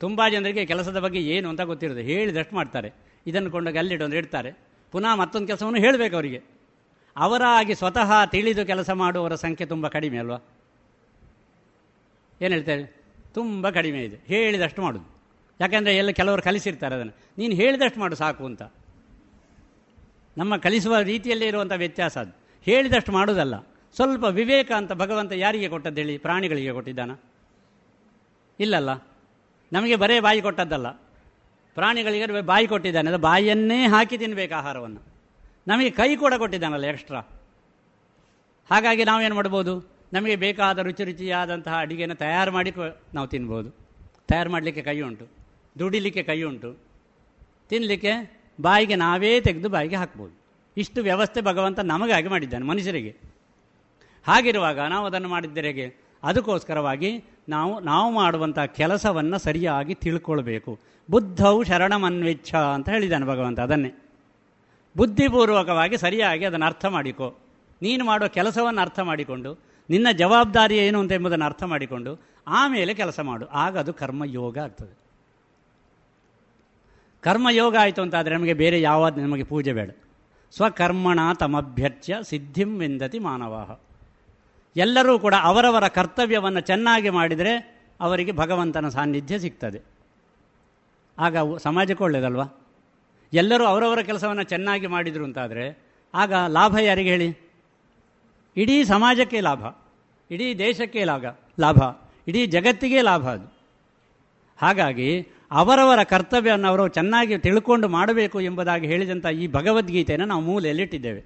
[0.00, 2.00] ತುಂಬ ಜನರಿಗೆ ಕೆಲಸದ ಬಗ್ಗೆ ಏನು ಅಂತ ಗೊತ್ತಿರೋದು.
[2.00, 2.92] ಹೇಳಿದಷ್ಟು ಮಾಡ್ತಾರೆ.
[3.26, 4.52] ಇದನ್ನು ಕೊಂಡೋಗಿ ಅಲ್ಲಿಡು ಅಂದ್ರೆ ಇಡ್ತಾರೆ.
[4.92, 6.42] ಪುನಃ ಮತ್ತೊಂದು ಕೆಲಸವನ್ನು ಹೇಳಬೇಕು ಅವರಿಗೆ.
[7.16, 10.38] ಅವರಾಗಿ ಸ್ವತಃ ತಿಳಿದು ಕೆಲಸ ಮಾಡುವವರ ಸಂಖ್ಯೆ ತುಂಬ ಕಡಿಮೆ ಅಲ್ವಾ?
[12.42, 12.84] ಏನು ಹೇಳ್ತಾರೆ?
[13.34, 14.16] ತುಂಬ ಕಡಿಮೆ ಇದೆ.
[14.26, 15.18] ಹೇಳಿದಷ್ಟು ಮಾಡೋದು.
[15.60, 17.12] ಯಾಕೆಂದರೆ ಎಲ್ಲ ಕೆಲವರು ಕಲಿಸಿರ್ತಾರೆ ಅದನ್ನು.
[17.38, 18.62] ನೀನು ಹೇಳಿದಷ್ಟು ಮಾಡು, ಸಾಕು ಅಂತ.
[20.38, 22.36] ನಮ್ಮ ಕಲಿಸುವ ರೀತಿಯಲ್ಲೇ ಇರುವಂಥ ವ್ಯತ್ಯಾಸ ಅದು.
[22.62, 23.60] ಹೇಳಿದಷ್ಟು ಮಾಡೋದಲ್ಲ.
[23.94, 26.18] ಸ್ವಲ್ಪ ವಿವೇಕ ಅಂತ ಭಗವಂತ ಯಾರಿಗೆ ಕೊಟ್ಟದ್ದು ಹೇಳಿ?
[26.18, 27.10] ಪ್ರಾಣಿಗಳಿಗೆ ಕೊಟ್ಟಿದ್ದಾನ?
[28.60, 29.06] ಇಲ್ಲಲ್ಲ.
[29.72, 30.90] ನಮಗೆ ಬರೇ ಬಾಯಿ ಕೊಟ್ಟದ್ದಲ್ಲ.
[31.74, 33.08] ಪ್ರಾಣಿಗಳಿಗೆ ಬಾಯಿ ಕೊಟ್ಟಿದ್ದಾನೆ.
[33.08, 35.00] ಅದು ಬಾಯಿಯನ್ನೇ ಹಾಕಿ ತಿನ್ನಬೇಕು ಆಹಾರವನ್ನು.
[35.68, 37.20] ನಮಗೆ ಕೈ ಕೂಡ ಕೊಟ್ಟಿದ್ದಾನಲ್ಲ ಎಕ್ಸ್ಟ್ರಾ
[38.70, 39.98] ಹಾಗಾಗಿ ನಾವೇನು ಮಾಡ್ಬೋದು?
[40.12, 42.72] ನಮಗೆ ಬೇಕಾದ ರುಚಿ ರುಚಿಯಾದಂತಹ ಅಡುಗೆಯನ್ನು ತಯಾರು ಮಾಡಿ
[43.14, 43.70] ನಾವು ತಿನ್ಬೋದು.
[44.28, 45.28] ತಯಾರು ಮಾಡಲಿಕ್ಕೆ ಕೈ ಉಂಟು.
[45.78, 46.76] ದುಡಿಲಿಕ್ಕೆ ಕೈ ಉಂಟು.
[47.68, 50.38] ತಿನ್ನಲಿಕ್ಕೆ ಬಾಯಿಗೆ ನಾವೇ ತೆಗೆದು ಬಾಯಿಗೆ ಹಾಕ್ಬೋದು.
[50.76, 53.16] ಇಷ್ಟು ವ್ಯವಸ್ಥೆ ಭಗವಂತ ನಮಗಾಗಿ ಮಾಡಿದ್ದಾನೆ ಮನುಷ್ಯರಿಗೆ.
[54.26, 60.78] ಹಾಗಿರುವಾಗ ನಾವು ಅದನ್ನು ಮಾಡಿದ್ದರೆ ಅದಕ್ಕೋಸ್ಕರವಾಗಿ ನಾವು ನಾವು ಮಾಡುವಂಥ ಕೆಲಸವನ್ನು ಸರಿಯಾಗಿ ತಿಳ್ಕೊಳ್ಬೇಕು.
[61.10, 63.92] ಬುದ್ಧವು ಶರಣಮನ್ವಿಚ್ಛ ಅಂತ ಹೇಳಿದ್ದಾನೆ ಭಗವಂತ ಅದನ್ನೇ.
[64.96, 67.34] ಬುದ್ಧಿಪೂರ್ವಕವಾಗಿ ಸರಿಯಾಗಿ ಅದನ್ನು ಅರ್ಥ ಮಾಡಿಕೊ.
[67.82, 69.58] ನೀನು ಮಾಡುವ ಕೆಲಸವನ್ನು ಅರ್ಥ ಮಾಡಿಕೊಂಡು,
[69.90, 73.46] ನಿನ್ನ ಜವಾಬ್ದಾರಿ ಏನು ಅಂತ ಎಂಬುದನ್ನು ಅರ್ಥ ಮಾಡಿಕೊಂಡು, ಆಮೇಲೆ ಕೆಲಸ ಮಾಡು.
[73.46, 75.07] ಆಗ ಅದು ಕರ್ಮಯೋಗ ಆಗ್ತದೆ.
[77.20, 79.90] ಕರ್ಮಯೋಗ ಆಯಿತು ಅಂತಾದರೆ ನಮಗೆ ಬೇರೆ ಯಾವ ನಮಗೆ ಪೂಜೆ ಬೇಡ.
[80.52, 83.78] ಸ್ವಕರ್ಮಣ ತಮಭ್ಯರ್ಥ್ಯ ಸಿದ್ಧಿಂ ವಿಂದತಿ ಮಾನವಾಹ.
[84.76, 89.80] ಎಲ್ಲರೂ ಕೂಡ ಅವರವರ ಕರ್ತವ್ಯವನ್ನು ಚೆನ್ನಾಗಿ ಮಾಡಿದರೆ ಅವರಿಗೆ ಭಗವಂತನ ಸಾನ್ನಿಧ್ಯ ಸಿಗ್ತದೆ.
[91.18, 92.66] ಆಗ ಸಮಾಜಕ್ಕೆ ಒಳ್ಳೆಯದಲ್ವಾ
[93.32, 95.78] ಎಲ್ಲರೂ ಅವರವರ ಕೆಲಸವನ್ನು ಚೆನ್ನಾಗಿ ಮಾಡಿದರು ಅಂತಾದರೆ
[96.14, 97.36] ಆಗ ಲಾಭ ಯಾರಿಗೆ ಹೇಳಿ?
[98.56, 99.76] ಇಡೀ ಸಮಾಜಕ್ಕೆ ಲಾಭ.
[100.30, 101.24] ಇಡೀ ದೇಶಕ್ಕೆ ಲಾಭ
[101.60, 101.76] ಲಾಭ.
[102.28, 103.58] ಇಡೀ ಜಗತ್ತಿಗೆ ಲಾಭ ಅದು.
[104.56, 111.24] ಹಾಗಾಗಿ ಅವರವರ ಕರ್ತವ್ಯವನ್ನು ಅವರು ಚೆನ್ನಾಗಿ ತಿಳ್ಕೊಂಡು ಮಾಡಬೇಕು ಎಂಬುದಾಗಿ ಹೇಳಿದಂಥ ಈ ಭಗವದ್ಗೀತೆಯನ್ನು ನಾವು ಮೂಲೆಯಲ್ಲಿಟ್ಟಿದ್ದೇವೆ.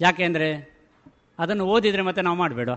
[0.00, 0.78] ಯಾಕೆಂದರೆ
[1.38, 2.70] ಅದನ್ನು ಓದಿದರೆ ಮತ್ತೆ ನಾವು ಮಾಡಬೇಡ.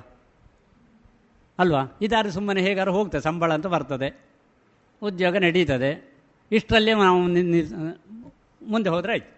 [1.59, 1.97] ಅಲ್ವಾ?
[2.01, 4.21] ಇದಾದ್ರೆ ಸುಮ್ಮನೆ ಹೇಗಾದ್ರು ಹೋಗ್ತದೆ, ಸಂಬಳ ಅಂತ ಬರ್ತದೆ.
[5.01, 6.13] ಉದ್ಯೋಗ ನಡೀತದೆ.
[6.51, 7.19] ಇಷ್ಟರಲ್ಲೇ ನಾವು
[8.69, 9.37] ಮುಂದೆ ಹೋದರೆ ಆಯ್ತು.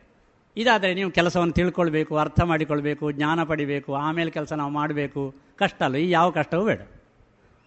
[0.57, 5.35] ಇದಾದರೆ ನೀವು ಕೆಲಸವನ್ನು ತಿಳ್ಕೊಳ್ಬೇಕು, ಅರ್ಥ ಮಾಡಿಕೊಳ್ಬೇಕು, ಜ್ಞಾನ ಪಡಿಬೇಕು, ಆಮೇಲೆ ಕೆಲಸ ನಾವು ಮಾಡಬೇಕು.
[5.57, 6.81] ಕಷ್ಟ ಅಲ್ಲ ಈ ಯಾವ ಕಷ್ಟವೂ ಬೇಡ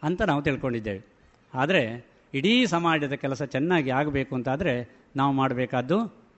[0.03, 1.18] ಅಂತ ನಾವು ತಿಳ್ಕೊಂಡಿದ್ದೇವೆ.
[1.55, 6.29] ಆದರೆ ಇಡೀ ಸಮಾಜದ ಕೆಲಸ ಚೆನ್ನಾಗಿ ಆಗಬೇಕು ಅಂತಾದರೆ ನಾವು ಮಾಡಬೇಕಾದ್ದು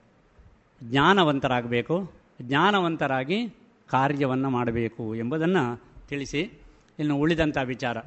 [0.82, 2.12] ಜ್ಞಾನವಂತರಾಗಬೇಕು,
[2.42, 3.48] ಜ್ಞಾನವಂತರಾಗಿ
[3.88, 6.40] ಕಾರ್ಯವನ್ನು ಮಾಡಬೇಕು ಎಂಬುದನ್ನು ತಿಳಿಸಿ
[6.98, 7.98] ಇನ್ನು ಉಳಿದಂಥ ವಿಚಾರ.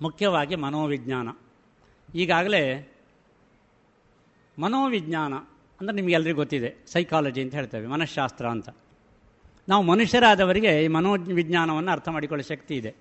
[0.00, 1.28] ಮುಖ್ಯವಾಗಿ ಮನೋವಿಜ್ಞಾನ.
[2.14, 2.92] ಈಗಾಗಲೇ
[4.58, 5.34] ಮನೋವಿಜ್ಞಾನ
[5.80, 8.68] ಅಂದರೆ ನಿಮಗೆಲ್ಲರಿಗೂ ಗೊತ್ತಿದೆ ಸೈಕಾಲಜಿ ಅಂತ ಹೇಳ್ತೇವೆ ಮನಃಶಾಸ್ತ್ರ ಅಂತ.
[9.68, 12.94] ನಾವು ಮನುಷ್ಯರಾದವರಿಗೆ ಈ ಮನೋವಿಜ್ಞಾನವನ್ನು ಅರ್ಥ ಮಾಡಿಕೊಳ್ಳೋ ಶಕ್ತಿ ಇದೆ.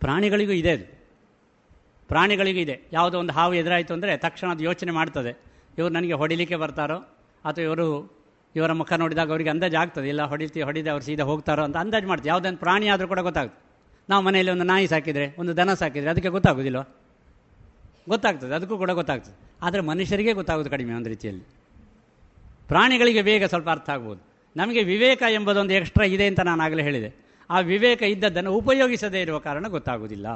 [0.00, 0.97] ಪ್ರಾಣಿಗಳಿಗೂ ಇದೆ ಅದು.
[2.08, 2.80] ಪ್ರಾಣಿಗಳಿಗೂ ಇದೆ.
[2.92, 5.42] ಯಾವುದೋ ಒಂದು ಹಾವು ಎದುರಾಯಿತು ಅಂದರೆ ತಕ್ಷಣ ಅದು ಯೋಚನೆ ಮಾಡ್ತದೆ.
[5.78, 6.96] ಇವರು ನನಗೆ ಹೊಡಿಲಿಕ್ಕೆ ಬರ್ತಾರೋ?
[7.44, 8.18] ಅಥವಾ ಇವರು
[8.56, 10.08] ಇವರ ಮುಖ ನೋಡಿದಾಗ ಅವರಿಗೆ ಅಂದಾಜು ಆಗ್ತದೆ.
[10.08, 13.62] ಇಲ್ಲ, ಹೊಡಿತಿ, ಹೊಡಿದೆ, ಅವ್ರು ಸೀದಾ ಹೋಗ್ತಾರೋ ಅಂತ ಅಂದಾಜು ಮಾಡ್ತೀವಿ ಯಾವುದೊಂದು ಪ್ರಾಣಿ ಆದರೂ ಕೂಡ ಗೊತ್ತಾಗ್ತದೆ.
[14.10, 16.80] ನಾವು ಮನೆಯಲ್ಲಿ ಒಂದು ನಾಯಿ ಸಾಕಿದರೆ, ಒಂದು ದನ ಸಾಕಿದರೆ ಅದಕ್ಕೆ ಗೊತ್ತಾಗೋದಿಲ್ವ?
[18.08, 18.54] ಗೊತ್ತಾಗ್ತದೆ.
[18.54, 19.52] ಅದಕ್ಕೂ ಕೂಡ ಗೊತ್ತಾಗ್ತದೆ.
[19.62, 21.42] ಆದರೆ ಮನುಷ್ಯರಿಗೆ ಗೊತ್ತಾಗೋದು ಕಡಿಮೆ ಒಂದು ರೀತಿಯಲ್ಲಿ.
[22.68, 24.20] ಪ್ರಾಣಿಗಳಿಗೆ ಬೇಗ ಸ್ವಲ್ಪ ಅರ್ಥ ಆಗ್ಬೋದು.
[24.56, 27.14] ನಮಗೆ ವಿವೇಕ ಎಂಬುದೊಂದು ಎಕ್ಸ್ಟ್ರಾ ಇದೆ ಅಂತ ನಾನು ಆಗಲೇ ಹೇಳಿದೆ.
[27.50, 30.26] ಆ ವಿವೇಕ ಇದ್ದದ್ದನ್ನು ಉಪಯೋಗಿಸದೇ ಇರುವ ಕಾರಣ ಗೊತ್ತಾಗೋದಿಲ್ಲ.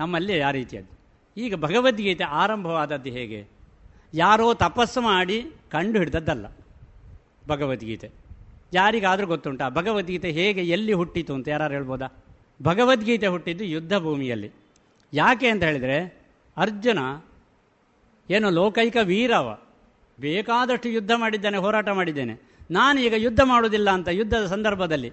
[0.00, 0.92] ನಮ್ಮಲ್ಲಿ ಆ ರೀತಿಯದ್ದು.
[1.40, 3.46] ಈಗ ಭಗವದ್ಗೀತೆ ಆರಂಭವಾದದ್ದು ಹೇಗೆ?
[4.14, 6.46] ಯಾರೋ ತಪಸ್ಸು ಮಾಡಿ ಕಂಡು ಹಿಡಿದದ್ದಲ್ಲ
[7.48, 8.10] ಭಗವದ್ಗೀತೆ.
[8.74, 9.68] ಯಾರಿಗಾದರೂ ಗೊತ್ತುಂಟಾ?
[9.68, 12.06] ಭಗವದ್ಗೀತೆ ಹೇಗೆ ಎಲ್ಲಿ ಹುಟ್ಟಿತು ಅಂತ ಯಾರು ಹೇಳ್ಬೋದಾ?
[12.62, 14.50] ಭಗವದ್ಗೀತೆ ಹುಟ್ಟಿದ್ದು ಯುದ್ಧ ಭೂಮಿಯಲ್ಲಿ.
[15.12, 16.22] ಯಾಕೆ ಅಂತ ಹೇಳಿದರೆ,
[16.56, 16.98] ಅರ್ಜುನ
[18.30, 19.58] ಏನು ಲೋಕೈಕ ವೀರವ,
[20.20, 22.34] ಬೇಕಾದಷ್ಟು ಯುದ್ಧ ಮಾಡಿದ್ದೇನೆ, ಹೋರಾಟ ಮಾಡಿದ್ದೇನೆ.
[22.70, 25.12] ನಾನು ಈಗ ಯುದ್ಧ ಮಾಡೋದಿಲ್ಲ ಅಂತ ಯುದ್ಧದ ಸಂದರ್ಭದಲ್ಲಿ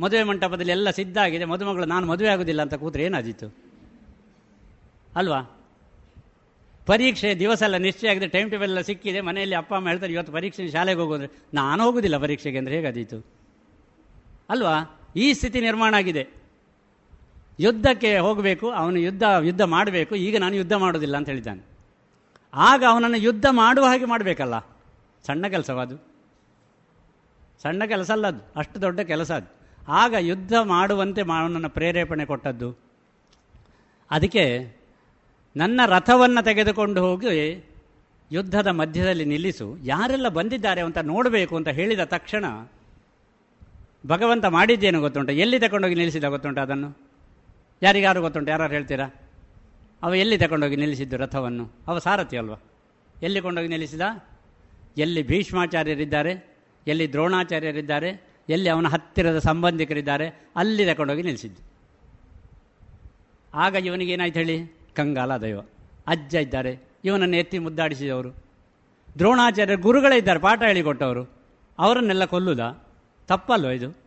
[0.00, 3.54] ಮದುವೆ ಮಂಟಪದಲ್ಲಿ ಎಲ್ಲ ಸಿದ್ಧ ಆಗಿದೆ ಮದುಮಗಳು ನಾನು ಮದುವೆ ಆಗೋದಿಲ್ಲ ಅಂತ ಕೂತ್ರೆ ಏನಾದೀತು?
[5.16, 5.40] ಅಲ್ವಾ?
[6.86, 10.68] ಪರೀಕ್ಷೆ ದಿವಸ ಎಲ್ಲ ನಿಶ್ಚಯ ಆಗಿದೆ ಟೈಮ್ ಟೇಬಲ್ ಎಲ್ಲ ಸಿಕ್ಕಿದೆ, ಮನೆಯಲ್ಲಿ ಅಪ್ಪ, ಅಮ್ಮ ಹೇಳ್ತಾರೆ, ಇವತ್ತು ಪರೀಕ್ಷೆ
[10.68, 13.26] ಶಾಲೆಗೆ ಹೋಗೋದ್ರೆ ನಾನು ಹೋಗೋದಿಲ್ಲ ಪರೀಕ್ಷೆಗೆ ಅಂದರೆ ಹೇಗಾದೀತು?
[14.50, 15.02] ಅಲ್ವಾ?
[15.16, 16.28] ಈ ಸ್ಥಿತಿ ನಿರ್ಮಾಣ ಆಗಿದೆ.
[17.60, 21.62] ಯುದ್ಧಕ್ಕೆ ಹೋಗಬೇಕು, ಅವನು ಯುದ್ಧ ಯುದ್ಧ ಮಾಡಬೇಕು, ಈಗ ನಾನು ಯುದ್ಧ ಮಾಡೋದಿಲ್ಲ ಅಂತ ಹೇಳಿದ್ದಾನೆ.
[22.54, 24.58] ಆಗ ಅವನನ್ನು ಯುದ್ಧ ಮಾಡುವ ಹಾಗೆ ಮಾಡಬೇಕಲ್ಲ?
[25.26, 26.10] ಸಣ್ಣ ಕೆಲಸವಾದು.
[27.62, 29.59] ಸಣ್ಣ ಕೆಲಸ ಅಲ್ಲ ಅದು, ಅಷ್ಟು ದೊಡ್ಡ ಕೆಲಸ ಅದು.
[29.88, 32.78] ಆಗ ಯುದ್ಧ ಮಾಡುವಂತೆ ಮಾವನನ್ನು ಪ್ರೇರೇಪಣೆ ಕೊಟ್ಟದ್ದು.
[34.10, 34.76] ಅದಕ್ಕೆ
[35.56, 37.64] ನನ್ನ ರಥವನ್ನು ತೆಗೆದುಕೊಂಡು ಹೋಗಿ
[38.32, 39.76] ಯುದ್ಧದ ಮಧ್ಯದಲ್ಲಿ ನಿಲ್ಲಿಸು.
[39.84, 42.44] ಯಾರೆಲ್ಲ ಬಂದಿದ್ದಾರೆ ಅಂತ ನೋಡಬೇಕು ಅಂತ ಹೇಳಿದ ತಕ್ಷಣ
[44.06, 45.30] ಭಗವಂತ ಮಾಡಿದ್ದೇನು ಗೊತ್ತುಂಟ?
[45.30, 46.98] ಎಲ್ಲಿ ತಗೊಂಡೋಗಿ ನಿಲ್ಲಿಸಿದ ಗೊತ್ತುಂಟ ಅದನ್ನು?
[47.82, 48.50] ಯಾರಿಗಾರು ಗೊತ್ತುಂಟು?
[48.50, 49.10] ಯಾರು ಹೇಳ್ತೀರಾ?
[50.02, 51.70] ಅವ ಎಲ್ಲಿ ತಗೊಂಡೋಗಿ ನಿಲ್ಲಿಸಿದ್ದು ರಥವನ್ನು?
[51.86, 52.56] ಅವ ಸಾರಥಿ ಅಲ್ವಾ?
[53.22, 54.00] ಎಲ್ಲಿ ಕೊಂಡೋಗಿ ನಿಲ್ಲಿಸಿದ?
[54.98, 56.58] ಎಲ್ಲಿ ಭೀಷ್ಮಾಚಾರ್ಯರಿದ್ದಾರೆ?
[56.86, 58.29] ಎಲ್ಲಿ ದ್ರೋಣಾಚಾರ್ಯರಿದ್ದಾರೆ?
[58.50, 61.62] ಎಲ್ಲಿ ಅವನ ಹತ್ತಿರದ ಸಂಬಂಧಿಕರಿದ್ದಾರೆ, ಅಲ್ಲಿ ತಗೊಂಡೋಗಿ ನಿಲ್ಲಿಸಿದ್ದು.
[63.54, 64.76] ಆಗ ಇವನಿಗೇನಾಯ್ತು ಹೇಳಿ?
[64.96, 65.60] ಕಂಗಾಲ ದೈವ.
[66.06, 66.78] ಅಜ್ಜ ಇದ್ದಾರೆ.
[67.04, 68.30] ಇವನನ್ನು ಎತ್ತಿ ಮುದ್ದಾಡಿಸಿದವರು.
[69.18, 71.30] ದ್ರೋಣಾಚಾರ್ಯ ಗುರುಗಳೇ ಇದ್ದಾರೆ, ಪಾಠ ಹೇಳಿಕೊಟ್ಟವರು
[71.78, 72.78] ಅವರನ್ನೆಲ್ಲ ಕೊಲ್ಲುದ?
[73.26, 73.98] ತಪ್ಪಲ್ವ ಇದು?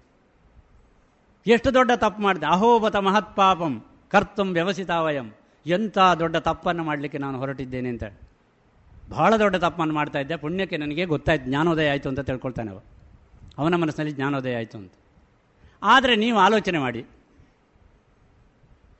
[1.48, 2.45] ಎಷ್ಟು ದೊಡ್ಡ ತಪ್ಪು ಮಾಡಿದೆ.
[2.45, 5.34] ಅಹೋಬತ ಮಹತ್ಪಾಪಂ, ಕರ್ತಂ ವ್ಯವಸಿತಾವಯಂ.
[5.65, 8.03] ಎಂಥ ದೊಡ್ಡ ತಪ್ಪನ್ನು ಮಾಡಲಿಕ್ಕೆ ನಾನು ಹೊರಟಿದ್ದೇನೆ ಅಂತ
[9.10, 10.36] ಬಹಳ ದೊಡ್ಡ ತಪ್ಪನ್ನು ಮಾಡ್ತಾ ಇದ್ದೆ.
[10.36, 12.82] ಪುಣ್ಯಕ್ಕೆ ನನಗೆ ಗೊತ್ತಾಯ್ತು, ಜ್ಞಾನೋದಯ ಆಯಿತು ಅಂತ ತಿಳ್ಕೊಳ್ತಾನೆ ಅವ
[13.57, 14.94] ಅವನ ಮನಸ್ಸಿನಲ್ಲಿ ಜ್ಞಾನೋದಯ ಆಯಿತು ಅಂತ.
[15.84, 17.06] ಆದರೆ ನೀವು ಆಲೋಚನೆ ಮಾಡಿ.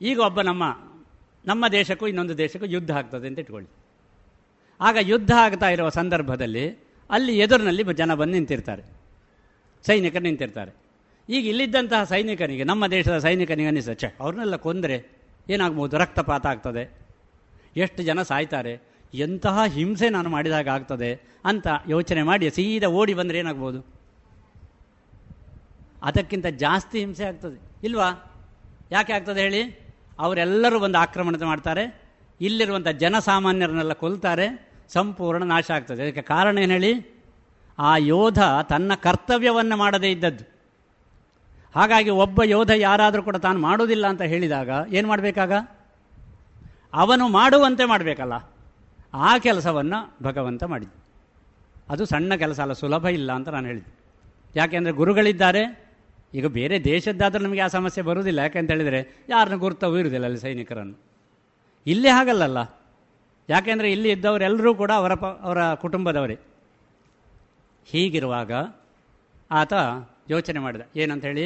[0.02, 0.80] ಈಗ ಒಬ್ಬ ನಮ್ಮ
[1.46, 3.70] ನಮ್ಮ ದೇಶಕ್ಕೂ ಇನ್ನೊಂದು ದೇಶಕ್ಕೂ ಯುದ್ಧ ಆಗ್ತದೆ ಅಂತ ಇಟ್ಕೊಳ್ಳಿ.
[4.82, 6.70] ಆಗ ಯುದ್ಧ ಆಗ್ತಾ ಇರುವ ಸಂದರ್ಭದಲ್ಲಿ
[7.10, 8.84] ಅಲ್ಲಿ ಎದುರಿನಲ್ಲಿ ಜನ ಬಂದು ನಿಂತಿರ್ತಾರೆ.
[9.84, 10.72] ಸೈನಿಕರು ನಿಂತಿರ್ತಾರೆ.
[11.30, 15.06] ಈಗ ಇಲ್ಲಿದ್ದಂತಹ ಸೈನಿಕನಿಗೆ, ನಮ್ಮ ದೇಶದ ಸೈನಿಕನಿಗೆ ಅನಿಸ ಛೆ, ಅವ್ರನ್ನೆಲ್ಲ ಕೊಂದರೆ
[15.50, 15.98] ಏನಾಗ್ಬೋದು?
[15.98, 16.98] ರಕ್ತಪಾತ ಆಗ್ತದೆ.
[17.78, 18.82] ಎಷ್ಟು ಜನ ಸಾಯ್ತಾರೆ?
[19.14, 23.93] ಎಂತಹ ಹಿಂಸೆ ನಾನು ಮಾಡಿದಾಗ ಆಗ್ತದೆ ಅಂತ ಯೋಚನೆ ಮಾಡಿ ಸೀದಾ ಓಡಿ ಬಂದರೆ ಏನಾಗ್ಬೋದು?
[26.04, 27.62] ಅದಕ್ಕಿಂತ ಜಾಸ್ತಿ ಹಿಂಸೆ ಆಗ್ತದೆ.
[27.84, 28.32] ಇಲ್ವಾ?
[28.92, 29.94] ಯಾಕೆ ಆಗ್ತದೆ ಹೇಳಿ?
[30.20, 32.02] ಅವರೆಲ್ಲರೂ ಒಂದು ಆಕ್ರಮಣ ಮಾಡ್ತಾರೆ.
[32.42, 34.70] ಇಲ್ಲಿರುವಂಥ ಜನಸಾಮಾನ್ಯರನ್ನೆಲ್ಲ ಕೊಲ್ತಾರೆ.
[34.90, 36.04] ಸಂಪೂರ್ಣ ನಾಶ ಆಗ್ತದೆ.
[36.04, 37.14] ಅದಕ್ಕೆ ಕಾರಣ ಏನು ಹೇಳಿ?
[37.80, 38.40] ಆ ಯೋಧ
[38.70, 40.54] ತನ್ನ ಕರ್ತವ್ಯವನ್ನು ಮಾಡದೇ ಇದ್ದದ್ದು.
[41.76, 45.54] ಹಾಗಾಗಿ ಒಬ್ಬ ಯೋಧ ಯಾರಾದರೂ ಕೂಡ ತಾನು ಮಾಡೋದಿಲ್ಲ ಅಂತ ಹೇಳಿದಾಗ ಏನು ಮಾಡಬೇಕಾಗ?
[46.94, 48.34] ಅವನು ಮಾಡುವಂತೆ ಮಾಡಬೇಕಲ್ಲ.
[49.14, 51.04] ಆ ಕೆಲಸವನ್ನು ಭಗವಂತ ಮಾಡಿದ್ದು.
[51.90, 53.96] ಅದು ಸಣ್ಣ ಕೆಲಸ ಅಲ್ಲ, ಸುಲಭ ಇಲ್ಲ ಅಂತ ನಾನು ಹೇಳಿದೆ
[54.56, 55.83] ಯಾಕೆಂದರೆ ಗುರುಗಳಿದ್ದಾರೆ.
[56.34, 58.40] ಈಗ ಬೇರೆ ದೇಶದ್ದಾದರೂ ನಮಗೆ ಆ ಸಮಸ್ಯೆ ಬರುವುದಿಲ್ಲ.
[58.40, 59.00] ಯಾಕೆಂತ ಹೇಳಿದರೆ
[59.30, 60.96] ಯಾರನ್ನು ಗುರುತವೂ ಇರುವುದಿಲ್ಲ ಅಲ್ಲಿ ಸೈನಿಕರನ್ನು.
[61.88, 62.60] ಇಲ್ಲೇ ಹಾಗಲ್ಲಲ್ಲ.
[63.50, 66.38] ಯಾಕೆಂದರೆ ಇಲ್ಲಿ ಇದ್ದವರೆಲ್ಲರೂ ಕೂಡ ಅವರ ಪ, ಅವರ ಕುಟುಂಬದವರೇ.
[67.86, 68.52] ಹೀಗಿರುವಾಗ
[69.52, 69.74] ಆತ
[70.30, 71.46] ಯೋಚನೆ ಮಾಡಿದ, ಏನಂತ ಹೇಳಿ,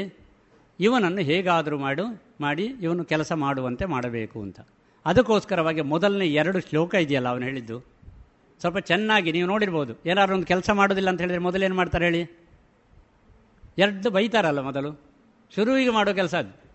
[0.80, 4.60] ಇವನನ್ನು ಹೇಗಾದರೂ ಮಾಡು, ಮಾಡಿ ಇವನು ಕೆಲಸ ಮಾಡುವಂತೆ ಮಾಡಬೇಕು ಅಂತ.
[5.06, 7.78] ಅದಕ್ಕೋಸ್ಕರವಾಗಿ ಮೊದಲನೇ ಎರಡು ಶ್ಲೋಕ ಇದೆಯಲ್ಲ ಅವನು ಹೇಳಿದ್ದು.
[8.62, 9.94] ಸ್ವಲ್ಪ ಚೆನ್ನಾಗಿ ನೀವು ನೋಡಿರ್ಬೋದು.
[10.06, 12.47] ಏನಾದ್ರು ಒಂದು ಕೆಲಸ ಮಾಡೋದಿಲ್ಲ ಅಂತ ಹೇಳಿದರೆ ಮೊದಲೇನು ಮಾಡ್ತಾರೆ ಹೇಳಿ?
[13.78, 15.02] ಎರಡು ಬೈತಾರಲ್ಲ ಮೊದಲು.
[15.56, 16.68] ಶುರುವಿಗೆ ಮಾಡೋ ಕೆಲಸ ಅದು.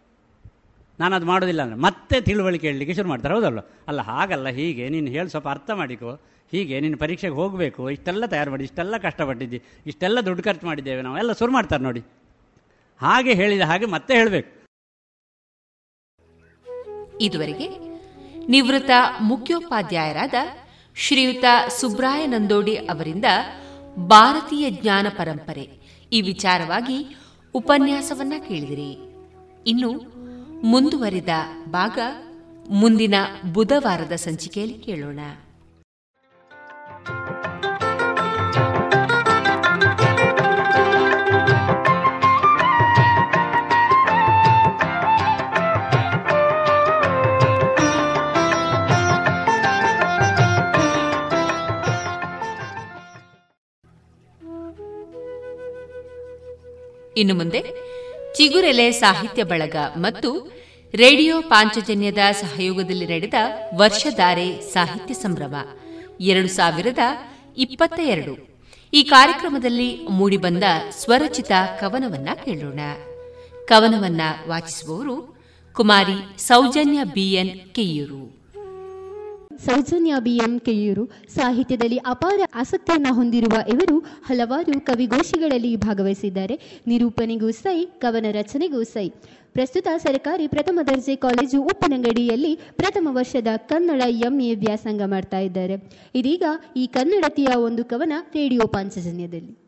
[1.01, 3.35] ನಾನು ಅದು ಮಾಡೋದಿಲ್ಲ ಅಂದರೆ ಮತ್ತೆ ತಿಳುವಳಿಕೆ ಹೇಳಲಿಕ್ಕೆ ಶುರು ಮಾಡ್ತಾರೆ.
[3.35, 6.12] ಹೌದಲ್ಲ ಅಲ್ಲ, ಹಾಗಲ್ಲ, ಹೀಗೆ, ನೀನು ಹೇಳಿ, ಸ್ವಲ್ಪ ಅರ್ಥ ಮಾಡಿಕೊ.
[6.51, 7.91] ಹೀಗೆ, ನೀನು ಪರೀಕ್ಷೆಗೆ ಹೋಗಬೇಕು.
[7.91, 9.62] ಇಷ್ಟೆಲ್ಲ ತಯಾರು ಮಾಡಿ, ಇಷ್ಟೆಲ್ಲ ಕಷ್ಟಪಟ್ಟಿದ್ದಿ.
[9.87, 11.19] ಇಷ್ಟೆಲ್ಲ ದುಡ್ಡು ಖರ್ಚು ಮಾಡಿದ್ದೇವೆ ನಾವು.
[11.19, 12.01] ಎಲ್ಲ ಶುರು ಮಾಡ್ತಾರೆ ನೋಡಿ.
[13.01, 14.62] ಹಾಗೆ ಹೇಳಿದ ಹಾಗೆ ಮತ್ತೆ ಹೇಳಬೇಕು.
[17.20, 17.69] ಇದುವರೆಗೆ
[18.49, 20.35] ನಿವೃತ್ತ ಮುಖ್ಯೋಪಾಧ್ಯಾಯರಾದ
[20.97, 23.24] ಶ್ರೀಯುತ ಸುಬ್ರಾಯ ನಂದೋಡಿ ಅವರಿಂದ
[23.99, 25.82] ಭಾರತೀಯ ಜ್ಞಾನ ಪರಂಪರೆ
[26.13, 27.17] ಈ ವಿಚಾರವಾಗಿ
[27.55, 28.99] ಉಪನ್ಯಾಸವನ್ನ ಕೇಳಿದಿರಿ.
[29.67, 29.93] ಇನ್ನು
[30.67, 31.29] ಮುಂದುವರಿದ
[31.71, 31.99] ಭಾಗ
[32.71, 33.15] ಮುಂದಿನ
[33.53, 35.21] ಬುಧವಾರದ ಸಂಚಿಕೆಯಲ್ಲಿ ಕೇಳೋಣ.
[57.17, 57.65] ಇನ್ನು ಮುಂದೆ
[58.35, 60.53] ಚಿಗುರೆಲೆ ಸಾಹಿತ್ಯ ಬಳಗ ಮತ್ತು
[60.95, 63.35] ರೇಡಿಯೋ ಪಾಂಚಜನ್ಯದ ಸಹಯೋಗದಲ್ಲಿ ನಡೆದ
[63.75, 65.55] ವರ್ಷಧಾರೆ ಸಾಹಿತ್ಯ ಸಂಭ್ರಮ,
[66.21, 66.99] ಎರಡು ಸಾವಿರದ
[67.57, 68.61] ಇಪ್ಪತ್ತ ಎರಡು.
[68.95, 72.81] ಈ ಕಾರ್ಯಕ್ರಮದಲ್ಲಿ ಮೂಡಿಬಂದ ಸ್ವರಚಿತ ಕವನವನ್ನ ಕೇಳೋಣ.
[73.65, 78.41] ಕವನವನ್ನ ವಾಚಿಸುವವರು Kumari Soujanya B N Keyur
[79.67, 86.61] Soujanya B M Keyur ಸಾಹಿತ್ಯದಲ್ಲಿ ಅಪಾರ ಆಸಕ್ತಿಯನ್ನು ಹೊಂದಿರುವ ಇವರು ಹಲವಾರು ಕವಿಗೋಷ್ಠಿಗಳಲ್ಲಿ ಭಾಗವಹಿಸಿದ್ದಾರೆ.
[86.87, 89.11] ನಿರೂಪಣೆಗೂ ಸೈ, ಕವನ ರಚನೆಗೂ ಸೈ.
[89.53, 95.75] ಪ್ರಸ್ತುತ ಸರ್ಕಾರಿ ಪ್ರಥಮ ದರ್ಜೆ ಕಾಲೇಜು ಉಪ್ಪಿನಂಗಡಿಯಲ್ಲಿ ಪ್ರಥಮ ವರ್ಷದ ಕನ್ನಡ ಎಂಎ ವ್ಯಾಸಂಗ ಮಾಡ್ತಾ ಇದ್ದಾರೆ.
[96.15, 96.43] ಇದೀಗ
[96.77, 99.59] ಈ ಕನ್ನಡತಿಯ ಒಂದು ಕವನ ರೇಡಿಯೋ ಪಾಂಚಜನ್ಯದಲ್ಲಿ.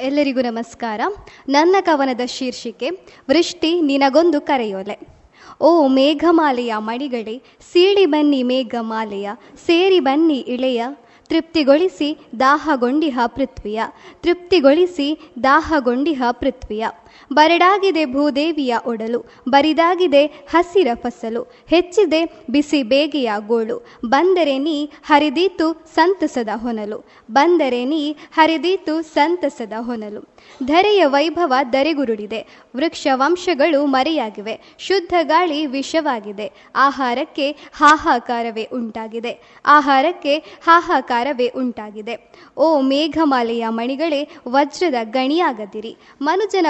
[0.00, 1.00] ಎಲ್ಲರಿಗೂ ನಮಸ್ಕಾರ.
[1.48, 2.90] ನನ್ನ ಕವನದ ಶೀರ್ಷಿಕೆ,
[3.30, 5.17] ವೃಷ್ಟಿ ನಿನಗೊಂದು ಕರೆಯೋಲೆ.
[5.60, 9.30] ಓ ಮೇಘಮಾಲೆಯ ಮಡಿಗಡೆ ಸೀಳಿ ಬನ್ನಿ ಮೇಘಮಾಲೆಯ,
[9.66, 10.82] ಸೇರಿ ಬನ್ನಿ ಇಳೆಯ.
[11.30, 13.80] ತೃಪ್ತಿಗೊಳಿಸಿ ದಾಹಗೊಂಡಿಹ ಪೃಥ್ವಿಯ,
[14.22, 16.86] ತೃಪ್ತಿಗೊಳಿಸಿ ದಾಹಗೊಂಡಿಹ ಪೃಥ್ವಿಯ.
[17.32, 23.76] ಬರಡಾಗಿದೆ ಭೂದೇವಿಯ ಒಡಲು, ಬರಿದಾಗಿದೆ ಹಸಿರ ಫಸಲು, ಹೆಚ್ಚಿದೆ ಬಿಸಿ ಬೇಗೆಯ ಗೋಳು.
[24.06, 30.20] ಬಂದರೆ ನೀ ಹರಿದೀತು ಸಂತಸದ ಹೊನಲು, ಬಂದರೆ ನೀ ಹರಿದೀತು ಸಂತಸದ ಹೊನಲು.
[30.64, 32.40] ಧರೆಯ ವೈಭವ ಧರೆಗುರುಳಿದೆ
[32.76, 39.32] ವೃಕ್ಷ ವಂಶಗಳು ಮರೆಯಾಗಿವೆ, ಶುದ್ಧ ಗಾಳಿ ವಿಷವಾಗಿದೆ, ಆಹಾರಕ್ಕೆ ಹಾಹಾಕಾರವೇ ಉಂಟಾಗಿದೆ,
[39.66, 42.30] ಆಹಾರಕ್ಕೆ ಹಾಹಾಕಾರವೇ ಉಂಟಾಗಿದೆ.
[42.56, 46.66] ಓ ಮೇಘಮಾಲೆಯ ಮಣಿಗಳೇ, ವಜ್ರದ ಗಣಿಯಾಗದಿರಿ, ಮನುಜನ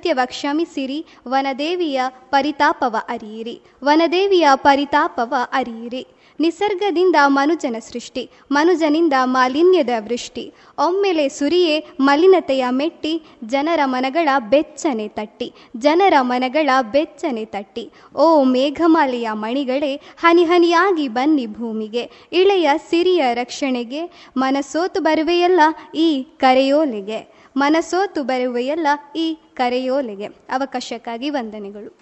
[0.00, 2.00] ಕುಕೃತ್ಯವ ಕ್ಷಮಿಸಿರಿ, ವನದೇವಿಯ
[2.30, 6.06] ಪರಿತಾಪವ ಅರಿಯಿರಿ, ವನದೇವಿಯ ಪರಿತಾಪವ ಅರಿಯಿರಿ.
[6.40, 16.14] ನಿಸರ್ಗದಿಂದ ಮನುಜನ ಸೃಷ್ಟಿ, ಮನುಜನಿಂದ ಮಾಲಿನ್ಯದ ವೃಷ್ಟಿ, ಒಮ್ಮೆಲೆ ಸುರಿಯೇ ಮಲಿನತೆಯ ಮೆಟ್ಟಿ, ಜನರ ಮನಗಳ ಬೆಚ್ಚನೆ ತಟ್ಟಿ, ಜನರ
[16.20, 17.90] ಮನಗಳ ಬೆಚ್ಚನೆ ತಟ್ಟಿ.
[18.16, 24.02] ಓ ಮೇಘಮಾಲೆಯ ಮಣಿಗಳೇ ಹನಿಹನಿಯಾಗಿ ಬನ್ನಿ ಭೂಮಿಗೆ, ಇಳೆಯ ಸಿರಿಯ ರಕ್ಷಣೆಗೆ,
[24.36, 25.60] ಮನಸೋತು ಬರುವೆಯಲ್ಲ
[25.94, 27.39] ಈ ಕರೆಯೋಲೆಗೆ.
[27.56, 28.86] ಮನಸೋತು ಬರುವೆಯಲ್ಲ
[29.16, 31.98] ಈ ಕರೆಯೋಲೆಗೆ ಅವಕಾಶಕ್ಕಾಗಿ ವಂದನೆಗಳು.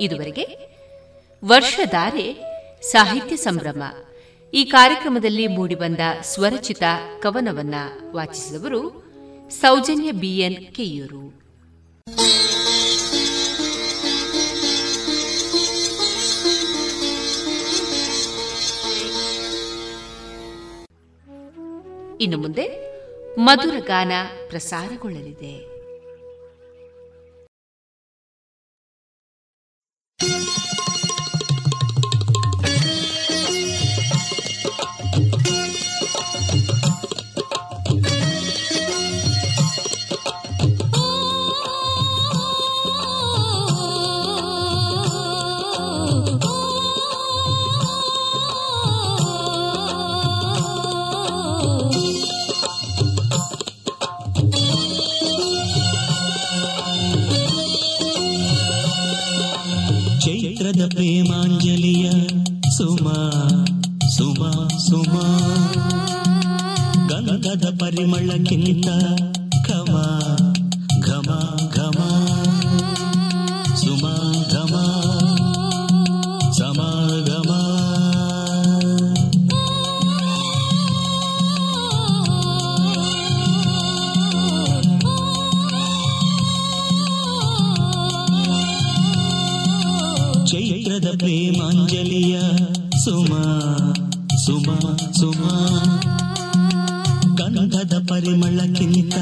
[0.00, 0.46] ಇದುವರೆಗೆ
[1.44, 2.36] ವರ್ಷಧಾರೆ
[2.82, 3.82] ಸಾಹಿತ್ಯ ಸಂಭ್ರಮ.
[4.54, 6.82] ಈ ಕಾರ್ಯಕ್ರಮದಲ್ಲಿ ಮೂಡಿಬಂದ ಸ್ವರಚಿತ
[7.20, 7.74] ಕವನವನ್ನ
[8.12, 9.10] ವಾಚಿಸಿದವರು
[9.50, 11.40] ಸೌಜನ್ಯ ಬಿಎನ್ ಕೆಯೂರು.
[22.20, 22.89] ಇನ್ನು ಮುಂದೆ
[23.40, 24.12] ಮಧುರ ಗಾನ
[24.48, 25.79] ಪ್ರಸಾರಗೊಳ್ಳಲಿದೆ.
[60.88, 62.10] ಪ್ರೇಮಾಂಜಲಿಯ
[62.76, 63.30] ಸುಮಾ
[64.16, 65.46] ಸುಮಾ ಸುಮಾ.
[67.08, 68.86] ಗಂಧದ ಪರಿಮಳಕ್ಕಿಂತ
[69.70, 69.96] ಘಮ
[91.30, 92.40] ಪ್ರೇಮಾಂಜಲಿಯ
[93.04, 93.42] ಸುಮಾ
[94.44, 95.84] ಸುಮಾ ಸುಮಾ.
[97.36, 99.14] ಗಂಧದ ಪರಿಮಳಕ್ಕಿಂತ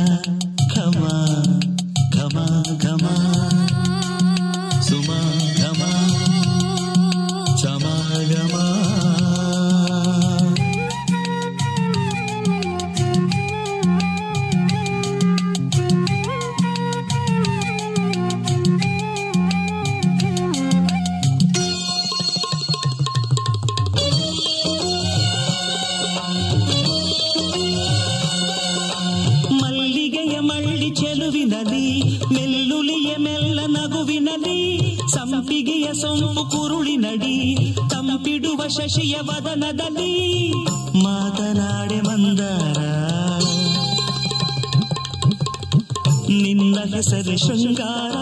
[38.68, 40.50] ಶಶಿಯ ವದನದಲ್ಲಿ
[41.02, 42.78] ಮಾತನಾಡೆ ಮಂದಾರ
[46.28, 48.14] ನಿನ್ನ ಹೆಸರು ಶೃಂಗಾರ.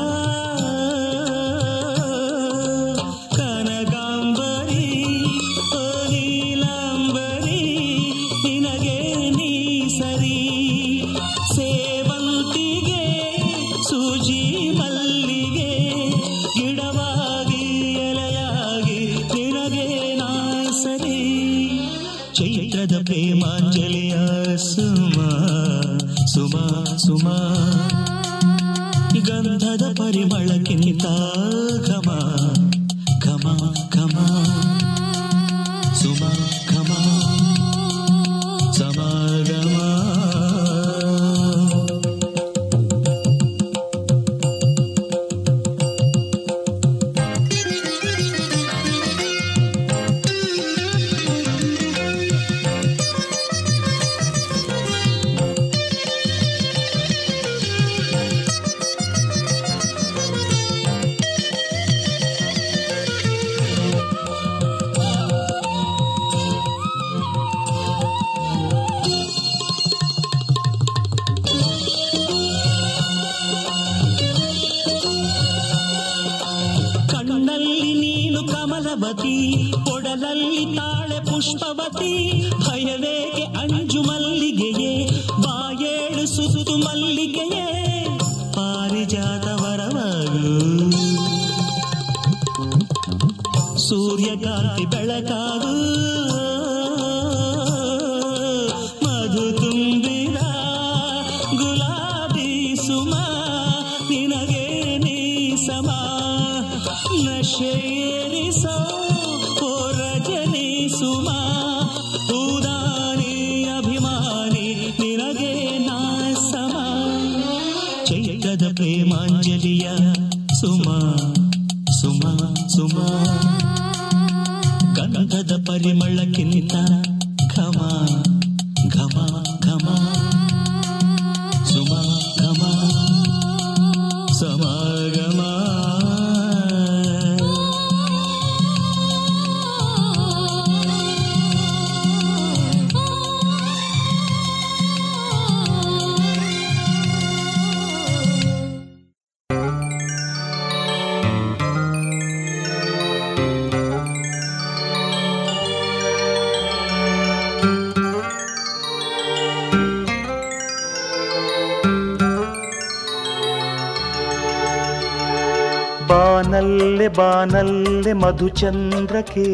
[168.39, 169.45] ಮಧುಚಂದ್ರಕ್ಕೆ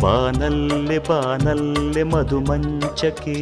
[0.00, 3.36] ಬಾನಲ್ಲೆ ಬಾನಲ್ಲೆ ಮಧುಮಂಚಕೆ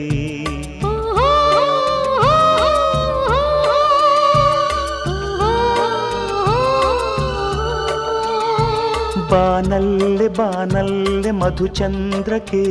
[9.31, 12.63] ಬಾನಲ್ಲೆ ಬಾನಲ್ಲೆ ಮಧುಚಂದ್ರಕ್ಕೆ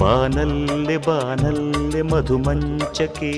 [0.00, 3.34] ಬಾನಲ್ಲೆ ಬಾನಲ್ಲೆ ಮಧುಮಂಚಕೆ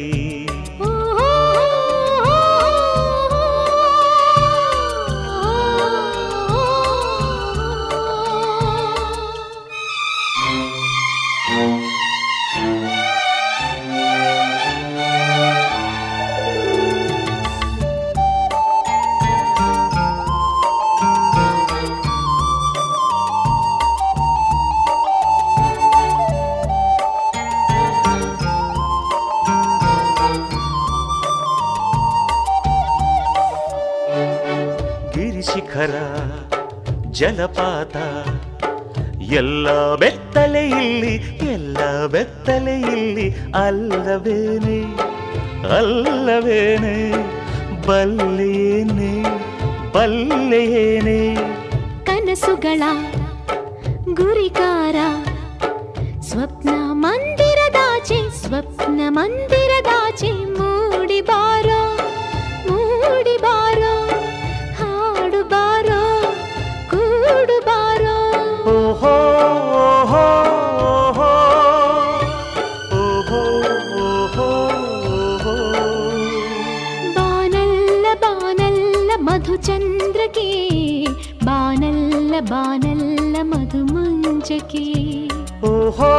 [37.18, 37.45] ಜಲ
[84.22, 84.86] ಮಂಜಕಿ
[85.70, 86.12] ಓಹೋ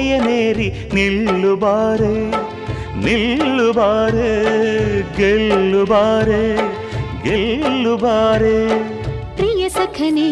[0.00, 2.14] ಕೋಟೆಯನೇರಿ ನಿಲ್ಲುಬಾರೆ
[3.04, 4.30] ನಿಲ್ಲುಬಾರೆ
[5.16, 6.44] ಗೆಲ್ಲುಬಾರೆ
[7.24, 8.58] ಗೆಲ್ಲುಬಾರೆ.
[9.36, 10.30] ಪ್ರಿಯ ಸಖನೇ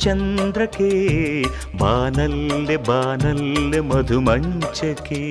[0.00, 0.90] चन्द्रके
[1.80, 5.24] बानल् बानल् मधुमञ्चके।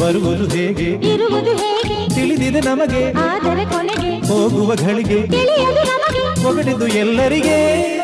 [0.00, 1.12] ಬರುವುದು ಹೇಗೆ?
[1.12, 2.14] ಇರುವುದು ಹೇಗೆ?
[2.14, 3.12] ತಿಳಿದಿದೆ ನಮಗೆ.
[3.12, 8.00] ಆದರೆ ಕೊನೆಗೆ ಹೋಗುವ ಗಳಿಗೆ ತಿಳಿಯದು ಎಲ್ಲರಿಗೆ.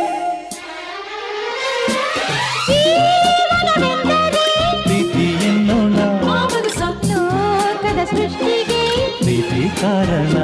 [9.22, 10.38] ಪ್ರೀತಿ ಕಾರಣ.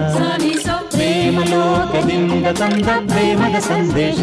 [0.90, 4.18] ಪ್ರೇಮ ಲೋಕದಿಂದ ತಂದ ಪ್ರೇಮದ ಸಂದೇಶ.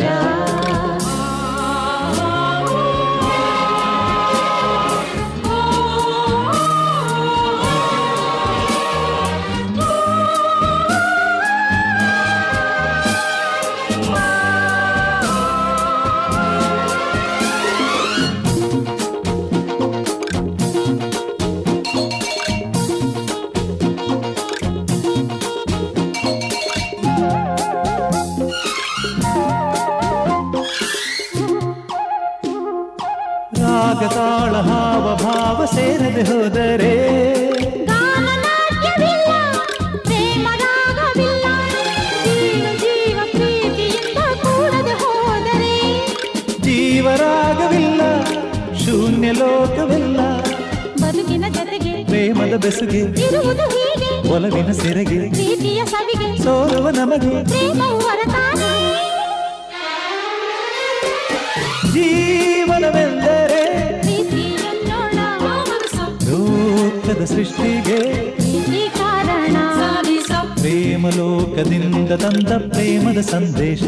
[54.89, 55.85] ಸೆರಗೆ ಪ್ರೀತಿಯ
[56.43, 57.33] ಸೋಲುವ ನಮಗೆ
[61.93, 63.63] ಜೀವನವೆಂದರೆ
[66.29, 67.99] ಲೋಕದ ಸೃಷ್ಟಿಗೆ
[70.55, 73.83] ಪ್ರೇಮ ಲೋಕದಿಂದ ತಂದ ಪ್ರೇಮದ ಸಂದೇಶ.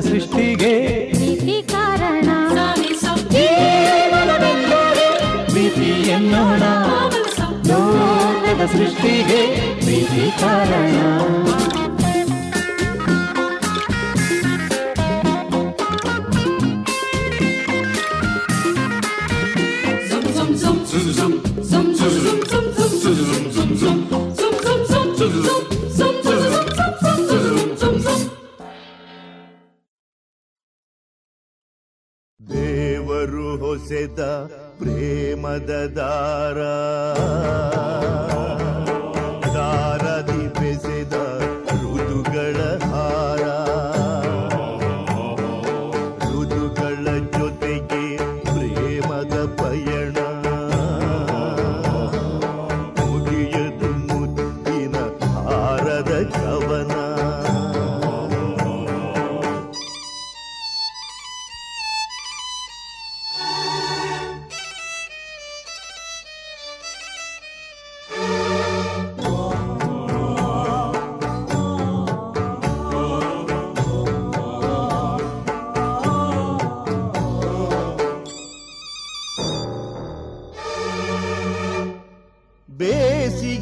[0.00, 2.30] ಸೃಷ್ಟಿಗೆ ಸೃಷ್ಟಿಗೆ ಕಾರಣ.
[5.44, 6.62] ಪ್ರೀತಿ ಎನ್ನೋಣ
[7.68, 9.40] ಲೋಕದ ಸೃಷ್ಟಿಗೆ
[9.80, 10.94] ಪ್ರೀತಿ ಕಾರಣ.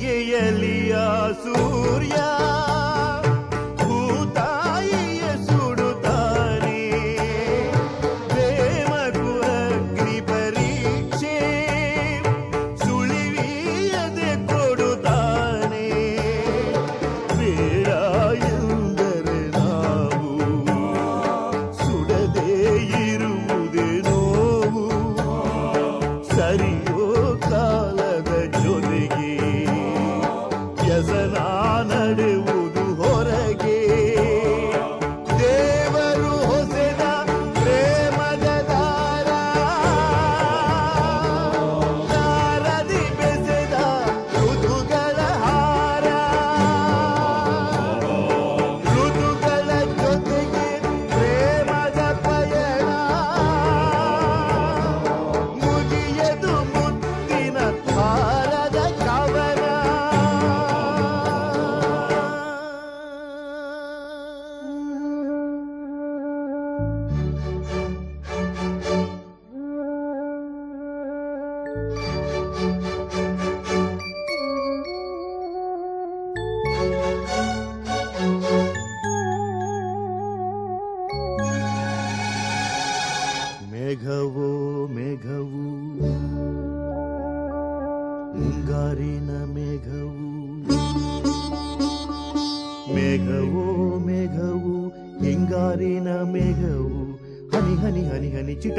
[0.01, 0.95] ಗೆಯಲಿಯ
[1.45, 2.17] ಸೂರ್ಯ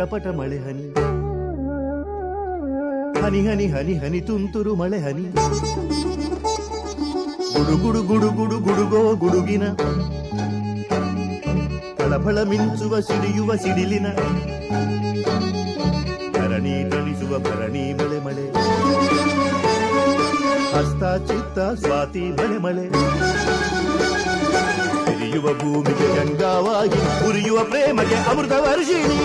[0.10, 0.94] ಹನಿ ಮಳೆ ಹನಿ.
[3.22, 5.24] ಹನಿ ಹನಿ ಹನಿ ಹನಿ, ತುಂತುರು ಮಳೆ ಹನಿ.
[7.54, 9.68] ಗುಡು ಗುಡು ಗುಡು ಗುಡು, ಗುಡುಗೋ ಗುಡುಗಿನ.
[11.96, 14.08] ಫಳಫಳ ಮಿಂಚುವ, ಸಿಡಿಯುವ, ಸಿಡಿಲಿನ.
[16.34, 18.50] ಭರಣಿ ತಣಿಸುವ ಭರಣಿ ಮಳೆ ಮಳೆ.
[20.74, 22.90] ಹಸ್ತ, ಚಿತ್ತ, ಸ್ವಾತಿ, ಮಳೆ ಮಳೆ.
[25.37, 29.21] ಹಿರಿಯುವ ಭೂಮಿಗೆ ಗಂಗಾವಾಗಿ ಉರಿಯುವ ಪ್ರೇಮಗೆ ಅಮೃತ ವರ್ಷಿಣಿ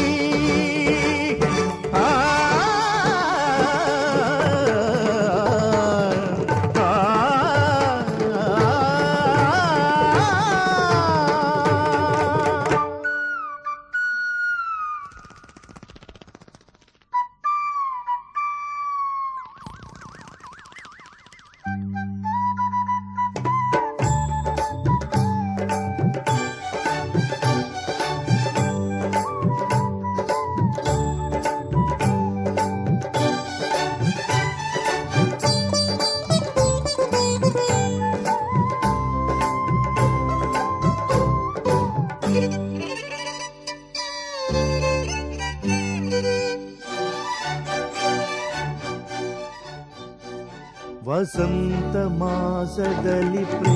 [51.22, 53.71] ವಸಂತ ಮಾಸದಲ್ಲಿ ಪ್ರೇಮವು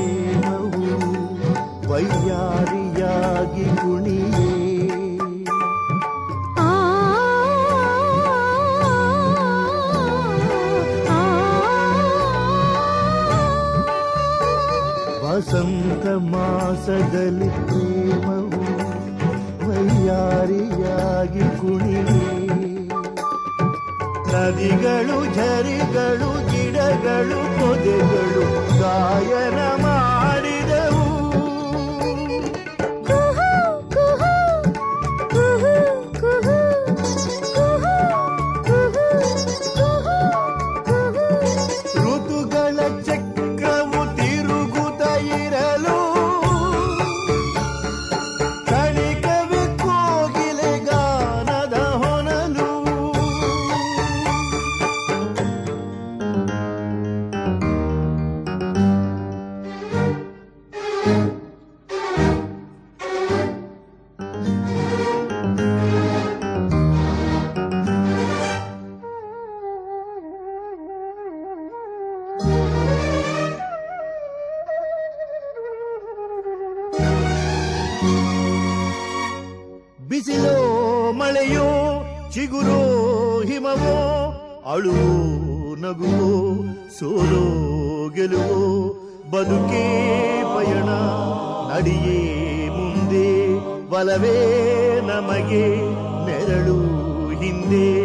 [84.76, 86.30] ಅಳುವೋ ನಗುವೋ
[86.98, 87.44] ಸೋಲೋ
[88.08, 88.60] ಗೆಲುವೋ
[89.30, 89.84] ಬದುಕೇ
[90.54, 90.88] ಪಯಣ
[91.70, 92.18] ನಡಿಯೇ
[92.68, 93.28] ಮುಂದೆ
[93.90, 94.38] ಬಲವೇ
[95.00, 95.64] ನಮಗೆ
[96.26, 96.78] ನೆರಳು
[97.34, 97.95] ಹಿಂದೆ.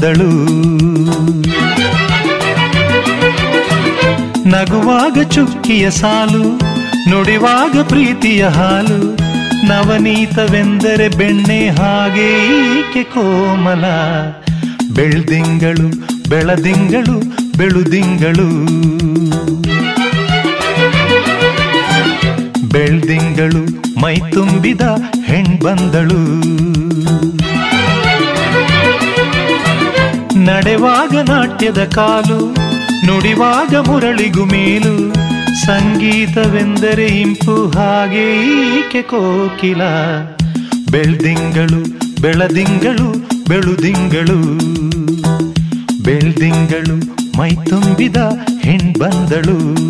[0.00, 0.30] ಬಂದಳು.
[4.48, 6.58] ನಗುವಾಗ ಚುಕ್ಕಿಯ ಸಾಲು,
[7.10, 9.16] ನುಡಿವಾಗ ಪ್ರೀತಿಯ ಹಾಲು,
[9.66, 13.84] ನವನೀತವೆಂದರೆ ಬೆಣ್ಣೆ ಹಾಗೆ ಈಕೆ ಕೋಮಲ.
[14.94, 15.88] ಬೆಳ್ದಿಂಗಳು,
[16.28, 17.18] ಬೆಳದಿಂಗಳು,
[17.58, 18.48] ಬೆಳುದಿಂಗಳು.
[22.68, 24.80] ಬೆಳ್ದಿಂಗಳು ಮೈ ತುಂಬಿದ
[25.26, 25.60] ಹೆಣ್
[30.50, 32.54] ನಡೆವಾಗ ನಾಟ್ಯದ ಕಾಲು,
[33.06, 35.14] ನುಡಿವಾಗ ಮುರಳಿಗು ಮೇಲು.
[35.66, 39.82] ಸಂಗೀತವೆಂದರೆ ಇಂಪು, ಹಾಗೆ ಈಕೆ ಕೋಕಿಲ.
[40.90, 44.40] ಬೆಳ್ದಿಂಗಳು, ಬೆಳದಿಂಗಳು, ಬೆಳುದಿಂಗಳು.
[46.04, 46.96] ಬೆಳ್ದಿಂಗಳು
[47.38, 48.16] ಮೈ ತುಂಬಿದ
[48.62, 49.80] ಹೆಣ್ ಬಂದಳು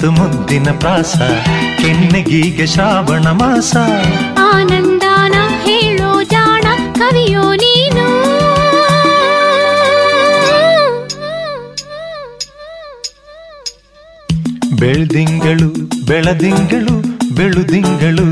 [0.00, 1.16] ಬಂತು ಮುದ್ದಿನ ಪ್ರಾಸ.
[1.80, 3.76] ಕೆನ್ನೆಗೀಗೆ ಶ್ರಾವಣ ಮಾಸ.
[4.38, 5.32] ಆನಂದಾನ
[5.62, 6.62] ಹೇಳೋ ಜಾಣ
[6.94, 8.06] ಕವಿಯೋ ನೀನು.
[14.76, 16.96] ಬೆಳ್ದಿಂಗಳು ಬೆಳದಿಂಗಳು
[17.34, 18.28] ಬೆಳುದಿಂಗಳು.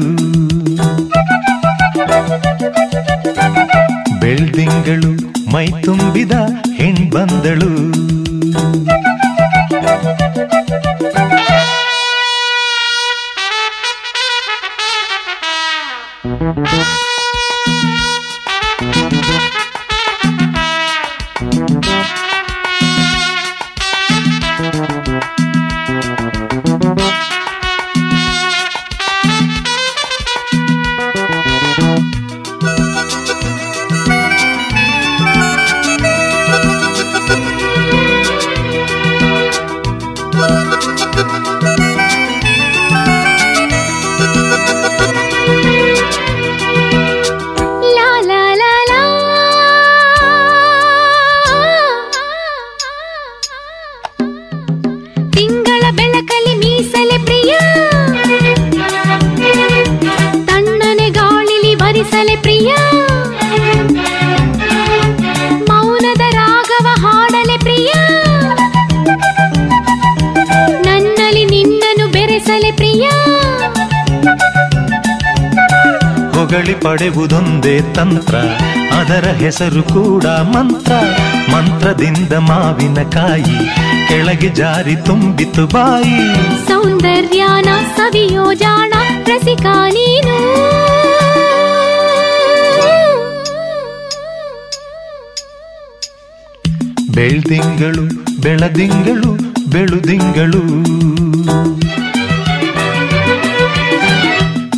[4.21, 5.13] ಬೆಳ್ದಿಂಗಳು
[5.53, 6.33] ಮೈ ತುಂಬಿದ
[6.77, 8.08] ಹೆಣ್
[11.15, 11.68] Música
[79.39, 80.93] ಹೆಸರು ಕೂಡ ಮಂತ್ರ.
[81.53, 83.69] ಮಂತ್ರದಿಂದ ಮಾವಿನಕಾಯಿ
[84.09, 86.35] ಕೆಳಗೆ ಜಾರಿ ತುಂಬಿತು ಬಾಯಿ.
[86.69, 88.93] ಸೌಂದರ್ಯಾನ ಸವಿಯೋ ಜಾಣ
[89.27, 90.39] ರಸಿಕ ನೀನು.
[97.13, 99.33] ಬೆಳ್ದಿಂಗಳು ಬೆಳದಿಂಗಳು
[99.71, 100.63] ಬೆಳುದಿಂಗಳು.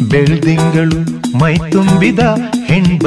[0.09, 2.19] ಬೆಳ್ದಿಂಗಳು ಮೈ ತುಂಬಿದ
[2.67, 3.01] ಹೆಣ್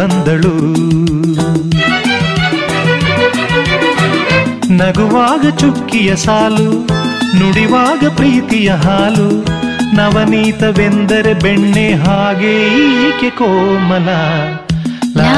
[4.77, 6.69] ನಗುವಾಗ ಚುಕ್ಕಿಯ ಸಾಲು
[7.39, 9.29] ನುಡಿವಾಗ ಪ್ರೀತಿಯ ಹಾಲು
[9.95, 12.53] ನವನೀತವೆಂದರೆ ಬೆಣ್ಣೆ ಹಾಗೆ
[12.99, 14.09] ಈಕೆ ಕೋಮಲ
[15.17, 15.29] ಲಾ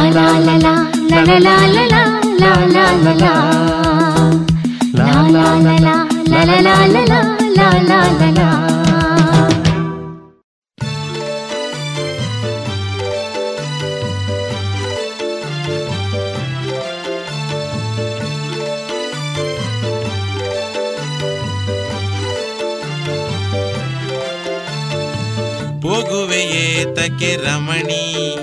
[27.65, 28.37] ರಮಣಿ.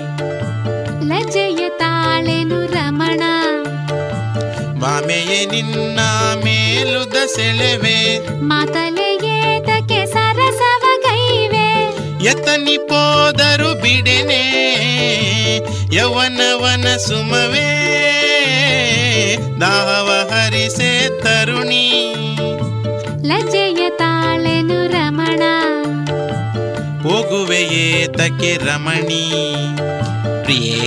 [1.07, 3.19] ಲಜೆಯ ತಾಳೆನು ರಮಣ.
[4.79, 5.99] ಬಾಮೆಯೇ ನಿನ್ನ
[6.43, 7.03] ಮೇಲು
[7.35, 11.67] ಸೆಳೆವೆ ಮಾತಲೆ ಏತಕ್ಕೆ ಸರಸವ ಗೈವೆ.
[12.25, 14.43] ಎತ್ತನಿ ಪೋದರು ಬಿಡೆನೆ
[15.95, 17.69] ಯವನವನ ಸುಮವೇ.
[19.61, 21.82] ದಾಹವ ಹರಿಸೆ ತರುಣಿ
[27.63, 29.23] ಹೋಗುವೆಯೇತಕ್ಕೆ ರಮಣಿ?
[30.43, 30.79] ಪ್ರಿಯೇ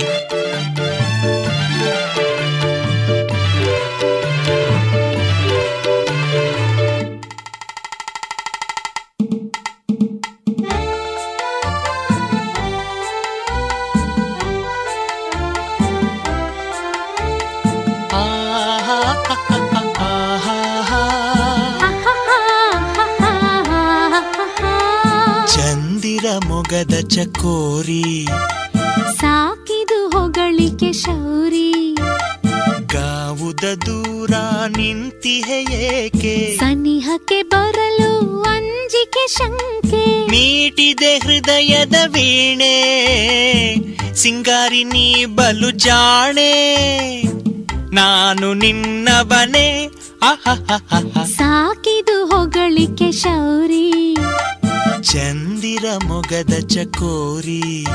[27.17, 28.27] ಚಕೋರಿ
[29.17, 31.95] ಸಾಕಿದು ಹೊಗಳಿಕೆ ಶೌರಿ.
[32.85, 34.31] ಗಾವುದ ದೂರ
[34.77, 36.57] ನಿಂತಿಹೆ ಏಕೆ?
[36.57, 40.27] ಸನಿಹಕ್ಕೆ ಬರಲು ಅಂಜಿಕೆ ಶಂಕೆ.
[40.27, 42.75] ಮೀಟಿದೆ ಹೃದಯದ ವೀಣೆ.
[44.15, 47.21] ಸಿಂಗಾರಿ ನೀ ಬಲು ಜಾಣೆ.
[47.93, 49.89] ನಾನು ನಿನ್ನವನೇ.
[51.25, 54.17] ಸಾಕಿದು ಹೊಗಳಿಕೆ ಶೌರಿ.
[55.01, 57.85] ಚಂದಿರ ಮೊಗದ ಚಕೋರಿ.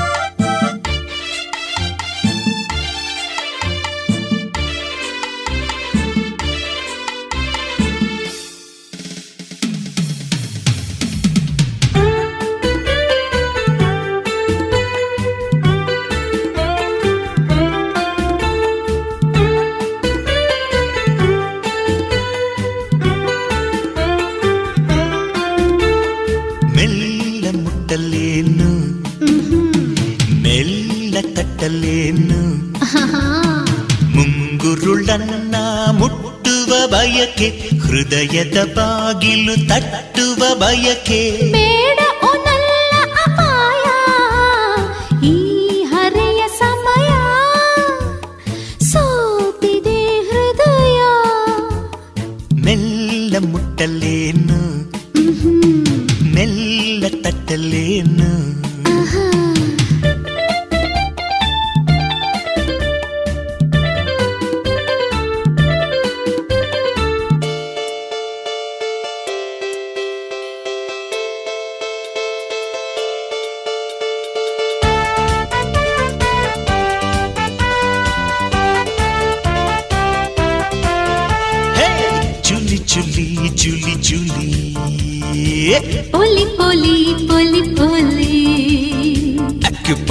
[31.63, 32.73] ತಟ್ಟಲೇನು
[34.15, 35.55] ಮುಂಗುರುಳನ್ನ
[35.91, 41.51] ಮುಟ್ಟುವ ಬಯಕೆ ಹೃದಯದ ಬಾಗಿಲು ತಟ್ಟುವ ಬಯಕೆ.
[41.51, 41.99] ಬೇಡ
[43.15, 43.85] ಅಪಾಯ
[45.27, 47.09] ಈ ಹರೆಯ ಸಮಯ.
[48.85, 51.01] ಸೋತಿದೆ ಹೃದಯ.
[52.61, 54.61] ಮೆಲ್ಲ ಮುಟ್ಟಲೇನು?
[56.35, 58.62] ಮೆಲ್ಲ ತಟ್ಟಲೇನು?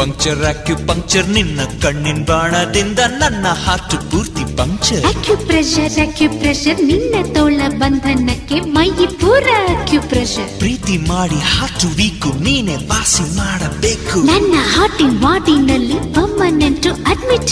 [0.02, 7.68] ಅಕ್ಯುಪಂಕ್ಚರ್ ಅಕ್ಯುಪಂಕ್ಚರ್ ನಿನ್ನ ಕಣ್ಣಿನ ಬಾಣದಿಂದ ನನ್ನ ಹಾರ್ಟ್ ಪೂರ್ತಿ puncture acupressure acupressure ನಿನ್ನ ತೋಳ
[7.78, 8.88] ಬಂಧನಕ್ಕೆ ಮೈ
[9.20, 14.16] ಪೂರ ಅಕ್ಯುಪ್ರೆಷರ್ ಪ್ರೀತಿ ಮಾಡಿ ಹಾರ್ಟ್ ವೀಕು ನೀನೆ ವಾಸಿ ಮಾಡಬೇಕು.
[14.30, 17.46] ನನ್ನ ಹಾರ್ಟಿನ್ ವಾರ್ಡಿನಲ್ಲಿ permanent admit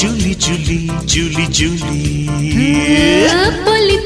[0.00, 0.80] Julie Julie
[1.12, 2.00] Julie Julie.
[3.66, 3.98] ಪೊಲಿ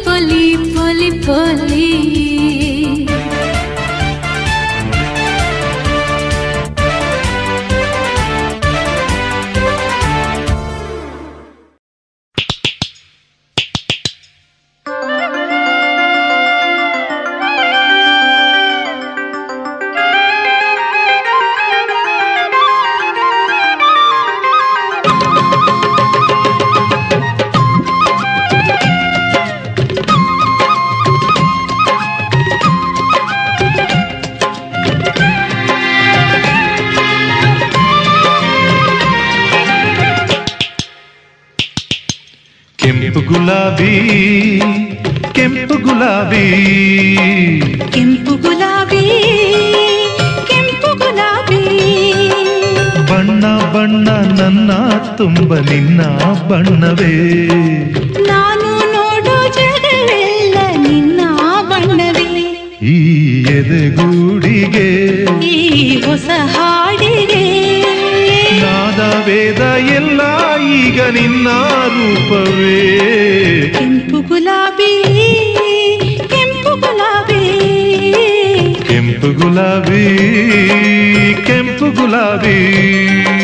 [82.00, 83.39] ಕೆಂಪು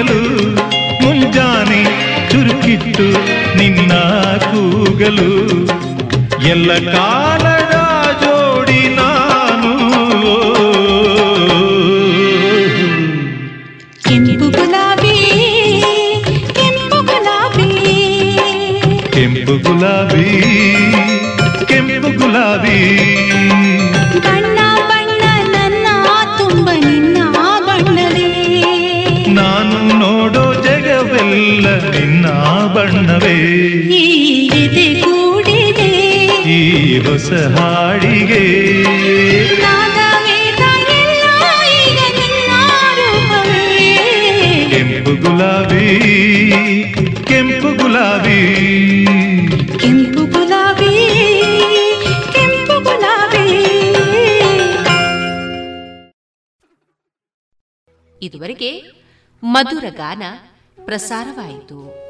[0.00, 0.20] ಕಾಯಲು
[1.02, 1.80] ಮುಂಜಾನೆ
[2.30, 3.06] ಚುರುಕಿಟ್ಟು
[3.58, 3.92] ನಿನ್ನ
[4.46, 5.32] ಕೂಗಲು
[6.50, 7.59] ಎಲ್ಲ ಕಾಲದ
[37.20, 38.44] ಹೊಸ ಹಾಡಿಗೆ
[44.70, 45.86] ಕೆಂಪು ಗುಲಾಬಿ
[47.24, 48.40] ಕೆಂಪು ಗುಲಾಬಿ.
[49.78, 50.94] ಕೆಂಪು ಗುಲಾಬಿ
[52.32, 53.46] ಕೆಂಪು ಗುಲಾಬಿ.
[58.22, 58.82] ಇದುವರೆಗೆ
[59.44, 60.22] ಮಧುರ ಗಾನ
[60.84, 62.09] ಪ್ರಸಾರವಾಯಿತು.